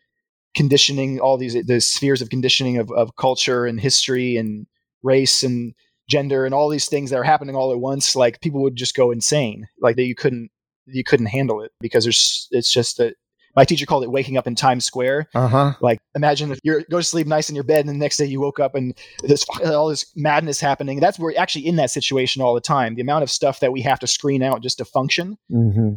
[0.55, 4.65] conditioning all these the spheres of conditioning of, of culture and history and
[5.03, 5.73] race and
[6.09, 8.95] gender and all these things that are happening all at once like people would just
[8.95, 10.49] go insane like that you couldn't
[10.85, 13.15] you couldn't handle it because there's it's just that
[13.55, 15.29] my teacher called it waking up in Times Square.
[15.33, 15.73] Uh-huh.
[15.79, 18.25] Like imagine if you go to sleep nice in your bed and the next day
[18.25, 20.99] you woke up and there's all this madness happening.
[20.99, 22.95] That's we're actually in that situation all the time.
[22.95, 25.37] The amount of stuff that we have to screen out just to function.
[25.49, 25.95] Mm-hmm.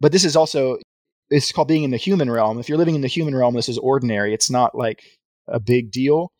[0.00, 0.78] But this is also
[1.30, 2.58] it's called being in the human realm.
[2.58, 4.32] If you're living in the human realm, this is ordinary.
[4.32, 5.02] It's not like
[5.48, 6.32] a big deal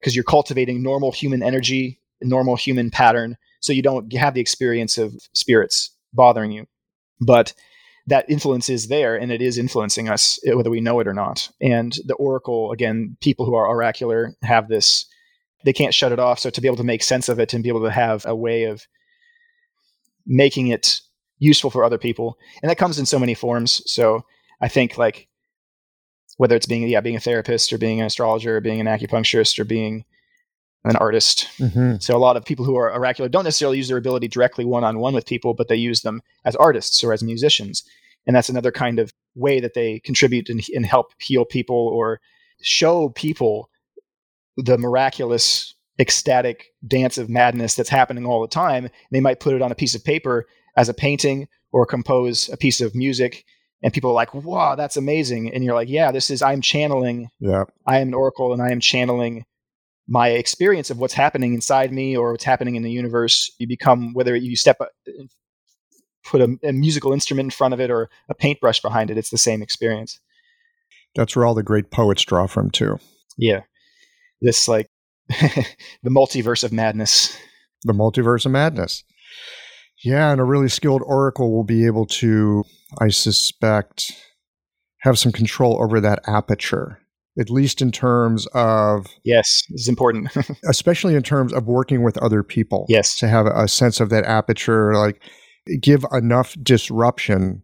[0.00, 4.98] because you're cultivating normal human energy, normal human pattern, so you don't have the experience
[4.98, 6.66] of spirits bothering you
[7.22, 7.54] but
[8.08, 11.14] that influence is there and it is influencing us eh, whether we know it or
[11.14, 15.06] not and the oracle again people who are oracular have this
[15.64, 17.62] they can't shut it off so to be able to make sense of it and
[17.62, 18.86] be able to have a way of
[20.26, 21.00] making it
[21.42, 24.24] useful for other people and that comes in so many forms so
[24.60, 25.28] i think like
[26.36, 29.58] whether it's being yeah being a therapist or being an astrologer or being an acupuncturist
[29.58, 30.04] or being
[30.84, 31.48] an artist.
[31.58, 31.96] Mm-hmm.
[32.00, 34.84] So a lot of people who are oracular don't necessarily use their ability directly one
[34.84, 37.84] on one with people, but they use them as artists or as musicians.
[38.26, 42.20] And that's another kind of way that they contribute and, and help heal people or
[42.62, 43.70] show people
[44.56, 48.88] the miraculous, ecstatic dance of madness that's happening all the time.
[49.10, 50.46] They might put it on a piece of paper
[50.76, 53.44] as a painting or compose a piece of music
[53.82, 57.30] and people are like, "Wow, that's amazing!" And you're like, "Yeah, this is I'm channeling.
[57.40, 59.44] Yeah, I am an oracle, and I am channeling
[60.08, 63.50] my experience of what's happening inside me or what's happening in the universe.
[63.58, 64.80] You become whether you step
[66.24, 69.18] put a, a, musical instrument in front of it or a paintbrush behind it.
[69.18, 70.20] It's the same experience.
[71.14, 72.98] That's where all the great poets draw from too.
[73.36, 73.62] Yeah,
[74.40, 74.88] this like
[75.28, 77.36] the multiverse of madness.
[77.84, 79.02] The multiverse of madness.
[80.04, 82.64] Yeah, and a really skilled oracle will be able to,
[83.00, 84.12] I suspect,
[85.02, 87.02] have some control over that aperture
[87.38, 90.28] at least in terms of yes this is important.
[90.68, 93.16] especially in terms of working with other people yes.
[93.16, 95.22] to have a sense of that aperture like
[95.80, 97.62] give enough disruption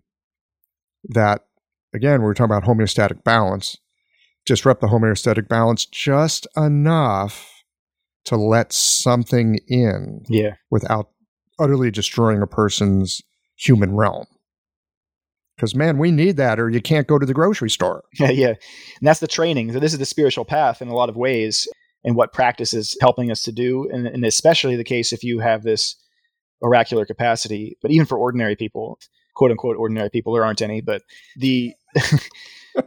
[1.11, 1.47] that
[1.95, 3.77] again we are talking about homeostatic balance
[4.47, 7.63] disrupt the homeostatic balance just enough
[8.25, 10.55] to let something in yeah.
[10.71, 11.11] without
[11.59, 13.23] utterly destroying a person's
[13.57, 14.27] human realm
[15.57, 18.05] Because, man, we need that or you can't go to the grocery store.
[18.21, 18.49] Yeah, yeah.
[18.49, 19.73] And that's the training.
[19.73, 21.69] So, this is the spiritual path in a lot of ways
[22.05, 23.89] and what practice is helping us to do.
[23.93, 25.97] And, and especially the case if you have this
[26.63, 28.99] oracular capacity, but even for ordinary people,
[29.35, 31.03] quote unquote ordinary people, there aren't any, but
[31.37, 31.75] the.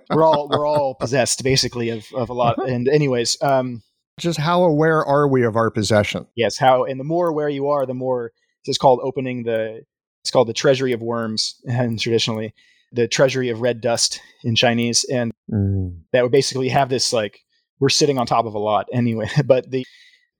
[0.10, 3.82] we're all we're all possessed basically of, of a lot and anyways um
[4.20, 7.68] just how aware are we of our possession yes how and the more aware you
[7.68, 8.32] are the more
[8.66, 9.82] it's called opening the
[10.24, 12.54] it's called the treasury of worms and traditionally
[12.92, 15.98] the treasury of red dust in chinese and mm.
[16.12, 17.42] that would basically have this like
[17.80, 19.86] we're sitting on top of a lot anyway but the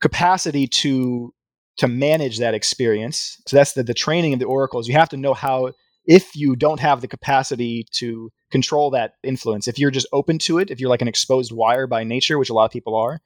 [0.02, 1.34] capacity to
[1.78, 5.18] to manage that experience so that's the, the training of the oracles you have to
[5.18, 5.72] know how
[6.06, 10.60] if you don't have the capacity to control that influence, if you're just open to
[10.60, 13.22] it, if you're like an exposed wire by nature, which a lot of people are,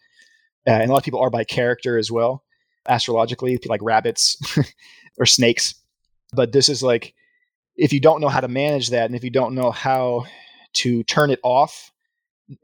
[0.68, 2.44] uh, and a lot of people are by character as well,
[2.88, 4.38] astrologically, like rabbits
[5.18, 5.76] or snakes.
[6.34, 7.14] But this is like,
[7.76, 10.26] if you don't know how to manage that, and if you don't know how
[10.74, 11.92] to turn it off,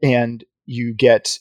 [0.02, 1.38] and you get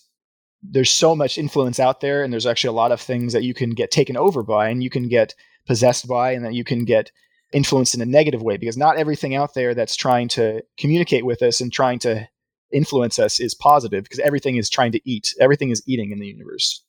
[0.64, 3.54] there's so much influence out there, and there's actually a lot of things that you
[3.54, 5.34] can get taken over by, and you can get
[5.66, 7.12] possessed by, and that you can get
[7.54, 11.42] influenced in a negative way because not everything out there that's trying to communicate with
[11.42, 12.28] us and trying to
[12.72, 15.34] influence us is positive because everything is trying to eat.
[15.40, 16.84] Everything is eating in the universe.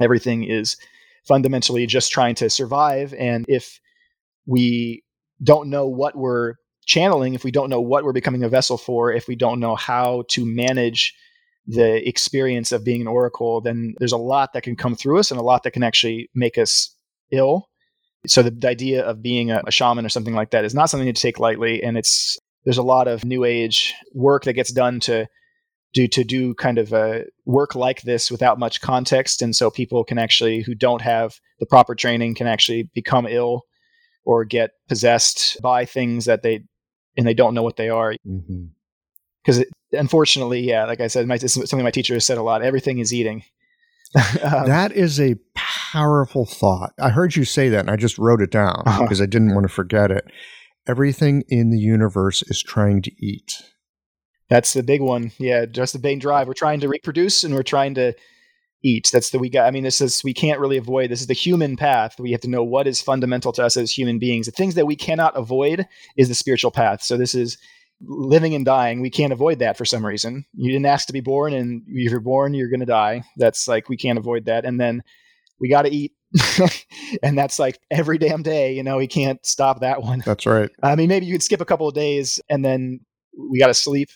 [0.00, 0.76] Everything is
[1.26, 3.14] fundamentally just trying to survive.
[3.14, 3.80] And if
[4.46, 5.02] we
[5.42, 6.54] don't know what we're
[6.84, 9.76] channeling, if we don't know what we're becoming a vessel for, if we don't know
[9.76, 11.14] how to manage
[11.66, 15.30] the experience of being an oracle, then there's a lot that can come through us
[15.30, 16.96] and a lot that can actually make us
[17.30, 17.68] ill
[18.26, 20.90] so the, the idea of being a, a shaman or something like that is not
[20.90, 24.72] something to take lightly, and it's there's a lot of new age work that gets
[24.72, 25.26] done to
[25.92, 30.04] do to do kind of a work like this without much context, and so people
[30.04, 33.62] can actually who don't have the proper training can actually become ill
[34.24, 36.64] or get possessed by things that they
[37.16, 38.14] and they don't know what they are.
[39.44, 39.96] Because mm-hmm.
[39.96, 42.62] unfortunately, yeah, like I said, my, something my teacher has said a lot.
[42.62, 43.42] Everything is eating.
[44.42, 46.92] um, that is a powerful thought.
[47.00, 49.02] I heard you say that and I just wrote it down uh-huh.
[49.02, 50.24] because I didn't want to forget it.
[50.86, 53.52] Everything in the universe is trying to eat.
[54.52, 55.32] That's the big one.
[55.38, 56.46] Yeah, just the main drive.
[56.46, 58.12] We're trying to reproduce and we're trying to
[58.84, 59.08] eat.
[59.10, 59.66] That's the we got.
[59.66, 61.10] I mean, this is we can't really avoid.
[61.10, 62.20] This is the human path.
[62.20, 64.44] We have to know what is fundamental to us as human beings.
[64.44, 65.88] The things that we cannot avoid
[66.18, 67.02] is the spiritual path.
[67.02, 67.56] So this is
[68.02, 69.00] living and dying.
[69.00, 70.44] We can't avoid that for some reason.
[70.52, 73.24] You didn't ask to be born, and if you're born, you're going to die.
[73.38, 74.66] That's like we can't avoid that.
[74.66, 75.02] And then
[75.60, 76.12] we got to eat.
[77.22, 80.22] and that's like every damn day, you know, we can't stop that one.
[80.26, 80.68] That's right.
[80.82, 83.00] I mean, maybe you could skip a couple of days and then
[83.50, 84.10] we got to sleep.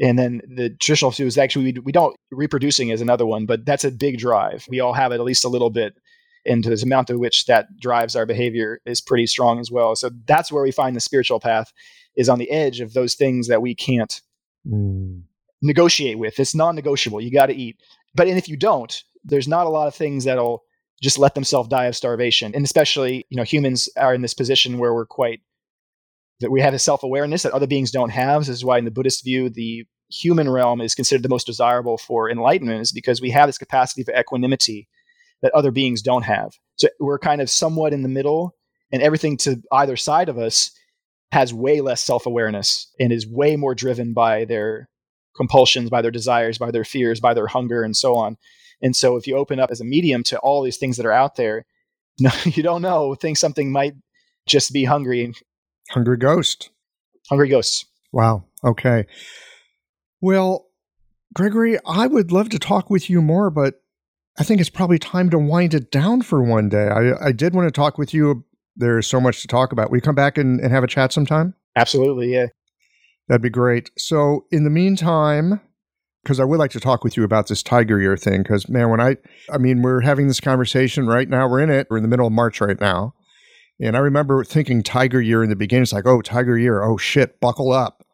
[0.00, 3.66] And then the traditional view is actually, we, we don't, reproducing is another one, but
[3.66, 4.66] that's a big drive.
[4.68, 5.94] We all have it at least a little bit.
[6.46, 9.94] And the amount to which that drives our behavior is pretty strong as well.
[9.94, 11.70] So that's where we find the spiritual path
[12.16, 14.22] is on the edge of those things that we can't
[14.66, 15.22] mm.
[15.60, 16.40] negotiate with.
[16.40, 17.20] It's non negotiable.
[17.20, 17.76] You got to eat.
[18.14, 20.64] But and if you don't, there's not a lot of things that'll
[21.02, 22.54] just let themselves die of starvation.
[22.54, 25.40] And especially, you know, humans are in this position where we're quite
[26.40, 28.42] that we have a self-awareness that other beings don't have.
[28.42, 31.98] This is why in the Buddhist view, the human realm is considered the most desirable
[31.98, 34.88] for enlightenment, is because we have this capacity for equanimity
[35.42, 36.52] that other beings don't have.
[36.76, 38.54] So we're kind of somewhat in the middle,
[38.92, 40.70] and everything to either side of us
[41.32, 44.88] has way less self-awareness and is way more driven by their
[45.36, 48.36] compulsions, by their desires, by their fears, by their hunger, and so on.
[48.82, 51.12] And so if you open up as a medium to all these things that are
[51.12, 51.66] out there,
[52.20, 53.14] no, you don't know.
[53.14, 53.94] Think something might
[54.46, 55.32] just be hungry.
[55.90, 56.70] Hungry ghost.
[57.28, 57.84] Hungry ghosts.
[58.12, 58.44] Wow.
[58.64, 59.06] Okay.
[60.20, 60.66] Well,
[61.34, 63.82] Gregory, I would love to talk with you more, but
[64.38, 66.88] I think it's probably time to wind it down for one day.
[66.88, 68.44] I, I did want to talk with you.
[68.76, 69.90] There's so much to talk about.
[69.90, 71.54] Will you come back and, and have a chat sometime?
[71.76, 72.32] Absolutely.
[72.32, 72.46] Yeah.
[73.28, 73.90] That'd be great.
[73.96, 75.60] So, in the meantime,
[76.22, 78.42] because I would like to talk with you about this tiger year thing.
[78.42, 79.16] Because man, when I,
[79.52, 81.48] I mean, we're having this conversation right now.
[81.48, 81.86] We're in it.
[81.90, 83.14] We're in the middle of March right now,
[83.80, 85.82] and I remember thinking tiger year in the beginning.
[85.82, 86.82] It's like, oh, tiger year.
[86.82, 88.04] Oh shit, buckle up.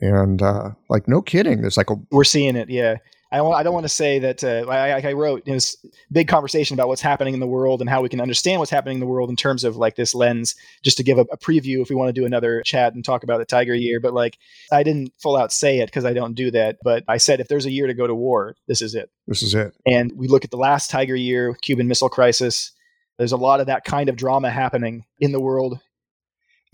[0.00, 1.60] And uh, like, no kidding.
[1.60, 2.68] There's like a we're seeing it.
[2.68, 2.96] Yeah,
[3.34, 5.76] I don't, I don't want to say that uh, I, I, wrote this
[6.12, 8.94] big conversation about what's happening in the world and how we can understand what's happening
[8.96, 10.54] in the world in terms of like this lens,
[10.84, 13.24] just to give a, a preview if we want to do another chat and talk
[13.24, 13.98] about the Tiger Year.
[13.98, 14.38] But like,
[14.70, 16.76] I didn't full out say it because I don't do that.
[16.84, 19.10] But I said if there's a year to go to war, this is it.
[19.26, 19.74] This is it.
[19.84, 22.70] And we look at the last Tiger Year, Cuban Missile Crisis.
[23.18, 25.78] There's a lot of that kind of drama happening in the world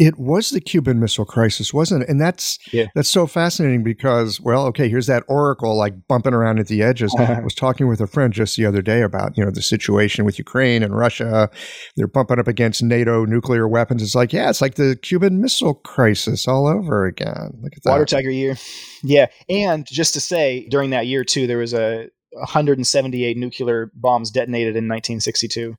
[0.02, 2.08] It was the Cuban Missile Crisis, wasn't it?
[2.08, 2.86] And that's Yeah.
[2.94, 7.14] that's so fascinating because, well, okay, here's that oracle like bumping around at the edges.
[7.18, 10.24] I was talking with a friend just the other day about you know the situation
[10.24, 11.50] with Ukraine and Russia.
[11.96, 14.02] They're bumping up against NATO nuclear weapons.
[14.02, 17.58] It's like, yeah, it's like the Cuban Missile Crisis all over again.
[17.60, 17.90] Look at that.
[17.90, 18.56] Water Tiger year.
[19.04, 19.26] Yeah.
[19.50, 24.76] And just to say, during that year, too, there was a 178 nuclear bombs detonated
[24.76, 25.74] in 1962.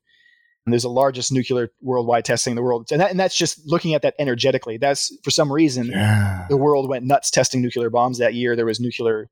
[0.64, 2.88] And there's the largest nuclear worldwide testing in the world.
[2.92, 4.76] And, that, and that's just looking at that energetically.
[4.76, 6.46] That's for some reason, yeah.
[6.48, 8.54] the world went nuts testing nuclear bombs that year.
[8.54, 9.28] There was nuclear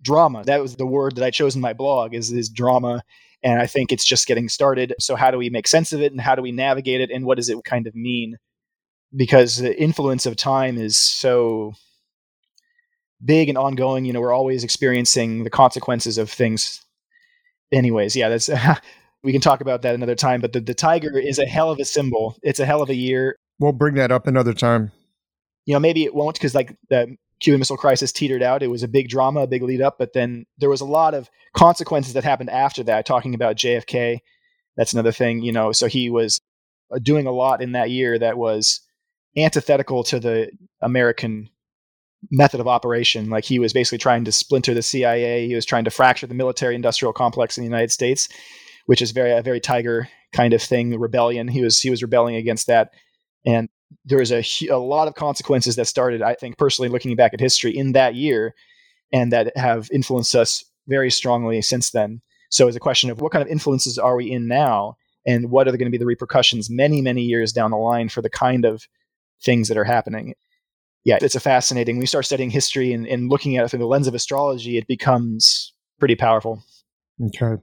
[0.00, 0.42] drama.
[0.44, 3.02] That was the word that I chose in my blog is, is drama.
[3.42, 4.94] And I think it's just getting started.
[4.98, 7.26] So how do we make sense of it and how do we navigate it and
[7.26, 8.38] what does it kind of mean?
[9.14, 11.74] Because the influence of time is so
[13.22, 14.06] big and ongoing.
[14.06, 16.82] You know, we're always experiencing the consequences of things.
[17.70, 18.48] Anyways, yeah, that's
[19.24, 20.40] we can talk about that another time.
[20.40, 22.36] But the, the tiger is a hell of a symbol.
[22.42, 23.36] It's a hell of a year.
[23.58, 24.92] We'll bring that up another time.
[25.64, 28.62] You know, maybe it won't because like the Cuban Missile Crisis teetered out.
[28.62, 31.14] It was a big drama, a big lead up, but then there was a lot
[31.14, 33.06] of consequences that happened after that.
[33.06, 34.18] Talking about JFK,
[34.76, 35.42] that's another thing.
[35.42, 36.40] You know, so he was
[36.94, 38.80] uh, doing a lot in that year that was
[39.36, 41.48] antithetical to the American
[42.30, 43.30] method of operation.
[43.30, 45.46] Like he was basically trying to splinter the CIA.
[45.46, 48.28] He was trying to fracture the military industrial complex in the United States,
[48.86, 51.48] which is very a very tiger kind of thing, rebellion.
[51.48, 52.90] He was he was rebelling against that,
[53.44, 53.68] and
[54.04, 56.22] there was a a lot of consequences that started.
[56.22, 58.54] I think personally, looking back at history in that year,
[59.12, 62.20] and that have influenced us very strongly since then.
[62.50, 64.96] So it's a question of what kind of influences are we in now,
[65.26, 68.22] and what are going to be the repercussions many many years down the line for
[68.22, 68.86] the kind of
[69.42, 70.34] things that are happening
[71.04, 72.00] yeah, it's a fascinating.
[72.00, 74.86] You start studying history and, and looking at it through the lens of astrology, it
[74.86, 76.62] becomes pretty powerful.
[77.22, 77.62] Okay.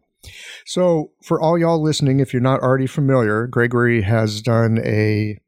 [0.66, 5.40] So, for all y'all listening, if you're not already familiar, Gregory has done a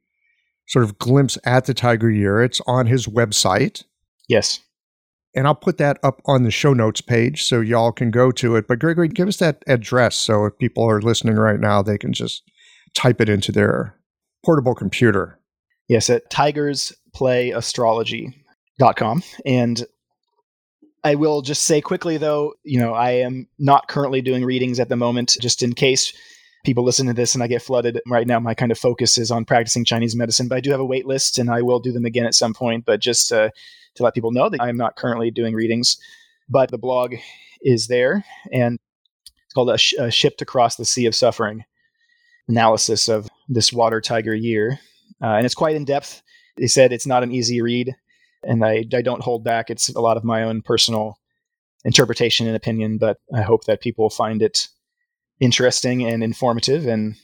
[0.67, 2.41] sort of glimpse at the Tiger Year.
[2.41, 3.83] It's on his website.
[4.27, 4.61] Yes.
[5.35, 8.55] And I'll put that up on the show notes page so y'all can go to
[8.55, 8.67] it.
[8.67, 12.13] But, Gregory, give us that address so if people are listening right now, they can
[12.13, 12.43] just
[12.95, 13.97] type it into their
[14.45, 15.39] portable computer.
[15.87, 19.23] Yes, at tigerspłayastrology.com.
[19.45, 19.85] And
[21.03, 24.89] I will just say quickly, though, you know, I am not currently doing readings at
[24.89, 26.13] the moment, just in case
[26.63, 27.99] people listen to this and I get flooded.
[28.07, 30.79] Right now, my kind of focus is on practicing Chinese medicine, but I do have
[30.79, 32.85] a wait list and I will do them again at some point.
[32.85, 33.49] But just uh,
[33.95, 35.97] to let people know that I'm not currently doing readings,
[36.49, 37.15] but the blog
[37.61, 38.79] is there and
[39.45, 41.65] it's called a, Sh- a Ship to Cross the Sea of Suffering
[42.47, 44.79] analysis of this water tiger year.
[45.21, 46.21] Uh, and it's quite in depth.
[46.57, 47.95] They said it's not an easy read,
[48.45, 49.69] and I, I don't hold back.
[49.69, 51.17] It's a lot of my own personal
[51.85, 54.67] interpretation and opinion, but I hope that people find it
[55.39, 56.87] interesting and informative.
[56.87, 57.15] And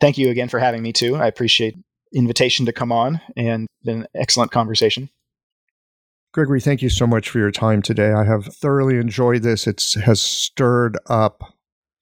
[0.00, 1.16] thank you again for having me too.
[1.16, 1.76] I appreciate
[2.12, 5.10] invitation to come on and an excellent conversation.
[6.32, 8.12] Gregory, thank you so much for your time today.
[8.12, 9.66] I have thoroughly enjoyed this.
[9.66, 11.42] It has stirred up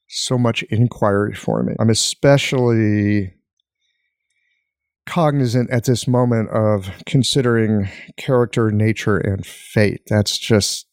[0.07, 1.75] so much inquiry for me.
[1.79, 3.35] I'm especially
[5.09, 10.03] cognizant at this moment of considering character, nature, and fate.
[10.09, 10.87] That's just,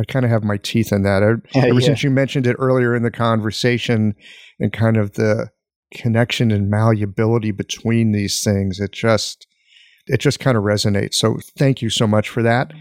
[0.00, 1.22] I kind of have my teeth in that.
[1.22, 1.78] Ever Yeah.
[1.80, 4.14] since you mentioned it earlier in the conversation
[4.60, 5.50] and kind of the
[5.92, 9.46] connection and malleability between these things, it just,
[10.06, 11.14] it just kind of resonates.
[11.14, 12.72] So thank you so much for that.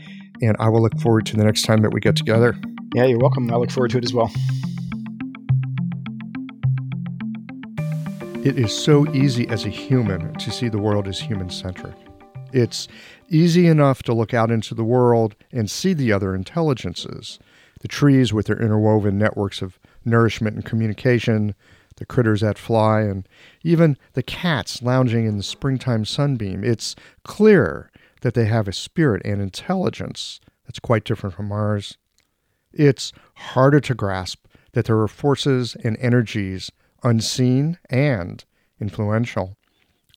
[0.42, 2.56] And I will look forward to the next time that we get together.
[2.94, 3.52] Yeah, you're welcome.
[3.52, 4.32] I look forward to it as well.
[8.46, 11.96] It is so easy as a human to see the world as human centric.
[12.54, 12.88] It's
[13.28, 17.40] easy enough to look out into the world and see the other intelligences
[17.80, 21.56] the trees with their interwoven networks of nourishment and communication,
[21.96, 23.28] the critters that fly, and
[23.64, 26.64] even the cats lounging in the springtime sunbeam.
[26.64, 27.90] It's clear
[28.22, 31.98] that they have a spirit and intelligence that's quite different from ours.
[32.72, 36.72] It's harder to grasp that there are forces and energies
[37.06, 38.44] unseen and
[38.82, 39.56] influential,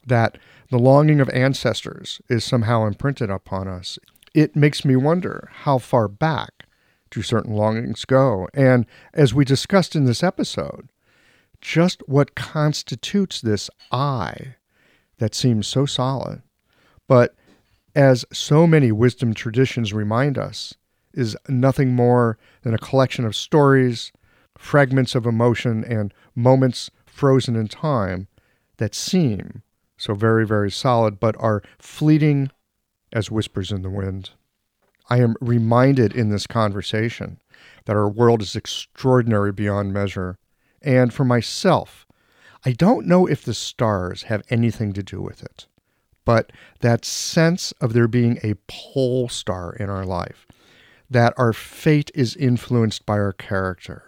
[0.04, 0.38] that
[0.70, 3.98] the longing of ancestors is somehow imprinted upon us.
[4.34, 6.64] It makes me wonder how far back
[7.10, 8.48] do certain longings go?
[8.52, 10.88] And as we discussed in this episode,
[11.60, 14.56] just what constitutes this I
[15.18, 16.42] that seems so solid,
[17.06, 17.34] but
[17.94, 20.74] as so many wisdom traditions remind us,
[21.14, 24.12] is nothing more than a collection of stories,
[24.58, 28.28] fragments of emotion, and moments frozen in time
[28.76, 29.62] that seem
[29.96, 32.50] so very, very solid, but are fleeting
[33.12, 34.30] as whispers in the wind.
[35.08, 37.40] I am reminded in this conversation
[37.86, 40.36] that our world is extraordinary beyond measure.
[40.82, 42.06] And for myself,
[42.64, 45.66] I don't know if the stars have anything to do with it,
[46.24, 50.46] but that sense of there being a pole star in our life,
[51.08, 54.07] that our fate is influenced by our character.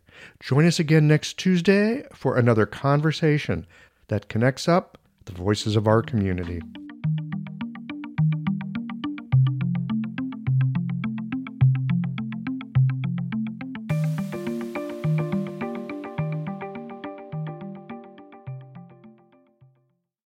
[0.39, 3.65] Join us again next Tuesday for another conversation
[4.07, 6.61] that connects up the voices of our community.